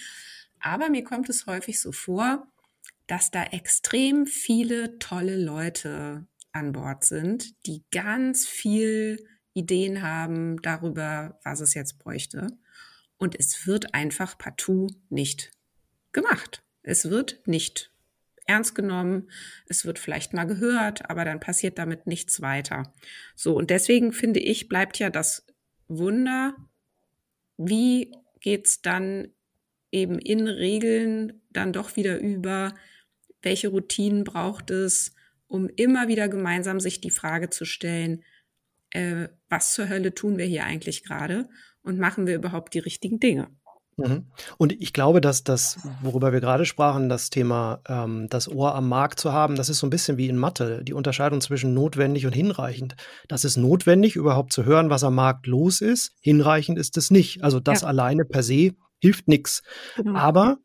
Aber 0.60 0.90
mir 0.90 1.04
kommt 1.04 1.28
es 1.28 1.46
häufig 1.46 1.80
so 1.80 1.92
vor, 1.92 2.46
dass 3.06 3.30
da 3.30 3.44
extrem 3.44 4.26
viele 4.26 4.98
tolle 4.98 5.36
Leute 5.36 6.26
an 6.52 6.72
Bord 6.72 7.04
sind, 7.04 7.66
die 7.66 7.84
ganz 7.90 8.46
viel 8.46 9.24
Ideen 9.52 10.02
haben 10.02 10.60
darüber, 10.62 11.38
was 11.42 11.60
es 11.60 11.74
jetzt 11.74 11.98
bräuchte. 11.98 12.58
Und 13.16 13.38
es 13.38 13.66
wird 13.66 13.94
einfach 13.94 14.38
partout 14.38 14.88
nicht 15.08 15.50
gemacht. 16.12 16.62
Es 16.82 17.10
wird 17.10 17.46
nicht 17.46 17.92
ernst 18.46 18.74
genommen, 18.74 19.30
es 19.66 19.84
wird 19.84 19.98
vielleicht 19.98 20.32
mal 20.32 20.44
gehört, 20.44 21.08
aber 21.10 21.24
dann 21.24 21.40
passiert 21.40 21.78
damit 21.78 22.06
nichts 22.06 22.40
weiter. 22.40 22.92
So, 23.34 23.56
und 23.56 23.70
deswegen 23.70 24.12
finde 24.12 24.40
ich, 24.40 24.68
bleibt 24.68 24.98
ja 24.98 25.10
das 25.10 25.46
Wunder, 25.88 26.54
wie 27.56 28.12
geht's 28.40 28.82
dann 28.82 29.28
eben 29.92 30.18
in 30.18 30.46
Regeln 30.46 31.42
dann 31.50 31.72
doch 31.72 31.96
wieder 31.96 32.18
über, 32.18 32.74
welche 33.42 33.68
Routinen 33.68 34.24
braucht 34.24 34.70
es, 34.70 35.14
um 35.46 35.68
immer 35.68 36.08
wieder 36.08 36.28
gemeinsam 36.28 36.80
sich 36.80 37.00
die 37.00 37.10
Frage 37.10 37.50
zu 37.50 37.64
stellen, 37.64 38.22
äh, 38.90 39.28
was 39.48 39.74
zur 39.74 39.88
Hölle 39.88 40.14
tun 40.14 40.38
wir 40.38 40.46
hier 40.46 40.64
eigentlich 40.64 41.02
gerade 41.04 41.48
und 41.82 41.98
machen 41.98 42.26
wir 42.26 42.34
überhaupt 42.34 42.74
die 42.74 42.78
richtigen 42.78 43.20
Dinge? 43.20 43.48
Mhm. 43.96 44.26
Und 44.56 44.72
ich 44.72 44.92
glaube, 44.92 45.20
dass 45.20 45.44
das, 45.44 45.78
worüber 46.02 46.32
wir 46.32 46.40
gerade 46.40 46.64
sprachen, 46.64 47.08
das 47.08 47.30
Thema, 47.30 47.80
ähm, 47.88 48.28
das 48.28 48.48
Ohr 48.48 48.74
am 48.74 48.88
Markt 48.88 49.20
zu 49.20 49.32
haben, 49.32 49.56
das 49.56 49.68
ist 49.68 49.78
so 49.78 49.86
ein 49.86 49.90
bisschen 49.90 50.16
wie 50.16 50.28
in 50.28 50.36
Mathe, 50.36 50.82
die 50.84 50.94
Unterscheidung 50.94 51.40
zwischen 51.40 51.74
notwendig 51.74 52.26
und 52.26 52.32
hinreichend. 52.32 52.96
Das 53.28 53.44
ist 53.44 53.56
notwendig, 53.56 54.16
überhaupt 54.16 54.52
zu 54.52 54.64
hören, 54.64 54.90
was 54.90 55.04
am 55.04 55.14
Markt 55.14 55.46
los 55.46 55.80
ist. 55.80 56.12
Hinreichend 56.20 56.78
ist 56.78 56.96
es 56.96 57.10
nicht. 57.10 57.44
Also 57.44 57.60
das 57.60 57.82
ja. 57.82 57.88
alleine 57.88 58.24
per 58.24 58.42
se 58.42 58.72
hilft 59.00 59.28
nichts. 59.28 59.62
Genau. 59.96 60.18
Aber 60.18 60.58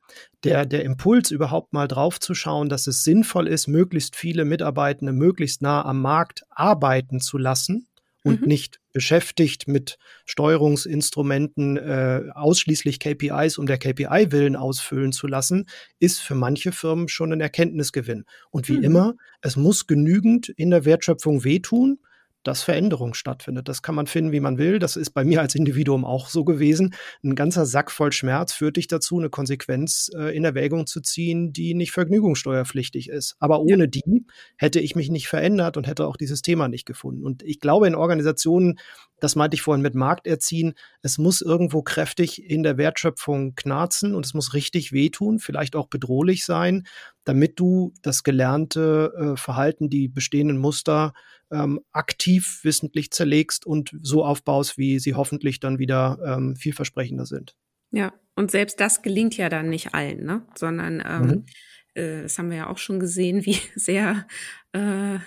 der, 0.43 0.65
der 0.65 0.83
Impuls, 0.83 1.31
überhaupt 1.31 1.73
mal 1.73 1.87
drauf 1.87 2.19
zu 2.19 2.35
schauen, 2.35 2.69
dass 2.69 2.87
es 2.87 3.03
sinnvoll 3.03 3.47
ist, 3.47 3.67
möglichst 3.67 4.15
viele 4.15 4.45
Mitarbeitende 4.45 5.13
möglichst 5.13 5.61
nah 5.61 5.83
am 5.83 6.01
Markt 6.01 6.43
arbeiten 6.49 7.19
zu 7.19 7.37
lassen, 7.37 7.87
und 8.25 8.41
mhm. 8.41 8.47
nicht 8.47 8.79
beschäftigt 8.91 9.67
mit 9.67 9.99
Steuerungsinstrumenten 10.25 11.77
äh, 11.77 12.23
ausschließlich 12.33 12.99
KPIs 12.99 13.59
um 13.59 13.67
der 13.67 13.77
KPI 13.77 14.31
willen 14.31 14.55
ausfüllen 14.55 15.11
zu 15.11 15.27
lassen, 15.27 15.67
ist 15.99 16.21
für 16.21 16.33
manche 16.33 16.71
Firmen 16.71 17.07
schon 17.07 17.31
ein 17.31 17.39
Erkenntnisgewinn. 17.39 18.25
Und 18.49 18.67
wie 18.67 18.77
mhm. 18.77 18.83
immer, 18.83 19.13
es 19.41 19.55
muss 19.55 19.85
genügend 19.85 20.49
in 20.49 20.71
der 20.71 20.85
Wertschöpfung 20.85 21.43
wehtun, 21.43 21.99
dass 22.45 22.61
Veränderung 22.61 23.15
stattfindet. 23.15 23.67
Das 23.67 23.81
kann 23.81 23.95
man 23.95 24.05
finden, 24.05 24.31
wie 24.31 24.39
man 24.39 24.57
will. 24.57 24.77
Das 24.77 24.95
ist 24.95 25.09
bei 25.09 25.25
mir 25.25 25.41
als 25.41 25.55
Individuum 25.55 26.05
auch 26.05 26.29
so 26.29 26.43
gewesen. 26.45 26.93
Ein 27.23 27.35
ganzer 27.35 27.65
Sack 27.65 27.91
voll 27.91 28.11
Schmerz 28.11 28.53
führt 28.53 28.77
dich 28.77 28.87
dazu, 28.87 29.17
eine 29.17 29.29
Konsequenz 29.29 30.11
äh, 30.15 30.35
in 30.35 30.45
Erwägung 30.45 30.85
zu 30.85 31.01
ziehen, 31.01 31.51
die 31.53 31.73
nicht 31.73 31.91
vergnügungssteuerpflichtig 31.91 33.09
ist. 33.09 33.35
Aber 33.39 33.61
ohne 33.61 33.85
ja. 33.85 33.87
die 33.87 34.25
hätte 34.57 34.79
ich 34.79 34.95
mich 34.95 35.09
nicht 35.09 35.27
verändert 35.27 35.75
und 35.75 35.87
hätte 35.87 36.05
auch 36.05 36.17
dieses 36.17 36.43
Thema 36.43 36.67
nicht 36.67 36.85
gefunden. 36.85 37.25
Und 37.25 37.41
ich 37.41 37.59
glaube, 37.59 37.87
in 37.87 37.95
Organisationen, 37.95 38.77
das 39.19 39.35
meinte 39.35 39.55
ich 39.55 39.63
vorhin 39.63 39.81
mit 39.81 39.95
Markterziehen, 39.95 40.75
es 41.01 41.17
muss 41.17 41.41
irgendwo 41.41 41.81
kräftig 41.81 42.47
in 42.47 42.61
der 42.61 42.77
Wertschöpfung 42.77 43.55
knarzen 43.55 44.13
und 44.13 44.23
es 44.23 44.35
muss 44.35 44.53
richtig 44.53 44.91
wehtun, 44.91 45.39
vielleicht 45.39 45.75
auch 45.75 45.87
bedrohlich 45.87 46.45
sein, 46.45 46.85
damit 47.23 47.59
du 47.59 47.91
das 48.03 48.23
gelernte 48.23 49.13
äh, 49.17 49.37
Verhalten, 49.37 49.89
die 49.89 50.07
bestehenden 50.07 50.59
Muster 50.59 51.13
ähm, 51.51 51.81
aktiv 51.91 52.59
wissentlich 52.63 53.11
zerlegst 53.11 53.65
und 53.65 53.95
so 54.01 54.25
aufbaust, 54.25 54.77
wie 54.77 54.99
sie 54.99 55.13
hoffentlich 55.15 55.59
dann 55.59 55.79
wieder 55.79 56.19
ähm, 56.25 56.55
vielversprechender 56.55 57.25
sind. 57.25 57.55
Ja, 57.91 58.13
und 58.35 58.51
selbst 58.51 58.79
das 58.79 59.01
gelingt 59.01 59.37
ja 59.37 59.49
dann 59.49 59.69
nicht 59.69 59.93
allen, 59.93 60.25
ne? 60.25 60.45
sondern 60.55 61.03
ähm, 61.05 61.21
mhm. 61.21 61.45
äh, 61.93 62.21
das 62.23 62.37
haben 62.37 62.49
wir 62.49 62.57
ja 62.57 62.69
auch 62.69 62.77
schon 62.77 62.99
gesehen, 62.99 63.45
wie 63.45 63.57
sehr 63.75 64.27
äh, 64.73 65.19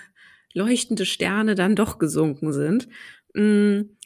leuchtende 0.53 1.05
Sterne 1.05 1.55
dann 1.55 1.75
doch 1.75 1.97
gesunken 1.97 2.53
sind. 2.53 2.87
Mhm. 3.33 3.97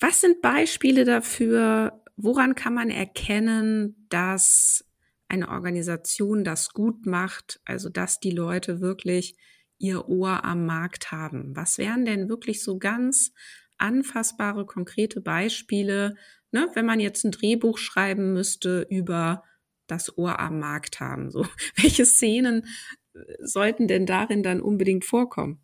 Was 0.00 0.20
sind 0.20 0.42
Beispiele 0.42 1.04
dafür, 1.04 2.02
woran 2.16 2.54
kann 2.54 2.74
man 2.74 2.90
erkennen, 2.90 4.06
dass 4.08 4.84
eine 5.28 5.48
Organisation 5.48 6.44
das 6.44 6.70
gut 6.70 7.06
macht, 7.06 7.60
also 7.64 7.88
dass 7.88 8.20
die 8.20 8.30
Leute 8.30 8.80
wirklich 8.80 9.36
ihr 9.78 10.08
Ohr 10.08 10.44
am 10.44 10.66
Markt 10.66 11.12
haben? 11.12 11.54
Was 11.56 11.78
wären 11.78 12.04
denn 12.04 12.28
wirklich 12.28 12.62
so 12.62 12.78
ganz 12.78 13.32
anfassbare, 13.78 14.66
konkrete 14.66 15.20
Beispiele, 15.20 16.14
ne, 16.52 16.68
wenn 16.74 16.86
man 16.86 17.00
jetzt 17.00 17.24
ein 17.24 17.32
Drehbuch 17.32 17.78
schreiben 17.78 18.32
müsste 18.32 18.86
über 18.88 19.42
das 19.86 20.16
Ohr 20.16 20.38
am 20.38 20.60
Markt 20.60 21.00
haben? 21.00 21.30
So, 21.30 21.46
welche 21.76 22.04
Szenen 22.04 22.66
äh, 23.14 23.18
sollten 23.42 23.88
denn 23.88 24.06
darin 24.06 24.42
dann 24.42 24.60
unbedingt 24.60 25.04
vorkommen? 25.04 25.63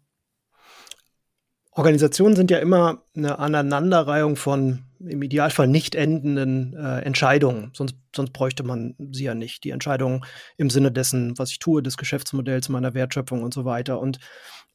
Organisationen 1.72 2.36
sind 2.36 2.50
ja 2.50 2.58
immer 2.58 3.04
eine 3.14 3.38
Aneinanderreihung 3.38 4.36
von 4.36 4.84
im 4.98 5.22
Idealfall 5.22 5.66
nicht 5.66 5.94
endenden 5.94 6.74
äh, 6.74 7.00
Entscheidungen. 7.00 7.70
Sonst, 7.74 7.94
sonst 8.14 8.32
bräuchte 8.32 8.64
man 8.64 8.94
sie 9.12 9.24
ja 9.24 9.34
nicht. 9.34 9.64
Die 9.64 9.70
Entscheidungen 9.70 10.24
im 10.56 10.68
Sinne 10.68 10.92
dessen, 10.92 11.38
was 11.38 11.52
ich 11.52 11.58
tue, 11.58 11.82
des 11.82 11.96
Geschäftsmodells, 11.96 12.68
meiner 12.68 12.92
Wertschöpfung 12.92 13.42
und 13.42 13.54
so 13.54 13.64
weiter. 13.64 13.98
Und 13.98 14.18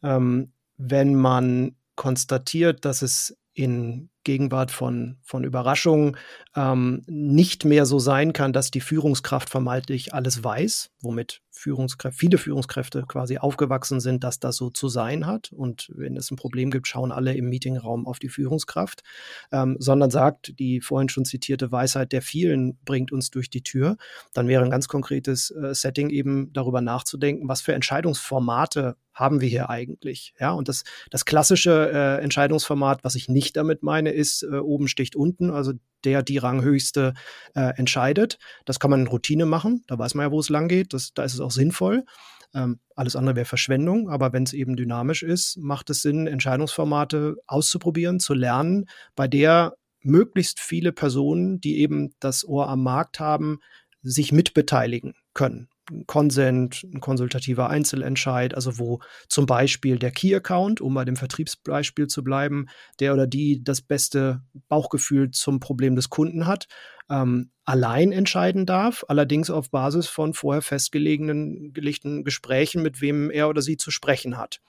ähm, 0.03 0.53
wenn 0.77 1.15
man 1.15 1.75
konstatiert, 1.95 2.85
dass 2.85 3.01
es 3.01 3.37
in 3.53 4.09
Gegenwart 4.25 4.71
von, 4.71 5.15
von 5.23 5.45
Überraschungen 5.45 6.17
ähm, 6.55 7.03
nicht 7.07 7.63
mehr 7.63 7.85
so 7.85 7.99
sein 7.99 8.33
kann, 8.33 8.51
dass 8.51 8.71
die 8.71 8.81
Führungskraft 8.81 9.49
vermeintlich 9.49 10.13
alles 10.13 10.43
weiß, 10.43 10.91
womit 11.01 11.41
Führungskräfte, 11.51 12.17
viele 12.17 12.37
Führungskräfte 12.37 13.05
quasi 13.07 13.37
aufgewachsen 13.37 13.99
sind, 14.01 14.23
dass 14.23 14.39
das 14.39 14.57
so 14.57 14.69
zu 14.69 14.89
sein 14.89 15.25
hat. 15.25 15.51
Und 15.53 15.89
wenn 15.95 16.17
es 16.17 16.29
ein 16.29 16.35
Problem 16.35 16.69
gibt, 16.69 16.87
schauen 16.87 17.11
alle 17.11 17.33
im 17.35 17.49
Meetingraum 17.49 18.05
auf 18.05 18.19
die 18.19 18.29
Führungskraft, 18.29 19.03
ähm, 19.51 19.77
sondern 19.79 20.11
sagt, 20.11 20.59
die 20.59 20.81
vorhin 20.81 21.07
schon 21.07 21.23
zitierte 21.23 21.71
Weisheit 21.71 22.11
der 22.11 22.21
vielen 22.21 22.77
bringt 22.83 23.11
uns 23.11 23.29
durch 23.31 23.49
die 23.49 23.63
Tür. 23.63 23.95
Dann 24.33 24.47
wäre 24.47 24.63
ein 24.63 24.69
ganz 24.69 24.87
konkretes 24.87 25.51
äh, 25.51 25.73
Setting 25.73 26.09
eben 26.09 26.51
darüber 26.51 26.81
nachzudenken, 26.81 27.47
was 27.47 27.61
für 27.61 27.73
Entscheidungsformate 27.73 28.97
haben 29.15 29.39
wir 29.39 29.47
hier 29.47 29.69
eigentlich? 29.69 30.33
Ja, 30.39 30.51
und 30.51 30.67
das, 30.67 30.83
das 31.09 31.23
klassische 31.25 31.89
äh, 31.91 32.21
Entscheidungsformat, 32.21 33.03
was 33.03 33.15
ich 33.15 33.29
nicht 33.29 33.55
damit 33.55 33.81
meine, 33.81 34.11
ist, 34.15 34.43
äh, 34.43 34.57
oben 34.57 34.87
sticht 34.87 35.15
unten, 35.15 35.51
also 35.51 35.73
der, 36.03 36.23
die 36.23 36.37
Ranghöchste 36.37 37.13
äh, 37.55 37.73
entscheidet. 37.77 38.37
Das 38.65 38.79
kann 38.79 38.91
man 38.91 39.01
in 39.01 39.07
Routine 39.07 39.45
machen, 39.45 39.83
da 39.87 39.97
weiß 39.97 40.15
man 40.15 40.25
ja, 40.25 40.31
wo 40.31 40.39
es 40.39 40.49
lang 40.49 40.67
geht, 40.67 40.93
das, 40.93 41.13
da 41.13 41.23
ist 41.23 41.33
es 41.33 41.39
auch 41.39 41.51
sinnvoll. 41.51 42.05
Ähm, 42.53 42.79
alles 42.95 43.15
andere 43.15 43.35
wäre 43.35 43.45
Verschwendung, 43.45 44.09
aber 44.09 44.33
wenn 44.33 44.43
es 44.43 44.53
eben 44.53 44.75
dynamisch 44.75 45.23
ist, 45.23 45.57
macht 45.57 45.89
es 45.89 46.01
Sinn, 46.01 46.27
Entscheidungsformate 46.27 47.35
auszuprobieren, 47.47 48.19
zu 48.19 48.33
lernen, 48.33 48.85
bei 49.15 49.27
der 49.27 49.75
möglichst 50.01 50.59
viele 50.59 50.91
Personen, 50.91 51.59
die 51.59 51.79
eben 51.79 52.13
das 52.19 52.47
Ohr 52.47 52.69
am 52.69 52.83
Markt 52.83 53.19
haben, 53.19 53.59
sich 54.01 54.31
mitbeteiligen 54.31 55.15
können 55.33 55.67
ein 55.91 56.05
Consent, 56.07 56.85
ein 56.93 56.99
konsultativer 56.99 57.69
Einzelentscheid, 57.69 58.55
also 58.55 58.77
wo 58.77 58.99
zum 59.27 59.45
Beispiel 59.45 59.99
der 59.99 60.11
Key-Account, 60.11 60.81
um 60.81 60.93
bei 60.93 61.05
dem 61.05 61.15
Vertriebsbeispiel 61.15 62.07
zu 62.07 62.23
bleiben, 62.23 62.67
der 62.99 63.13
oder 63.13 63.27
die 63.27 63.63
das 63.63 63.81
beste 63.81 64.41
Bauchgefühl 64.67 65.31
zum 65.31 65.59
Problem 65.59 65.95
des 65.95 66.09
Kunden 66.09 66.47
hat, 66.47 66.67
ähm, 67.09 67.51
allein 67.65 68.11
entscheiden 68.11 68.65
darf, 68.65 69.05
allerdings 69.07 69.49
auf 69.49 69.69
Basis 69.69 70.07
von 70.07 70.33
vorher 70.33 70.61
festgelegten 70.61 71.73
gelegten 71.73 72.23
Gesprächen, 72.23 72.81
mit 72.81 73.01
wem 73.01 73.29
er 73.29 73.49
oder 73.49 73.61
sie 73.61 73.77
zu 73.77 73.91
sprechen 73.91 74.37
hat. 74.37 74.61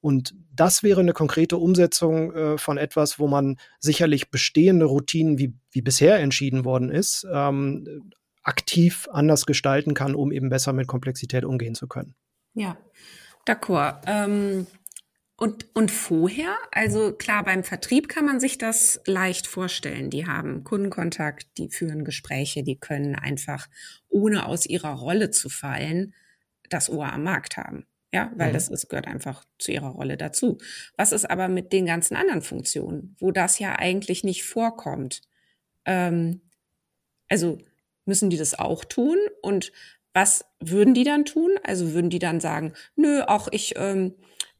Und 0.00 0.34
das 0.54 0.82
wäre 0.82 1.00
eine 1.00 1.12
konkrete 1.12 1.56
Umsetzung 1.56 2.32
äh, 2.32 2.58
von 2.58 2.78
etwas, 2.78 3.18
wo 3.18 3.26
man 3.26 3.56
sicherlich 3.80 4.30
bestehende 4.30 4.86
Routinen, 4.86 5.38
wie, 5.38 5.54
wie 5.72 5.82
bisher 5.82 6.18
entschieden 6.18 6.64
worden 6.64 6.90
ist, 6.90 7.26
ähm, 7.32 8.12
aktiv 8.48 9.08
anders 9.12 9.46
gestalten 9.46 9.94
kann, 9.94 10.14
um 10.14 10.32
eben 10.32 10.48
besser 10.48 10.72
mit 10.72 10.88
Komplexität 10.88 11.44
umgehen 11.44 11.74
zu 11.74 11.86
können. 11.86 12.14
Ja, 12.54 12.78
d'accord. 13.46 14.00
Ähm, 14.06 14.66
und, 15.36 15.66
und 15.74 15.92
vorher, 15.92 16.56
also 16.72 17.12
klar, 17.12 17.44
beim 17.44 17.62
Vertrieb 17.62 18.08
kann 18.08 18.24
man 18.24 18.40
sich 18.40 18.58
das 18.58 19.00
leicht 19.06 19.46
vorstellen. 19.46 20.10
Die 20.10 20.26
haben 20.26 20.64
Kundenkontakt, 20.64 21.46
die 21.58 21.68
führen 21.68 22.04
Gespräche, 22.04 22.64
die 22.64 22.80
können 22.80 23.14
einfach, 23.14 23.68
ohne 24.08 24.46
aus 24.46 24.66
ihrer 24.66 24.94
Rolle 24.94 25.30
zu 25.30 25.48
fallen, 25.48 26.14
das 26.70 26.90
Ohr 26.90 27.12
am 27.12 27.22
Markt 27.22 27.56
haben. 27.56 27.86
Ja, 28.12 28.32
weil 28.36 28.48
mhm. 28.48 28.54
das 28.54 28.68
ist, 28.68 28.88
gehört 28.88 29.06
einfach 29.06 29.44
zu 29.58 29.70
ihrer 29.70 29.90
Rolle 29.90 30.16
dazu. 30.16 30.58
Was 30.96 31.12
ist 31.12 31.30
aber 31.30 31.48
mit 31.48 31.72
den 31.72 31.84
ganzen 31.84 32.16
anderen 32.16 32.42
Funktionen, 32.42 33.14
wo 33.20 33.30
das 33.30 33.58
ja 33.58 33.78
eigentlich 33.78 34.24
nicht 34.24 34.44
vorkommt? 34.44 35.20
Ähm, 35.84 36.40
also 37.28 37.58
müssen 38.08 38.30
die 38.30 38.36
das 38.36 38.58
auch 38.58 38.84
tun? 38.84 39.18
Und 39.42 39.72
was 40.12 40.44
würden 40.58 40.94
die 40.94 41.04
dann 41.04 41.24
tun? 41.24 41.52
Also 41.62 41.92
würden 41.92 42.10
die 42.10 42.18
dann 42.18 42.40
sagen, 42.40 42.72
nö, 42.96 43.22
auch 43.22 43.48
ich 43.52 43.74
ähm, 43.76 44.14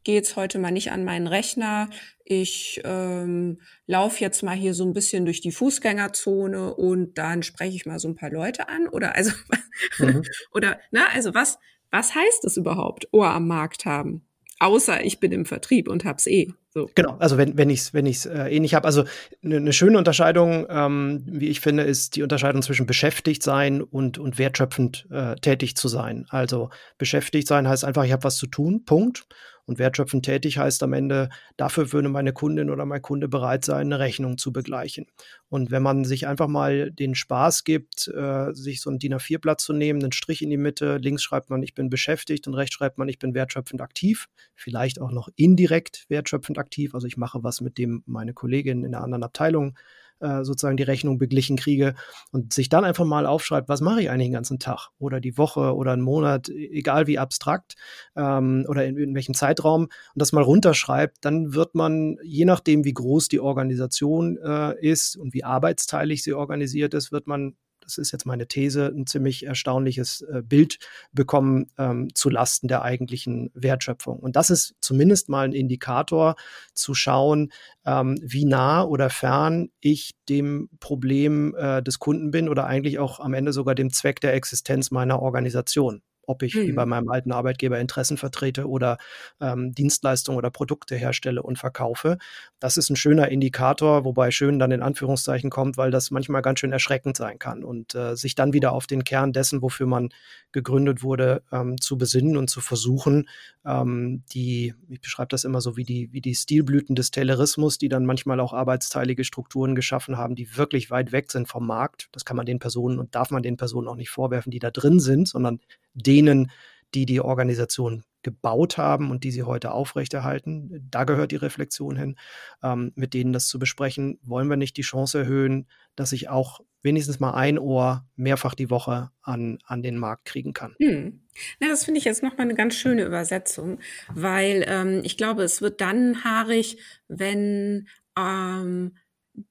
gehe 0.04 0.14
jetzt 0.14 0.36
heute 0.36 0.58
mal 0.58 0.70
nicht 0.70 0.92
an 0.92 1.04
meinen 1.04 1.26
Rechner, 1.26 1.90
ich 2.24 2.80
ähm, 2.84 3.60
laufe 3.86 4.20
jetzt 4.20 4.42
mal 4.42 4.54
hier 4.54 4.74
so 4.74 4.84
ein 4.84 4.92
bisschen 4.92 5.24
durch 5.24 5.40
die 5.40 5.50
Fußgängerzone 5.50 6.74
und 6.74 7.16
dann 7.16 7.42
spreche 7.42 7.74
ich 7.74 7.86
mal 7.86 7.98
so 7.98 8.08
ein 8.08 8.14
paar 8.14 8.30
Leute 8.30 8.68
an? 8.68 8.86
Oder 8.88 9.16
also 9.16 9.32
mhm. 9.98 10.22
oder 10.52 10.78
na, 10.90 11.08
also 11.12 11.34
was, 11.34 11.58
was 11.90 12.14
heißt 12.14 12.44
das 12.44 12.56
überhaupt, 12.56 13.08
Ohr 13.12 13.30
am 13.30 13.46
Markt 13.48 13.86
haben? 13.86 14.26
Außer 14.60 15.04
ich 15.04 15.20
bin 15.20 15.32
im 15.32 15.44
Vertrieb 15.44 15.88
und 15.88 16.04
hab's 16.04 16.26
eh. 16.26 16.52
So. 16.70 16.90
Genau, 16.94 17.16
also 17.18 17.38
wenn, 17.38 17.56
wenn 17.56 17.70
ich 17.70 17.80
es 17.80 17.94
wenn 17.94 18.06
ich's, 18.06 18.26
äh, 18.26 18.48
eh 18.48 18.60
nicht 18.60 18.74
habe. 18.74 18.86
Also 18.86 19.04
eine 19.42 19.60
ne 19.60 19.72
schöne 19.72 19.98
Unterscheidung, 19.98 20.66
ähm, 20.68 21.22
wie 21.26 21.48
ich 21.48 21.60
finde, 21.60 21.84
ist 21.84 22.16
die 22.16 22.22
Unterscheidung 22.22 22.62
zwischen 22.62 22.86
beschäftigt 22.86 23.42
sein 23.42 23.82
und, 23.82 24.18
und 24.18 24.38
wertschöpfend 24.38 25.06
äh, 25.10 25.36
tätig 25.36 25.76
zu 25.76 25.88
sein. 25.88 26.26
Also 26.28 26.70
beschäftigt 26.98 27.48
sein 27.48 27.68
heißt 27.68 27.84
einfach, 27.84 28.04
ich 28.04 28.12
habe 28.12 28.24
was 28.24 28.36
zu 28.36 28.46
tun, 28.46 28.84
Punkt. 28.84 29.26
Und 29.68 29.78
wertschöpfend 29.78 30.24
tätig 30.24 30.56
heißt 30.56 30.82
am 30.82 30.94
Ende, 30.94 31.28
dafür 31.58 31.92
würde 31.92 32.08
meine 32.08 32.32
Kundin 32.32 32.70
oder 32.70 32.86
mein 32.86 33.02
Kunde 33.02 33.28
bereit 33.28 33.66
sein, 33.66 33.88
eine 33.88 33.98
Rechnung 33.98 34.38
zu 34.38 34.50
begleichen. 34.50 35.04
Und 35.50 35.70
wenn 35.70 35.82
man 35.82 36.06
sich 36.06 36.26
einfach 36.26 36.48
mal 36.48 36.90
den 36.90 37.14
Spaß 37.14 37.64
gibt, 37.64 38.08
äh, 38.08 38.54
sich 38.54 38.80
so 38.80 38.88
ein 38.88 38.98
DIN 38.98 39.12
A4-Blatt 39.12 39.60
zu 39.60 39.74
nehmen, 39.74 40.02
einen 40.02 40.12
Strich 40.12 40.40
in 40.40 40.48
die 40.48 40.56
Mitte, 40.56 40.96
links 40.96 41.22
schreibt 41.22 41.50
man, 41.50 41.62
ich 41.62 41.74
bin 41.74 41.90
beschäftigt 41.90 42.48
und 42.48 42.54
rechts 42.54 42.76
schreibt 42.76 42.96
man, 42.96 43.10
ich 43.10 43.18
bin 43.18 43.34
wertschöpfend 43.34 43.82
aktiv, 43.82 44.30
vielleicht 44.54 45.02
auch 45.02 45.10
noch 45.10 45.28
indirekt 45.36 46.06
wertschöpfend 46.08 46.56
aktiv, 46.56 46.94
also 46.94 47.06
ich 47.06 47.18
mache 47.18 47.44
was, 47.44 47.60
mit 47.60 47.76
dem 47.76 48.02
meine 48.06 48.32
Kollegin 48.32 48.84
in 48.84 48.94
einer 48.94 49.04
anderen 49.04 49.22
Abteilung 49.22 49.76
äh, 50.20 50.44
sozusagen 50.44 50.76
die 50.76 50.82
Rechnung 50.82 51.18
beglichen 51.18 51.56
kriege 51.56 51.94
und 52.32 52.52
sich 52.52 52.68
dann 52.68 52.84
einfach 52.84 53.04
mal 53.04 53.26
aufschreibt, 53.26 53.68
was 53.68 53.80
mache 53.80 54.02
ich 54.02 54.10
eigentlich 54.10 54.28
den 54.28 54.32
ganzen 54.32 54.58
Tag 54.58 54.90
oder 54.98 55.20
die 55.20 55.38
Woche 55.38 55.74
oder 55.74 55.92
einen 55.92 56.02
Monat, 56.02 56.48
e-, 56.48 56.70
egal 56.72 57.06
wie 57.06 57.18
abstrakt 57.18 57.74
ähm, 58.16 58.64
oder 58.68 58.84
in, 58.84 58.96
in 58.96 59.14
welchem 59.14 59.34
Zeitraum 59.34 59.84
und 59.84 59.90
das 60.14 60.32
mal 60.32 60.42
runterschreibt, 60.42 61.18
dann 61.22 61.54
wird 61.54 61.74
man, 61.74 62.16
je 62.22 62.44
nachdem, 62.44 62.84
wie 62.84 62.94
groß 62.94 63.28
die 63.28 63.40
Organisation 63.40 64.38
äh, 64.38 64.74
ist 64.80 65.16
und 65.16 65.34
wie 65.34 65.44
arbeitsteilig 65.44 66.22
sie 66.22 66.32
organisiert 66.32 66.94
ist, 66.94 67.12
wird 67.12 67.26
man 67.26 67.54
das 67.88 67.96
ist 67.96 68.12
jetzt 68.12 68.26
meine 68.26 68.46
These, 68.46 68.92
ein 68.94 69.06
ziemlich 69.06 69.46
erstaunliches 69.46 70.20
äh, 70.20 70.42
Bild 70.42 70.78
bekommen 71.12 71.70
ähm, 71.78 72.08
zu 72.14 72.28
Lasten 72.28 72.68
der 72.68 72.82
eigentlichen 72.82 73.50
Wertschöpfung. 73.54 74.18
Und 74.18 74.36
das 74.36 74.50
ist 74.50 74.74
zumindest 74.80 75.30
mal 75.30 75.46
ein 75.46 75.54
Indikator 75.54 76.36
zu 76.74 76.92
schauen, 76.92 77.50
ähm, 77.86 78.18
wie 78.22 78.44
nah 78.44 78.82
oder 78.82 79.08
fern 79.08 79.70
ich 79.80 80.12
dem 80.28 80.68
Problem 80.80 81.54
äh, 81.56 81.82
des 81.82 81.98
Kunden 81.98 82.30
bin 82.30 82.50
oder 82.50 82.66
eigentlich 82.66 82.98
auch 82.98 83.20
am 83.20 83.32
Ende 83.32 83.54
sogar 83.54 83.74
dem 83.74 83.90
Zweck 83.90 84.20
der 84.20 84.34
Existenz 84.34 84.90
meiner 84.90 85.22
Organisation 85.22 86.02
ob 86.28 86.42
ich 86.42 86.54
mhm. 86.54 86.60
wie 86.60 86.72
bei 86.72 86.84
mhm. 86.84 86.90
meinem 86.90 87.08
alten 87.08 87.32
Arbeitgeber 87.32 87.78
Interessen 87.78 88.16
vertrete 88.16 88.68
oder 88.68 88.98
ähm, 89.40 89.72
Dienstleistungen 89.72 90.38
oder 90.38 90.50
Produkte 90.50 90.96
herstelle 90.96 91.42
und 91.42 91.58
verkaufe. 91.58 92.18
Das 92.60 92.76
ist 92.76 92.90
ein 92.90 92.96
schöner 92.96 93.28
Indikator, 93.28 94.04
wobei 94.04 94.30
schön 94.30 94.58
dann 94.58 94.70
in 94.70 94.82
Anführungszeichen 94.82 95.50
kommt, 95.50 95.76
weil 95.76 95.90
das 95.90 96.10
manchmal 96.10 96.42
ganz 96.42 96.60
schön 96.60 96.72
erschreckend 96.72 97.16
sein 97.16 97.38
kann 97.38 97.64
und 97.64 97.94
äh, 97.94 98.14
sich 98.16 98.34
dann 98.34 98.52
wieder 98.52 98.72
auf 98.72 98.86
den 98.86 99.04
Kern 99.04 99.32
dessen, 99.32 99.62
wofür 99.62 99.86
man 99.86 100.10
gegründet 100.52 101.02
wurde, 101.02 101.42
ähm, 101.52 101.80
zu 101.80 101.98
besinnen 101.98 102.36
und 102.36 102.48
zu 102.48 102.60
versuchen, 102.60 103.28
ähm, 103.64 104.22
die, 104.32 104.74
ich 104.88 105.00
beschreibe 105.00 105.28
das 105.28 105.44
immer 105.44 105.60
so 105.60 105.76
wie 105.76 105.84
die, 105.84 106.12
wie 106.12 106.20
die 106.20 106.34
Stilblüten 106.34 106.94
des 106.94 107.10
Taylorismus, 107.10 107.78
die 107.78 107.88
dann 107.88 108.06
manchmal 108.06 108.40
auch 108.40 108.52
arbeitsteilige 108.52 109.24
Strukturen 109.24 109.74
geschaffen 109.74 110.16
haben, 110.16 110.34
die 110.34 110.56
wirklich 110.56 110.90
weit 110.90 111.12
weg 111.12 111.30
sind 111.30 111.48
vom 111.48 111.66
Markt. 111.66 112.08
Das 112.12 112.24
kann 112.24 112.36
man 112.36 112.46
den 112.46 112.58
Personen 112.58 112.98
und 112.98 113.14
darf 113.14 113.30
man 113.30 113.42
den 113.42 113.56
Personen 113.56 113.88
auch 113.88 113.96
nicht 113.96 114.10
vorwerfen, 114.10 114.50
die 114.50 114.58
da 114.58 114.70
drin 114.70 115.00
sind, 115.00 115.28
sondern 115.28 115.60
denen, 115.98 116.50
die 116.94 117.06
die 117.06 117.20
Organisation 117.20 118.04
gebaut 118.22 118.78
haben 118.78 119.10
und 119.10 119.24
die 119.24 119.30
sie 119.30 119.44
heute 119.44 119.72
aufrechterhalten. 119.72 120.86
Da 120.90 121.04
gehört 121.04 121.30
die 121.30 121.36
Reflexion 121.36 121.96
hin, 121.96 122.16
ähm, 122.62 122.92
mit 122.94 123.14
denen 123.14 123.32
das 123.32 123.48
zu 123.48 123.58
besprechen. 123.58 124.18
Wollen 124.22 124.48
wir 124.48 124.56
nicht 124.56 124.76
die 124.76 124.82
Chance 124.82 125.20
erhöhen, 125.20 125.68
dass 125.94 126.10
sich 126.10 126.28
auch 126.28 126.60
wenigstens 126.82 127.20
mal 127.20 127.34
ein 127.34 127.58
Ohr 127.58 128.06
mehrfach 128.16 128.54
die 128.54 128.70
Woche 128.70 129.10
an, 129.22 129.58
an 129.64 129.82
den 129.82 129.98
Markt 129.98 130.24
kriegen 130.24 130.52
kann. 130.52 130.74
Hm. 130.80 131.20
Na, 131.60 131.68
das 131.68 131.84
finde 131.84 131.98
ich 131.98 132.04
jetzt 132.04 132.22
nochmal 132.22 132.46
eine 132.46 132.54
ganz 132.54 132.74
schöne 132.74 133.04
Übersetzung, 133.04 133.78
weil 134.12 134.64
ähm, 134.66 135.02
ich 135.04 135.16
glaube, 135.16 135.42
es 135.42 135.60
wird 135.60 135.80
dann 135.80 136.24
haarig, 136.24 136.78
wenn 137.08 137.88
ähm, 138.16 138.96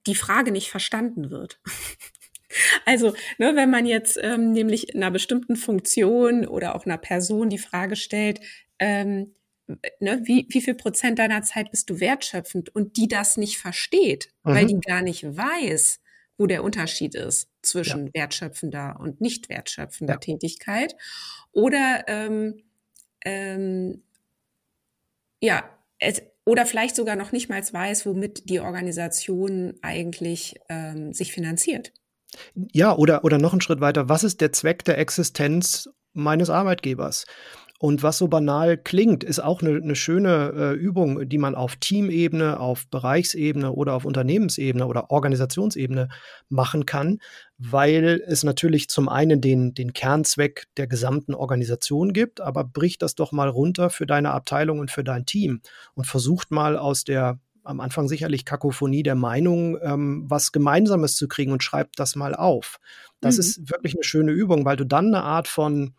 die 0.06 0.16
Frage 0.16 0.52
nicht 0.52 0.70
verstanden 0.70 1.30
wird. 1.30 1.60
Also, 2.86 3.14
ne, 3.38 3.56
wenn 3.56 3.70
man 3.70 3.86
jetzt 3.86 4.20
ähm, 4.22 4.52
nämlich 4.52 4.96
einer 4.96 5.12
bestimmten 5.12 5.56
Funktion 5.56 6.48
oder 6.48 6.76
auch 6.76 6.86
einer 6.86 6.98
Person 6.98 7.50
die 7.50 7.58
Frage 7.58 7.96
stellt, 7.96 8.40
ähm, 8.80 9.34
ne, 10.00 10.22
wie, 10.24 10.48
wie 10.50 10.62
viel 10.62 10.76
Prozent 10.76 11.20
deiner 11.20 11.42
Zeit 11.42 11.72
bist 11.72 11.90
du 11.90 12.00
wertschöpfend 12.00 12.74
und 12.74 12.98
die 12.98 13.08
das 13.08 13.38
nicht 13.38 13.58
versteht, 13.58 14.30
mhm. 14.44 14.52
weil 14.52 14.66
die 14.66 14.80
gar 14.80 15.02
nicht 15.02 15.24
weiß, 15.24 16.00
wo 16.38 16.46
der 16.46 16.64
Unterschied 16.64 17.16
ist 17.16 17.50
zwischen 17.62 18.08
ja. 18.08 18.14
wertschöpfender 18.14 18.98
und 19.00 19.22
nicht 19.22 19.50
wertschöpfender 19.50 20.16
ja. 20.16 20.20
Tätigkeit. 20.20 20.96
Oder 21.52 22.06
ähm, 22.08 22.64
ähm, 23.26 24.04
ja, 25.42 25.70
es, 26.00 26.22
oder 26.46 26.66
vielleicht 26.66 26.96
sogar 26.96 27.16
noch 27.16 27.32
nicht 27.32 27.50
mal 27.50 27.62
weiß, 27.62 28.06
womit 28.06 28.50
die 28.50 28.60
Organisation 28.60 29.74
eigentlich 29.82 30.56
ähm, 30.70 31.14
sich 31.14 31.34
finanziert. 31.34 31.92
Ja, 32.74 32.96
oder, 32.96 33.24
oder 33.24 33.38
noch 33.38 33.52
einen 33.52 33.62
Schritt 33.62 33.82
weiter, 33.82 34.10
was 34.10 34.24
ist 34.24 34.42
der 34.42 34.52
Zweck 34.52 34.84
der 34.86 34.98
Existenz 34.98 35.90
meines 36.14 36.50
Arbeitgebers? 36.50 37.26
Und 37.80 38.02
was 38.02 38.18
so 38.18 38.28
banal 38.28 38.76
klingt, 38.76 39.24
ist 39.24 39.40
auch 39.40 39.62
eine, 39.62 39.76
eine 39.76 39.96
schöne 39.96 40.52
äh, 40.56 40.74
Übung, 40.74 41.30
die 41.30 41.38
man 41.38 41.54
auf 41.54 41.76
Teamebene, 41.76 42.60
auf 42.60 42.88
Bereichsebene 42.88 43.72
oder 43.72 43.94
auf 43.94 44.04
Unternehmensebene 44.04 44.88
oder 44.88 45.12
Organisationsebene 45.12 46.10
machen 46.50 46.88
kann, 46.88 47.20
weil 47.60 48.24
es 48.26 48.44
natürlich 48.44 48.90
zum 48.90 49.10
einen 49.10 49.42
den, 49.42 49.76
den 49.76 49.94
Kernzweck 49.94 50.66
der 50.78 50.88
gesamten 50.88 51.36
Organisation 51.36 52.14
gibt, 52.14 52.42
aber 52.42 52.64
bricht 52.64 53.04
das 53.04 53.14
doch 53.14 53.32
mal 53.32 53.50
runter 53.50 53.92
für 53.92 54.08
deine 54.08 54.32
Abteilung 54.32 54.80
und 54.80 54.90
für 54.90 55.04
dein 55.04 55.28
Team 55.28 55.62
und 55.94 56.08
versucht 56.08 56.50
mal 56.50 56.78
aus 56.78 57.04
der 57.04 57.40
am 57.68 57.80
Anfang 57.80 58.08
sicherlich 58.08 58.46
Kakophonie 58.46 59.04
der 59.04 59.16
Meinung, 59.16 59.78
ähm, 59.82 60.26
was 60.28 60.52
Gemeinsames 60.52 61.16
zu 61.16 61.28
kriegen 61.28 61.52
und 61.52 61.64
schreibt 61.64 62.00
das 62.00 62.16
mal 62.16 62.34
auf. 62.34 62.80
Das 63.20 63.36
mhm. 63.36 63.40
ist 63.42 63.70
wirklich 63.70 63.96
eine 63.96 64.04
schöne 64.04 64.32
Übung, 64.32 64.66
weil 64.66 64.78
du 64.78 64.86
dann 64.86 65.08
eine 65.08 65.24
Art 65.24 65.48
von 65.48 65.94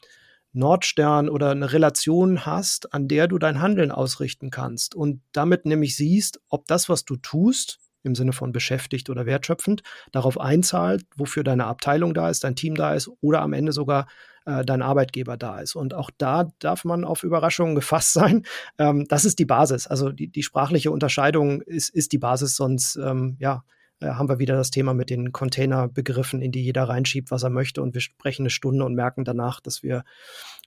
Nordstern 0.53 1.29
oder 1.29 1.51
eine 1.51 1.73
Relation 1.73 2.47
hast, 2.47 2.93
an 2.95 3.07
der 3.07 3.29
du 3.29 3.39
dein 3.39 3.61
Handeln 3.61 3.93
ausrichten 3.93 4.51
kannst 4.51 4.95
und 4.95 5.21
damit 5.33 5.66
nämlich 5.66 5.97
siehst, 5.97 6.41
ob 6.49 6.66
das, 6.66 6.89
was 6.89 7.05
du 7.05 7.16
tust, 7.16 7.81
im 8.09 8.15
Sinne 8.15 8.33
von 8.33 8.53
beschäftigt 8.53 9.11
oder 9.11 9.27
wertschöpfend, 9.27 9.83
darauf 10.13 10.41
einzahlt, 10.41 11.05
wofür 11.17 11.45
deine 11.45 11.67
Abteilung 11.67 12.15
da 12.15 12.29
ist, 12.29 12.45
dein 12.45 12.57
Team 12.57 12.75
da 12.75 12.95
ist 12.95 13.11
oder 13.21 13.43
am 13.43 13.53
Ende 13.53 13.73
sogar 13.73 14.07
äh, 14.49 14.65
dein 14.65 14.83
Arbeitgeber 14.83 15.37
da 15.37 15.61
ist. 15.61 15.77
Und 15.77 15.95
auch 15.95 16.11
da 16.17 16.51
darf 16.59 16.85
man 16.85 17.05
auf 17.05 17.23
Überraschungen 17.23 17.75
gefasst 17.75 18.13
sein. 18.15 18.45
Ähm, 18.79 19.07
das 19.09 19.25
ist 19.25 19.39
die 19.39 19.45
Basis. 19.45 19.87
Also 19.87 20.11
die, 20.11 20.29
die 20.29 20.43
sprachliche 20.43 20.91
Unterscheidung 20.91 21.61
ist, 21.63 21.91
ist 21.91 22.13
die 22.13 22.19
Basis, 22.19 22.57
sonst 22.57 22.97
ähm, 22.97 23.37
ja, 23.39 23.63
äh, 24.01 24.07
haben 24.07 24.29
wir 24.29 24.39
wieder 24.39 24.57
das 24.57 24.71
Thema 24.71 24.95
mit 24.95 25.11
den 25.11 25.33
Containerbegriffen, 25.33 26.41
in 26.41 26.53
die 26.53 26.63
jeder 26.63 26.85
reinschiebt, 26.85 27.31
was 27.31 27.43
er 27.43 27.51
möchte. 27.51 27.83
Und 27.83 27.95
wir 27.95 28.01
sprechen 28.01 28.43
eine 28.43 28.51
Stunde 28.51 28.85
und 28.85 28.95
merken 28.95 29.25
danach, 29.25 29.61
dass 29.61 29.83
wir 29.83 30.05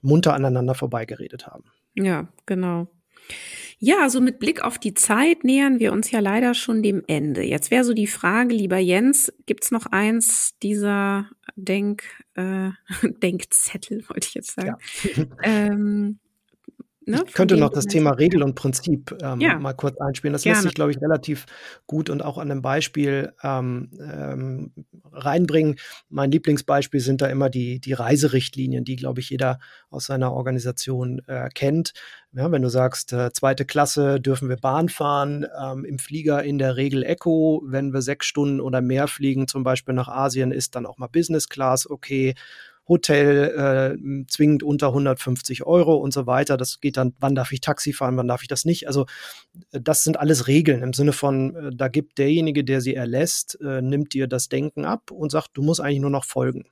munter 0.02 0.34
aneinander 0.34 0.76
vorbeigeredet 0.76 1.48
haben. 1.48 1.66
Ja, 1.96 2.28
genau. 2.46 2.88
Ja, 3.84 3.98
so 3.98 4.02
also 4.04 4.22
mit 4.22 4.38
Blick 4.38 4.64
auf 4.64 4.78
die 4.78 4.94
Zeit 4.94 5.44
nähern 5.44 5.80
wir 5.80 5.92
uns 5.92 6.12
ja 6.12 6.20
leider 6.20 6.54
schon 6.54 6.84
dem 6.84 7.04
Ende. 7.08 7.42
Jetzt 7.42 7.72
wäre 7.72 7.84
so 7.84 7.94
die 7.94 8.06
Frage, 8.06 8.54
lieber 8.54 8.78
Jens, 8.78 9.34
gibt's 9.48 9.72
noch 9.72 9.88
eins 9.88 10.56
dieser 10.62 11.28
Denk, 11.56 12.04
äh, 12.36 12.70
Denkzettel, 13.24 14.08
wollte 14.08 14.28
ich 14.28 14.36
jetzt 14.36 14.54
sagen, 14.54 14.76
ja. 15.16 15.26
ähm, 15.42 16.20
Ne, 17.04 17.24
ich 17.28 17.34
könnte 17.34 17.58
noch 17.58 17.72
das 17.72 17.88
Thema 17.88 18.12
Regel 18.12 18.44
und 18.44 18.54
Prinzip 18.54 19.18
ähm, 19.24 19.42
ja. 19.42 19.58
mal 19.58 19.74
kurz 19.74 20.00
einspielen. 20.00 20.34
Das 20.34 20.44
Gerne. 20.44 20.58
lässt 20.58 20.64
sich, 20.64 20.76
glaube 20.76 20.92
ich, 20.92 21.02
relativ 21.02 21.48
gut 21.88 22.12
und 22.12 22.22
auch 22.24 22.38
an 22.38 22.52
einem 22.52 22.62
Beispiel 22.62 23.34
ähm, 23.42 23.90
ähm, 24.00 24.72
reinbringen. 25.12 25.78
Mein 26.10 26.30
Lieblingsbeispiel 26.30 27.00
sind 27.00 27.22
da 27.22 27.26
immer 27.26 27.50
die, 27.50 27.80
die 27.80 27.94
Reiserichtlinien, 27.94 28.86
die, 28.86 28.98
glaube 28.98 29.20
ich, 29.20 29.32
jeder 29.32 29.60
aus 29.90 30.06
seiner 30.06 30.32
Organisation 30.32 31.24
äh, 31.26 31.50
kennt. 31.50 31.94
Ja, 32.34 32.52
wenn 32.52 32.62
du 32.62 32.70
sagst, 32.70 33.14
äh, 33.14 33.34
zweite 33.34 33.66
Klasse 33.66 34.22
dürfen 34.22 34.48
wir 34.48 34.58
Bahn 34.58 34.88
fahren, 34.88 35.48
ähm, 35.60 35.84
im 35.86 35.98
Flieger 35.98 36.44
in 36.44 36.60
der 36.60 36.78
Regel 36.78 37.04
Echo, 37.04 37.64
wenn 37.66 37.94
wir 37.94 38.04
sechs 38.04 38.28
Stunden 38.28 38.62
oder 38.62 38.80
mehr 38.80 39.08
fliegen, 39.08 39.48
zum 39.48 39.64
Beispiel 39.64 39.96
nach 39.96 40.08
Asien, 40.08 40.52
ist 40.52 40.76
dann 40.76 40.86
auch 40.86 41.00
mal 41.00 41.08
Business 41.08 41.50
Class 41.50 41.90
okay. 41.90 42.36
Hotel 42.92 43.96
äh, 43.96 44.28
zwingend 44.28 44.64
unter 44.64 44.88
150 44.88 45.64
Euro 45.66 45.96
und 45.96 46.14
so 46.14 46.28
weiter. 46.28 46.58
Das 46.58 46.82
geht 46.82 46.98
dann, 46.98 47.14
wann 47.20 47.36
darf 47.36 47.52
ich 47.54 47.62
Taxi 47.62 47.94
fahren, 47.94 48.18
wann 48.18 48.28
darf 48.28 48.42
ich 48.42 48.50
das 48.50 48.66
nicht. 48.66 48.88
Also 48.88 49.06
äh, 49.72 49.80
das 49.82 50.04
sind 50.04 50.20
alles 50.20 50.48
Regeln 50.48 50.84
im 50.84 50.94
Sinne 50.94 51.14
von, 51.14 51.56
äh, 51.56 51.70
da 51.74 51.88
gibt 51.88 52.18
derjenige, 52.18 52.64
der 52.64 52.82
sie 52.82 52.94
erlässt, 52.94 53.58
äh, 53.62 53.82
nimmt 53.82 54.14
dir 54.14 54.28
das 54.28 54.50
Denken 54.50 54.86
ab 54.86 55.10
und 55.10 55.32
sagt, 55.32 55.52
du 55.54 55.62
musst 55.62 55.80
eigentlich 55.80 56.02
nur 56.02 56.10
noch 56.10 56.26
folgen. 56.26 56.66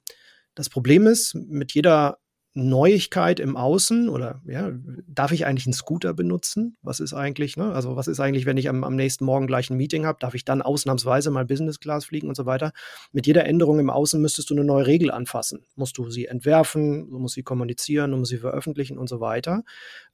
Das 0.55 0.69
Problem 0.69 1.07
ist, 1.07 1.35
mit 1.35 1.73
jeder 1.73 2.18
Neuigkeit 2.55 3.39
im 3.39 3.55
Außen 3.55 4.09
oder 4.09 4.41
ja, 4.45 4.71
darf 5.07 5.31
ich 5.31 5.45
eigentlich 5.45 5.67
einen 5.67 5.73
Scooter 5.73 6.13
benutzen? 6.15 6.77
Was 6.81 6.99
ist 6.99 7.13
eigentlich, 7.13 7.57
ne? 7.57 7.71
Also 7.73 7.95
was 7.95 8.07
ist 8.07 8.19
eigentlich, 8.19 8.47
wenn 8.47 8.57
ich 8.57 8.69
am, 8.69 8.83
am 8.83 8.95
nächsten 8.95 9.23
Morgen 9.23 9.45
gleich 9.45 9.69
ein 9.69 9.77
Meeting 9.77 10.05
habe, 10.05 10.17
darf 10.19 10.33
ich 10.33 10.45
dann 10.45 10.63
ausnahmsweise 10.63 11.29
mal 11.29 11.45
Business 11.45 11.79
Class 11.79 12.05
fliegen 12.05 12.27
und 12.27 12.35
so 12.35 12.47
weiter? 12.47 12.71
Mit 13.11 13.27
jeder 13.27 13.45
Änderung 13.45 13.79
im 13.79 13.91
Außen 13.91 14.19
müsstest 14.19 14.49
du 14.49 14.55
eine 14.55 14.63
neue 14.63 14.87
Regel 14.87 15.11
anfassen. 15.11 15.65
Musst 15.75 15.97
du 15.99 16.09
sie 16.09 16.25
entwerfen, 16.25 17.11
du 17.11 17.19
musst 17.19 17.35
sie 17.35 17.43
kommunizieren, 17.43 18.11
du 18.11 18.17
musst 18.17 18.31
sie 18.31 18.39
veröffentlichen 18.39 18.97
und 18.97 19.09
so 19.09 19.19
weiter. 19.19 19.63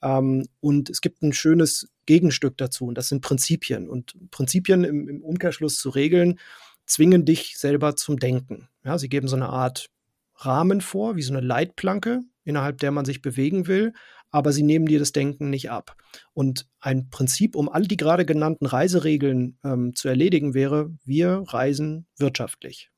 Ähm, 0.01 0.45
und 0.59 0.89
es 0.89 0.99
gibt 0.99 1.23
ein 1.23 1.31
schönes 1.31 1.89
Gegenstück 2.05 2.57
dazu 2.57 2.85
und 2.85 2.97
das 2.97 3.07
sind 3.07 3.21
Prinzipien. 3.21 3.89
Und 3.89 4.13
Prinzipien 4.31 4.83
im, 4.83 5.07
im 5.07 5.23
Umkehrschluss 5.23 5.77
zu 5.77 5.89
Regeln 5.89 6.37
zwingen 6.85 7.25
dich 7.25 7.57
selber 7.57 7.95
zum 7.95 8.19
Denken. 8.19 8.67
Ja, 8.83 8.97
sie 8.97 9.09
geben 9.09 9.27
so 9.27 9.35
eine 9.35 9.49
Art 9.49 9.89
Rahmen 10.37 10.81
vor, 10.81 11.15
wie 11.15 11.21
so 11.21 11.33
eine 11.33 11.45
Leitplanke, 11.45 12.21
innerhalb 12.43 12.79
der 12.79 12.91
man 12.91 13.05
sich 13.05 13.21
bewegen 13.21 13.67
will, 13.67 13.93
aber 14.31 14.51
sie 14.51 14.63
nehmen 14.63 14.85
dir 14.85 14.99
das 14.99 15.13
Denken 15.13 15.49
nicht 15.49 15.71
ab. 15.71 15.95
Und 16.33 16.67
ein 16.79 17.09
Prinzip, 17.09 17.55
um 17.55 17.69
all 17.69 17.83
die 17.83 17.97
gerade 17.97 18.25
genannten 18.25 18.65
Reiseregeln 18.65 19.57
ähm, 19.63 19.95
zu 19.95 20.09
erledigen, 20.09 20.53
wäre, 20.53 20.91
wir 21.05 21.43
reisen 21.47 22.07
wirtschaftlich. 22.17 22.91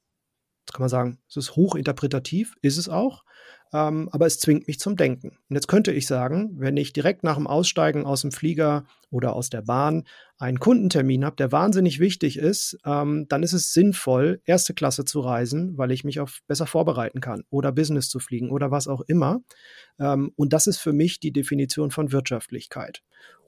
Jetzt 0.61 0.73
kann 0.73 0.81
man 0.81 0.89
sagen, 0.89 1.19
es 1.29 1.37
ist 1.37 1.55
hochinterpretativ, 1.55 2.55
ist 2.61 2.77
es 2.77 2.89
auch, 2.89 3.23
ähm, 3.73 4.09
aber 4.11 4.25
es 4.25 4.39
zwingt 4.39 4.67
mich 4.67 4.79
zum 4.79 4.95
Denken. 4.95 5.37
Und 5.49 5.55
jetzt 5.55 5.67
könnte 5.67 5.91
ich 5.91 6.07
sagen, 6.07 6.51
wenn 6.57 6.77
ich 6.77 6.93
direkt 6.93 7.23
nach 7.23 7.35
dem 7.35 7.47
Aussteigen 7.47 8.05
aus 8.05 8.21
dem 8.21 8.31
Flieger 8.31 8.85
oder 9.09 9.33
aus 9.33 9.49
der 9.49 9.61
Bahn 9.61 10.03
einen 10.37 10.59
Kundentermin 10.59 11.25
habe, 11.25 11.35
der 11.35 11.51
wahnsinnig 11.51 11.99
wichtig 11.99 12.37
ist, 12.37 12.77
ähm, 12.85 13.27
dann 13.27 13.43
ist 13.43 13.53
es 13.53 13.73
sinnvoll, 13.73 14.41
erste 14.45 14.73
Klasse 14.73 15.05
zu 15.05 15.19
reisen, 15.19 15.77
weil 15.77 15.91
ich 15.91 16.03
mich 16.03 16.19
auf 16.19 16.39
besser 16.47 16.67
vorbereiten 16.67 17.21
kann 17.21 17.43
oder 17.49 17.71
Business 17.71 18.09
zu 18.09 18.19
fliegen 18.19 18.51
oder 18.51 18.71
was 18.71 18.87
auch 18.87 19.01
immer. 19.01 19.41
Ähm, 19.99 20.31
und 20.35 20.53
das 20.53 20.67
ist 20.67 20.77
für 20.77 20.93
mich 20.93 21.19
die 21.19 21.31
Definition 21.31 21.91
von 21.91 22.11
Wirtschaftlichkeit. 22.11 23.03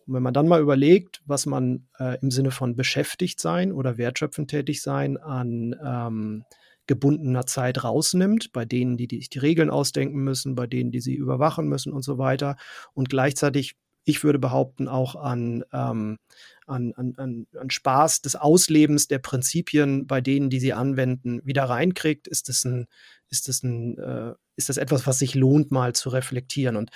Und 0.07 0.15
wenn 0.15 0.23
man 0.23 0.33
dann 0.33 0.47
mal 0.47 0.61
überlegt, 0.61 1.21
was 1.25 1.45
man 1.45 1.87
äh, 1.99 2.17
im 2.21 2.31
Sinne 2.31 2.51
von 2.51 2.75
beschäftigt 2.75 3.39
sein 3.39 3.71
oder 3.71 3.97
wertschöpfend 3.97 4.49
tätig 4.49 4.81
sein 4.81 5.17
an 5.17 5.75
ähm, 5.85 6.43
gebundener 6.89 7.45
Zeit 7.45 7.83
rausnimmt, 7.83 8.51
bei 8.51 8.65
denen, 8.65 8.97
die, 8.97 9.07
die 9.07 9.17
sich 9.17 9.29
die 9.29 9.37
Regeln 9.37 9.69
ausdenken 9.69 10.17
müssen, 10.23 10.55
bei 10.55 10.65
denen, 10.65 10.91
die 10.91 11.01
sie 11.01 11.13
überwachen 11.13 11.67
müssen 11.67 11.93
und 11.93 12.01
so 12.01 12.17
weiter. 12.17 12.57
Und 12.93 13.11
gleichzeitig, 13.11 13.75
ich 14.05 14.23
würde 14.23 14.39
behaupten, 14.39 14.87
auch 14.87 15.15
an, 15.15 15.63
ähm, 15.71 16.17
an, 16.65 16.93
an, 16.95 17.45
an 17.55 17.69
Spaß 17.69 18.21
des 18.21 18.35
Auslebens 18.35 19.07
der 19.07 19.19
Prinzipien, 19.19 20.07
bei 20.07 20.19
denen, 20.19 20.49
die 20.49 20.59
sie 20.59 20.73
anwenden, 20.73 21.41
wieder 21.45 21.65
reinkriegt, 21.65 22.27
ist 22.27 22.49
das 22.49 22.65
ein, 22.65 22.87
ist 23.29 23.47
das 23.47 23.61
ein, 23.61 23.99
äh, 23.99 24.33
ist 24.55 24.69
das 24.69 24.77
etwas, 24.77 25.05
was 25.05 25.19
sich 25.19 25.35
lohnt, 25.35 25.69
mal 25.69 25.93
zu 25.93 26.09
reflektieren. 26.09 26.75
Und 26.75 26.89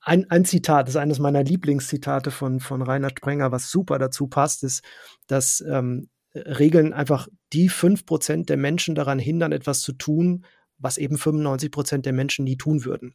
ein, 0.00 0.30
ein 0.30 0.46
Zitat, 0.46 0.88
das 0.88 0.94
ist 0.94 1.00
eines 1.00 1.18
meiner 1.18 1.44
Lieblingszitate 1.44 2.30
von, 2.30 2.60
von 2.60 2.80
Reinhard 2.80 3.18
Sprenger, 3.18 3.52
was 3.52 3.70
super 3.70 3.98
dazu 3.98 4.28
passt, 4.28 4.64
ist, 4.64 4.82
dass 5.26 5.62
ähm, 5.68 6.08
Regeln 6.34 6.94
einfach 6.94 7.28
die 7.52 7.68
fünf 7.68 8.06
Prozent 8.06 8.48
der 8.48 8.56
Menschen 8.56 8.94
daran 8.94 9.18
hindern, 9.18 9.52
etwas 9.52 9.80
zu 9.80 9.92
tun, 9.92 10.44
was 10.78 10.98
eben 10.98 11.16
95 11.16 11.70
Prozent 11.70 12.06
der 12.06 12.12
Menschen 12.12 12.44
nie 12.44 12.56
tun 12.56 12.84
würden. 12.84 13.14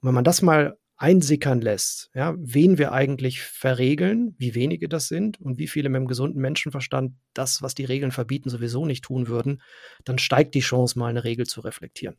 Und 0.00 0.08
wenn 0.08 0.14
man 0.14 0.24
das 0.24 0.42
mal 0.42 0.78
einsickern 0.96 1.60
lässt, 1.60 2.10
ja, 2.14 2.34
wen 2.38 2.78
wir 2.78 2.92
eigentlich 2.92 3.42
verregeln, 3.42 4.36
wie 4.38 4.54
wenige 4.54 4.88
das 4.88 5.08
sind 5.08 5.40
und 5.40 5.58
wie 5.58 5.66
viele 5.66 5.88
mit 5.88 5.98
dem 5.98 6.06
gesunden 6.06 6.40
Menschenverstand 6.40 7.14
das, 7.34 7.60
was 7.60 7.74
die 7.74 7.84
Regeln 7.84 8.12
verbieten, 8.12 8.50
sowieso 8.50 8.86
nicht 8.86 9.04
tun 9.04 9.26
würden, 9.26 9.62
dann 10.04 10.18
steigt 10.18 10.54
die 10.54 10.60
Chance, 10.60 10.98
mal 10.98 11.08
eine 11.08 11.24
Regel 11.24 11.46
zu 11.46 11.60
reflektieren. 11.60 12.16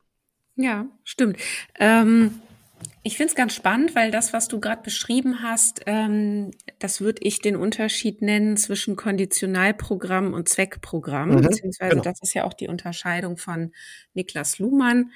Ja, 0.55 0.85
stimmt. 1.03 1.37
Ähm 1.79 2.41
Ich 3.03 3.17
finde 3.17 3.31
es 3.31 3.35
ganz 3.35 3.53
spannend, 3.53 3.95
weil 3.95 4.11
das, 4.11 4.33
was 4.33 4.47
du 4.47 4.59
gerade 4.59 4.81
beschrieben 4.81 5.41
hast, 5.41 5.81
ähm, 5.85 6.51
das 6.79 7.01
würde 7.01 7.21
ich 7.23 7.39
den 7.39 7.55
Unterschied 7.55 8.21
nennen 8.21 8.57
zwischen 8.57 8.95
Konditionalprogramm 8.95 10.33
und 10.33 10.49
Zweckprogramm, 10.49 11.29
mhm, 11.29 11.41
beziehungsweise 11.41 11.91
genau. 11.91 12.03
das 12.03 12.21
ist 12.21 12.33
ja 12.33 12.45
auch 12.45 12.53
die 12.53 12.67
Unterscheidung 12.67 13.37
von 13.37 13.71
Niklas 14.13 14.59
Luhmann 14.59 15.11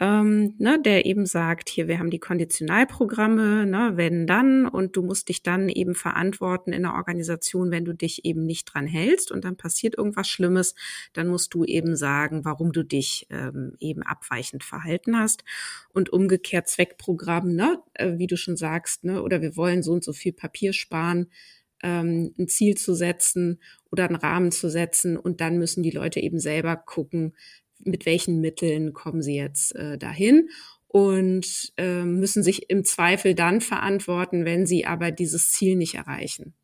ähm, 0.00 0.54
ne, 0.58 0.80
der 0.82 1.06
eben 1.06 1.24
sagt, 1.24 1.68
hier, 1.68 1.86
wir 1.86 2.00
haben 2.00 2.10
die 2.10 2.18
Konditionalprogramme, 2.18 3.64
ne, 3.64 3.92
wenn 3.94 4.26
dann, 4.26 4.66
und 4.66 4.96
du 4.96 5.02
musst 5.02 5.28
dich 5.28 5.42
dann 5.44 5.68
eben 5.68 5.94
verantworten 5.94 6.72
in 6.72 6.82
der 6.82 6.94
Organisation, 6.94 7.70
wenn 7.70 7.84
du 7.84 7.94
dich 7.94 8.24
eben 8.24 8.44
nicht 8.44 8.64
dran 8.64 8.88
hältst 8.88 9.30
und 9.30 9.44
dann 9.44 9.56
passiert 9.56 9.96
irgendwas 9.96 10.28
Schlimmes, 10.28 10.74
dann 11.12 11.28
musst 11.28 11.54
du 11.54 11.64
eben 11.64 11.94
sagen, 11.94 12.44
warum 12.44 12.72
du 12.72 12.82
dich 12.82 13.28
ähm, 13.30 13.74
eben 13.78 14.02
abweichend 14.02 14.64
verhalten 14.64 15.16
hast. 15.16 15.44
Und 15.92 16.10
umgekehrt 16.12 16.66
Zweckprogramm, 16.68 17.54
ne, 17.54 17.78
äh, 17.94 18.18
wie 18.18 18.26
du 18.26 18.36
schon 18.36 18.56
sagst, 18.56 19.04
ne, 19.04 19.22
oder 19.22 19.42
wir 19.42 19.56
wollen 19.56 19.84
so 19.84 19.92
und 19.92 20.02
so 20.02 20.12
viel 20.12 20.32
Papier 20.32 20.72
sparen, 20.72 21.28
ähm, 21.84 22.34
ein 22.38 22.48
Ziel 22.48 22.76
zu 22.76 22.94
setzen 22.94 23.60
oder 23.92 24.06
einen 24.06 24.16
Rahmen 24.16 24.50
zu 24.50 24.68
setzen 24.70 25.16
und 25.16 25.40
dann 25.40 25.58
müssen 25.58 25.82
die 25.82 25.90
Leute 25.90 26.18
eben 26.18 26.40
selber 26.40 26.76
gucken, 26.76 27.34
mit 27.84 28.06
welchen 28.06 28.40
Mitteln 28.40 28.92
kommen 28.92 29.22
sie 29.22 29.36
jetzt 29.36 29.74
äh, 29.76 29.98
dahin 29.98 30.48
und 30.88 31.72
äh, 31.76 32.04
müssen 32.04 32.42
sich 32.42 32.70
im 32.70 32.84
Zweifel 32.84 33.34
dann 33.34 33.60
verantworten, 33.60 34.44
wenn 34.44 34.66
sie 34.66 34.86
aber 34.86 35.10
dieses 35.10 35.50
Ziel 35.50 35.76
nicht 35.76 35.94
erreichen. 35.94 36.54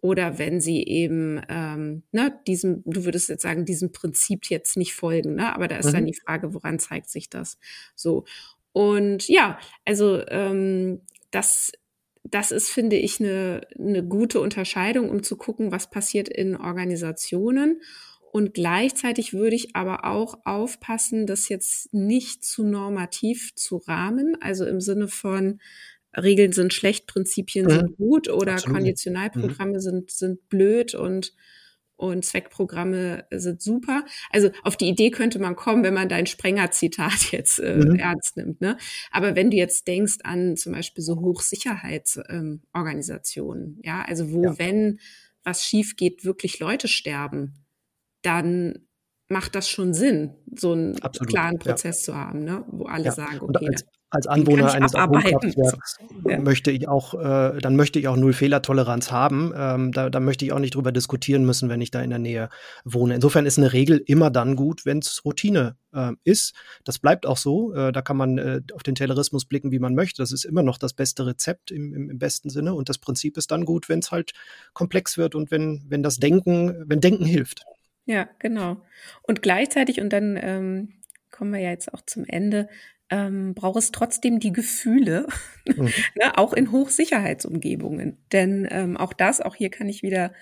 Oder 0.00 0.38
wenn 0.38 0.60
sie 0.60 0.84
eben, 0.84 1.40
ähm, 1.48 2.04
ne, 2.12 2.38
diesem, 2.46 2.82
du 2.84 3.04
würdest 3.04 3.28
jetzt 3.28 3.42
sagen, 3.42 3.64
diesem 3.64 3.90
Prinzip 3.90 4.48
jetzt 4.48 4.76
nicht 4.76 4.94
folgen, 4.94 5.34
ne? 5.34 5.52
Aber 5.52 5.66
da 5.66 5.76
ist 5.76 5.86
mhm. 5.86 5.92
dann 5.92 6.06
die 6.06 6.14
Frage, 6.14 6.54
woran 6.54 6.78
zeigt 6.78 7.10
sich 7.10 7.28
das? 7.28 7.58
So. 7.96 8.24
Und 8.72 9.26
ja, 9.26 9.58
also 9.84 10.24
ähm, 10.28 11.00
das 11.32 11.72
das 12.30 12.50
ist, 12.50 12.68
finde 12.68 12.96
ich, 12.96 13.20
eine, 13.20 13.66
eine 13.78 14.04
gute 14.04 14.40
Unterscheidung, 14.40 15.10
um 15.10 15.22
zu 15.22 15.36
gucken, 15.36 15.72
was 15.72 15.90
passiert 15.90 16.28
in 16.28 16.56
Organisationen 16.56 17.80
und 18.32 18.54
gleichzeitig 18.54 19.32
würde 19.32 19.56
ich 19.56 19.74
aber 19.74 20.04
auch 20.04 20.38
aufpassen, 20.44 21.26
das 21.26 21.48
jetzt 21.48 21.92
nicht 21.94 22.44
zu 22.44 22.64
normativ 22.64 23.54
zu 23.54 23.78
rahmen, 23.78 24.36
also 24.40 24.66
im 24.66 24.80
Sinne 24.80 25.08
von 25.08 25.60
Regeln 26.16 26.52
sind 26.52 26.72
schlecht, 26.74 27.06
Prinzipien 27.06 27.66
mhm. 27.66 27.70
sind 27.70 27.96
gut 27.96 28.28
oder 28.28 28.52
Absolut. 28.52 28.76
Konditionalprogramme 28.76 29.74
mhm. 29.74 29.80
sind, 29.80 30.10
sind 30.10 30.48
blöd 30.48 30.94
und, 30.94 31.34
und 31.96 32.24
Zweckprogramme 32.24 33.26
sind 33.30 33.60
super. 33.60 34.06
Also 34.30 34.50
auf 34.62 34.76
die 34.76 34.88
Idee 34.88 35.10
könnte 35.10 35.38
man 35.38 35.54
kommen, 35.56 35.84
wenn 35.84 35.94
man 35.94 36.08
dein 36.08 36.26
Sprenger-Zitat 36.26 37.32
jetzt 37.32 37.58
äh, 37.58 37.76
mhm. 37.76 37.96
ernst 37.96 38.36
nimmt. 38.36 38.60
Ne? 38.60 38.76
Aber 39.10 39.36
wenn 39.36 39.50
du 39.50 39.56
jetzt 39.56 39.86
denkst 39.86 40.18
an 40.24 40.56
zum 40.56 40.72
Beispiel 40.72 41.04
so 41.04 41.20
Hochsicherheitsorganisationen, 41.20 43.64
ähm, 43.64 43.80
ja, 43.82 44.02
also 44.02 44.32
wo, 44.32 44.44
ja. 44.44 44.58
wenn 44.58 44.98
was 45.44 45.64
schief 45.64 45.96
geht, 45.96 46.24
wirklich 46.24 46.58
Leute 46.58 46.88
sterben, 46.88 47.54
dann 48.22 48.88
macht 49.28 49.54
das 49.54 49.68
schon 49.68 49.92
Sinn, 49.92 50.34
so 50.56 50.72
einen 50.72 50.98
Absolut, 51.02 51.30
klaren 51.30 51.58
Prozess 51.58 52.06
ja. 52.06 52.12
zu 52.12 52.18
haben, 52.18 52.44
ne? 52.44 52.64
wo 52.68 52.86
alle 52.86 53.04
ja. 53.04 53.12
sagen, 53.12 53.40
okay. 53.42 53.66
Als, 53.68 53.84
als, 54.10 54.26
Anwohner 54.26 54.72
eines 54.72 54.94
Atomkraftwerks 54.94 55.98
ja. 56.28 56.40
möchte 56.40 56.70
ich 56.70 56.88
auch, 56.88 57.12
äh, 57.12 57.58
dann 57.58 57.76
möchte 57.76 57.98
ich 57.98 58.08
auch 58.08 58.16
null 58.16 58.32
Fehlertoleranz 58.32 59.12
haben. 59.12 59.52
Ähm, 59.54 59.92
da, 59.92 60.08
da, 60.08 60.20
möchte 60.20 60.46
ich 60.46 60.52
auch 60.54 60.58
nicht 60.58 60.74
drüber 60.74 60.92
diskutieren 60.92 61.44
müssen, 61.44 61.68
wenn 61.68 61.82
ich 61.82 61.90
da 61.90 62.00
in 62.00 62.08
der 62.08 62.18
Nähe 62.18 62.48
wohne. 62.84 63.14
Insofern 63.14 63.44
ist 63.44 63.58
eine 63.58 63.74
Regel 63.74 64.02
immer 64.06 64.30
dann 64.30 64.56
gut, 64.56 64.86
wenn 64.86 65.00
es 65.00 65.22
Routine 65.26 65.76
äh, 65.92 66.12
ist. 66.24 66.54
Das 66.84 66.98
bleibt 66.98 67.26
auch 67.26 67.36
so. 67.36 67.74
Äh, 67.74 67.92
da 67.92 68.00
kann 68.00 68.16
man 68.16 68.38
äh, 68.38 68.62
auf 68.72 68.82
den 68.82 68.94
Taylorismus 68.94 69.44
blicken, 69.44 69.72
wie 69.72 69.78
man 69.78 69.94
möchte. 69.94 70.22
Das 70.22 70.32
ist 70.32 70.44
immer 70.44 70.62
noch 70.62 70.78
das 70.78 70.94
beste 70.94 71.26
Rezept 71.26 71.70
im, 71.70 71.92
im, 71.92 72.08
im 72.08 72.18
besten 72.18 72.48
Sinne. 72.48 72.72
Und 72.72 72.88
das 72.88 72.96
Prinzip 72.96 73.36
ist 73.36 73.50
dann 73.50 73.66
gut, 73.66 73.90
wenn 73.90 73.98
es 73.98 74.10
halt 74.10 74.32
komplex 74.72 75.18
wird 75.18 75.34
und 75.34 75.50
wenn, 75.50 75.84
wenn 75.88 76.02
das 76.02 76.16
Denken, 76.16 76.82
wenn 76.86 77.02
Denken 77.02 77.26
hilft. 77.26 77.66
Ja, 78.08 78.26
genau. 78.38 78.80
Und 79.22 79.42
gleichzeitig, 79.42 80.00
und 80.00 80.14
dann 80.14 80.38
ähm, 80.40 80.94
kommen 81.30 81.52
wir 81.52 81.60
ja 81.60 81.68
jetzt 81.68 81.92
auch 81.92 82.00
zum 82.06 82.24
Ende, 82.24 82.70
ähm, 83.10 83.52
braucht 83.54 83.76
es 83.76 83.92
trotzdem 83.92 84.40
die 84.40 84.50
Gefühle, 84.50 85.26
mhm. 85.66 85.92
ne, 86.14 86.38
auch 86.38 86.54
in 86.54 86.72
Hochsicherheitsumgebungen. 86.72 88.16
Denn 88.32 88.66
ähm, 88.70 88.96
auch 88.96 89.12
das, 89.12 89.42
auch 89.42 89.54
hier 89.54 89.68
kann 89.68 89.90
ich 89.90 90.02
wieder 90.02 90.32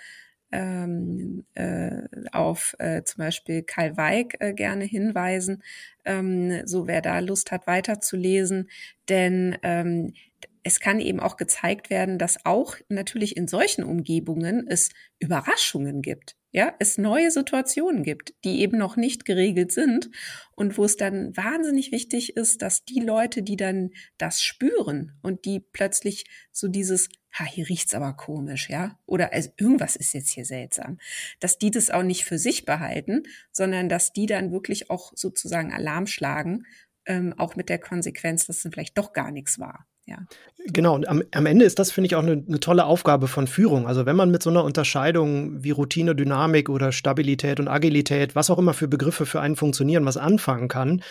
ähm, 0.53 1.45
äh, 1.55 2.03
auf 2.31 2.77
äh, 2.79 3.03
zum 3.03 3.19
Beispiel 3.19 3.64
Karl 3.64 3.97
Weig 3.97 4.37
äh, 4.39 4.53
gerne 4.55 4.85
hinweisen, 4.85 5.64
ähm, 6.07 6.66
so 6.66 6.86
wer 6.86 7.02
da 7.02 7.18
Lust 7.18 7.52
hat 7.52 7.66
weiterzulesen. 7.66 8.70
Denn 9.09 9.59
ähm, 9.62 10.14
es 10.62 10.80
kann 10.80 10.98
eben 10.98 11.20
auch 11.20 11.36
gezeigt 11.36 11.90
werden, 11.90 12.18
dass 12.18 12.44
auch 12.44 12.76
natürlich 12.88 13.36
in 13.36 13.46
solchen 13.46 13.84
Umgebungen 13.84 14.66
es 14.68 14.90
Überraschungen 15.20 16.02
gibt 16.02 16.36
ja, 16.57 16.74
es 16.78 16.96
neue 16.96 17.30
Situationen 17.30 18.02
gibt, 18.02 18.32
die 18.44 18.61
eben 18.62 18.78
noch 18.78 18.96
nicht 18.96 19.26
geregelt 19.26 19.72
sind 19.72 20.09
und 20.52 20.78
wo 20.78 20.86
es 20.86 20.96
dann 20.96 21.36
wahnsinnig 21.36 21.92
wichtig 21.92 22.34
ist, 22.34 22.62
dass 22.62 22.86
die 22.86 23.00
Leute, 23.00 23.42
die 23.42 23.57
dann 23.57 23.90
das 24.16 24.42
spüren 24.42 25.12
und 25.20 25.44
die 25.44 25.61
plötzlich 25.61 26.24
so 26.52 26.68
dieses, 26.68 27.11
ha, 27.38 27.44
hier 27.44 27.68
riecht's 27.68 27.94
aber 27.94 28.14
komisch, 28.14 28.70
ja, 28.70 28.98
oder 29.04 29.34
also 29.34 29.50
irgendwas 29.59 29.96
ist 29.96 30.14
jetzt 30.14 30.30
hier 30.30 30.46
seltsam, 30.46 30.98
dass 31.40 31.59
die 31.59 31.70
das 31.70 31.90
auch 31.90 32.02
nicht 32.02 32.24
für 32.24 32.38
sich 32.38 32.64
behalten, 32.64 33.24
sondern 33.52 33.90
dass 33.90 34.14
die 34.14 34.24
dann 34.24 34.50
wirklich 34.50 34.88
auch 34.88 35.12
sozusagen 35.14 35.74
Alarm 35.74 35.95
schlagen, 36.05 36.66
ähm, 37.07 37.32
auch 37.38 37.57
mit 37.57 37.70
der 37.70 37.78
Konsequenz, 37.78 38.47
dass 38.47 38.64
es 38.64 38.70
vielleicht 38.70 38.99
doch 38.99 39.14
gar 39.14 39.30
nichts 39.30 39.59
war 39.59 39.86
ja. 40.07 40.18
Genau, 40.66 40.94
und 40.94 41.09
am, 41.09 41.22
am 41.32 41.47
Ende 41.47 41.64
ist 41.64 41.78
das, 41.78 41.90
finde 41.90 42.07
ich, 42.07 42.14
auch 42.14 42.22
eine, 42.22 42.44
eine, 42.47 42.61
tolle 42.61 42.86
Aufgabe 42.86 43.28
von 43.28 43.47
Führung. 43.47 43.86
Also 43.86 44.07
wenn 44.07 44.16
man 44.16 44.30
mit 44.30 44.42
so 44.42 44.51
einer 44.51 44.64
Unterscheidung 44.64 45.62
wie 45.64 45.72
Routine, 45.72 46.14
Dynamik 46.14 46.68
oder 46.68 46.92
Stabilität 46.92 47.61
und 47.61 47.68
Agilität, 47.68 48.34
was 48.34 48.51
auch 48.51 48.59
immer 48.59 48.72
für 48.72 48.88
Begriffe 48.88 49.26
für 49.26 49.40
einen 49.40 49.57
funktionieren, 49.57 50.05
was 50.05 50.16
anfangen 50.16 50.68
kann, 50.68 51.03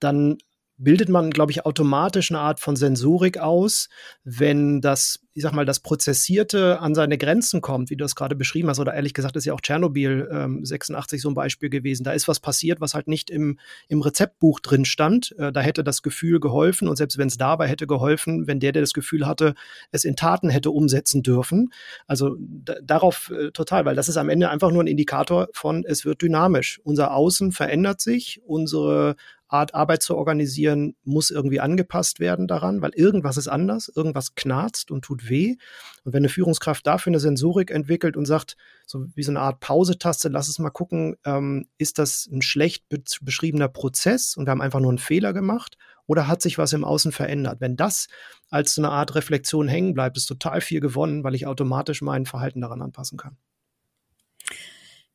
dann 0.00 0.38
bildet 0.82 1.10
man, 1.10 1.30
glaube 1.30 1.52
ich, 1.52 1.66
automatisch 1.66 2.30
eine 2.30 2.40
Art 2.40 2.58
von 2.58 2.74
Sensorik 2.74 3.38
aus, 3.38 3.88
wenn 4.24 4.80
das, 4.80 5.20
ich 5.34 5.42
sag 5.42 5.52
mal, 5.52 5.66
das 5.66 5.80
Prozessierte 5.80 6.80
an 6.80 6.94
seine 6.94 7.18
Grenzen 7.18 7.60
kommt, 7.60 7.90
wie 7.90 7.96
du 7.96 8.04
das 8.04 8.14
gerade 8.14 8.34
beschrieben 8.34 8.68
hast, 8.68 8.80
oder 8.80 8.94
ehrlich 8.94 9.12
gesagt 9.12 9.36
ist 9.36 9.44
ja 9.44 9.52
auch 9.52 9.60
Tschernobyl 9.60 10.28
ähm, 10.32 10.64
86 10.64 11.20
so 11.20 11.28
ein 11.28 11.34
Beispiel 11.34 11.68
gewesen. 11.68 12.04
Da 12.04 12.12
ist 12.12 12.28
was 12.28 12.40
passiert, 12.40 12.80
was 12.80 12.94
halt 12.94 13.08
nicht 13.08 13.28
im, 13.28 13.58
im 13.88 14.00
Rezeptbuch 14.00 14.58
drin 14.60 14.86
stand. 14.86 15.34
Äh, 15.38 15.52
da 15.52 15.60
hätte 15.60 15.84
das 15.84 16.00
Gefühl 16.00 16.40
geholfen 16.40 16.88
und 16.88 16.96
selbst 16.96 17.18
wenn 17.18 17.28
es 17.28 17.36
da 17.36 17.58
war, 17.58 17.66
hätte 17.66 17.86
geholfen, 17.86 18.46
wenn 18.46 18.58
der, 18.58 18.72
der 18.72 18.82
das 18.82 18.94
Gefühl 18.94 19.26
hatte, 19.26 19.54
es 19.92 20.04
in 20.04 20.16
Taten 20.16 20.48
hätte 20.48 20.70
umsetzen 20.70 21.22
dürfen. 21.22 21.72
Also 22.06 22.36
darauf 22.38 23.30
äh, 23.30 23.50
total, 23.50 23.84
weil 23.84 23.96
das 23.96 24.08
ist 24.08 24.16
am 24.16 24.30
Ende 24.30 24.48
einfach 24.48 24.70
nur 24.70 24.82
ein 24.82 24.86
Indikator 24.86 25.48
von, 25.52 25.84
es 25.86 26.06
wird 26.06 26.22
dynamisch. 26.22 26.80
Unser 26.84 27.12
Außen 27.12 27.52
verändert 27.52 28.00
sich, 28.00 28.40
unsere 28.46 29.16
Art 29.50 29.74
Arbeit 29.74 30.02
zu 30.02 30.16
organisieren 30.16 30.94
muss 31.02 31.30
irgendwie 31.30 31.60
angepasst 31.60 32.20
werden 32.20 32.46
daran, 32.46 32.82
weil 32.82 32.92
irgendwas 32.94 33.36
ist 33.36 33.48
anders, 33.48 33.90
irgendwas 33.94 34.34
knarzt 34.34 34.90
und 34.90 35.04
tut 35.04 35.28
weh. 35.28 35.56
Und 36.04 36.12
wenn 36.12 36.20
eine 36.20 36.28
Führungskraft 36.28 36.86
dafür 36.86 37.10
eine 37.10 37.20
Sensorik 37.20 37.70
entwickelt 37.70 38.16
und 38.16 38.26
sagt, 38.26 38.56
so 38.86 39.06
wie 39.14 39.22
so 39.22 39.32
eine 39.32 39.40
Art 39.40 39.60
Pausetaste, 39.60 40.28
lass 40.28 40.48
es 40.48 40.58
mal 40.58 40.70
gucken, 40.70 41.16
ähm, 41.24 41.66
ist 41.78 41.98
das 41.98 42.28
ein 42.32 42.42
schlecht 42.42 42.88
be 42.88 43.02
beschriebener 43.22 43.68
Prozess 43.68 44.36
und 44.36 44.46
wir 44.46 44.52
haben 44.52 44.62
einfach 44.62 44.80
nur 44.80 44.90
einen 44.90 44.98
Fehler 44.98 45.32
gemacht 45.32 45.76
oder 46.06 46.28
hat 46.28 46.42
sich 46.42 46.56
was 46.56 46.72
im 46.72 46.84
Außen 46.84 47.12
verändert? 47.12 47.60
Wenn 47.60 47.76
das 47.76 48.06
als 48.50 48.74
so 48.74 48.82
eine 48.82 48.90
Art 48.90 49.14
Reflexion 49.14 49.68
hängen 49.68 49.94
bleibt, 49.94 50.16
ist 50.16 50.26
total 50.26 50.60
viel 50.60 50.80
gewonnen, 50.80 51.24
weil 51.24 51.34
ich 51.34 51.46
automatisch 51.46 52.02
mein 52.02 52.26
Verhalten 52.26 52.60
daran 52.60 52.82
anpassen 52.82 53.18
kann. 53.18 53.36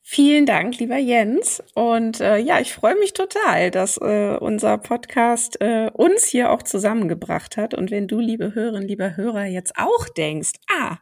Vielen 0.08 0.45
Dank, 0.45 0.78
lieber 0.78 0.97
Jens. 0.97 1.64
Und 1.74 2.22
äh, 2.22 2.38
ja, 2.38 2.60
ich 2.60 2.74
freue 2.74 2.93
mich 2.93 3.14
total, 3.14 3.72
dass 3.72 3.97
äh, 3.97 4.38
unser 4.39 4.78
Podcast 4.78 5.60
äh, 5.62 5.89
uns 5.91 6.26
hier 6.26 6.51
auch 6.51 6.62
zusammengebracht 6.62 7.58
hat. 7.58 7.74
Und 7.74 7.89
wenn 7.89 8.08
du, 8.08 8.20
liebe 8.20 8.53
Hörerinnen, 8.53 8.88
lieber 8.88 9.18
Hörer, 9.18 9.45
jetzt 9.45 9.74
auch 9.78 10.08
denkst, 10.10 10.51
ah, 10.72 10.99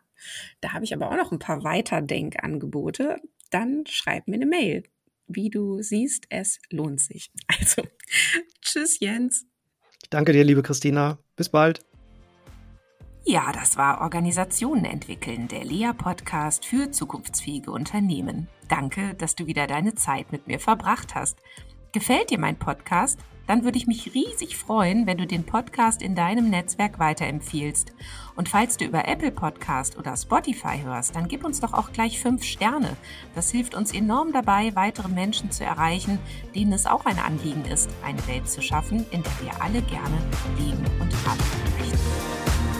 da 0.62 0.72
habe 0.72 0.86
ich 0.86 0.94
aber 0.94 1.12
auch 1.12 1.18
noch 1.18 1.34
ein 1.34 1.40
paar 1.40 1.66
Weiterdenkangebote, 1.66 3.18
dann 3.52 3.84
schreib 3.90 4.30
mir 4.30 4.36
eine 4.36 4.46
Mail. 4.46 4.84
Wie 5.28 5.50
du 5.50 5.82
siehst, 5.82 6.26
es 6.30 6.62
lohnt 6.70 7.02
sich. 7.02 7.30
Also, 7.60 7.84
tschüss, 8.62 9.02
Jens. 9.02 9.46
Danke 10.12 10.32
dir, 10.32 10.46
liebe 10.46 10.64
Christina. 10.64 11.20
Bis 11.36 11.50
bald. 11.50 11.82
Ja, 13.26 13.52
das 13.52 13.76
war 13.76 14.00
Organisationen 14.00 14.86
entwickeln, 14.86 15.50
der 15.50 15.66
Lea-Podcast 15.66 16.66
für 16.66 16.90
zukunftsfähige 16.90 17.70
Unternehmen. 17.70 18.48
Danke, 18.74 19.14
dass 19.14 19.36
du 19.36 19.46
wieder 19.46 19.68
deine 19.68 19.94
Zeit 19.94 20.32
mit 20.32 20.48
mir 20.48 20.60
verbracht 20.60 21.14
hast. 21.14 21.38
Gefällt 21.92 22.32
dir 22.32 22.40
mein 22.40 22.58
Podcast? 22.58 23.20
Dann 23.46 23.64
würde 23.64 23.78
ich 23.78 23.86
mich 23.86 24.16
riesig 24.16 24.58
freuen, 24.58 25.06
wenn 25.06 25.20
du 25.20 25.28
den 25.28 25.46
Podcast 25.46 26.02
in 26.02 26.16
deinem 26.16 26.50
Netzwerk 26.50 26.98
weiterempfiehlst. 26.98 27.94
Und 28.36 28.50
falls 28.50 28.78
du 28.78 28.86
über 28.86 29.08
Apple 29.08 29.30
Podcast 29.30 29.96
oder 29.96 30.18
Spotify 30.18 30.80
hörst, 30.82 31.16
dann 31.16 31.28
gib 31.28 31.46
uns 31.46 31.60
doch 31.60 31.74
auch 31.74 31.92
gleich 31.92 32.20
fünf 32.20 32.44
Sterne. 32.44 32.98
Das 33.36 33.52
hilft 33.52 33.76
uns 33.76 33.94
enorm 33.94 34.34
dabei, 34.34 34.76
weitere 34.76 35.08
Menschen 35.08 35.52
zu 35.52 35.64
erreichen, 35.64 36.18
denen 36.56 36.74
es 36.74 36.88
auch 36.88 37.06
ein 37.06 37.20
Anliegen 37.20 37.66
ist, 37.66 37.92
eine 38.04 38.26
Welt 38.26 38.50
zu 38.50 38.64
schaffen, 38.64 39.06
in 39.12 39.22
der 39.22 39.40
wir 39.44 39.62
alle 39.62 39.84
gerne 39.84 40.18
leben 40.58 40.84
und 41.00 41.14
haben 41.28 41.44
möchten. 41.78 42.73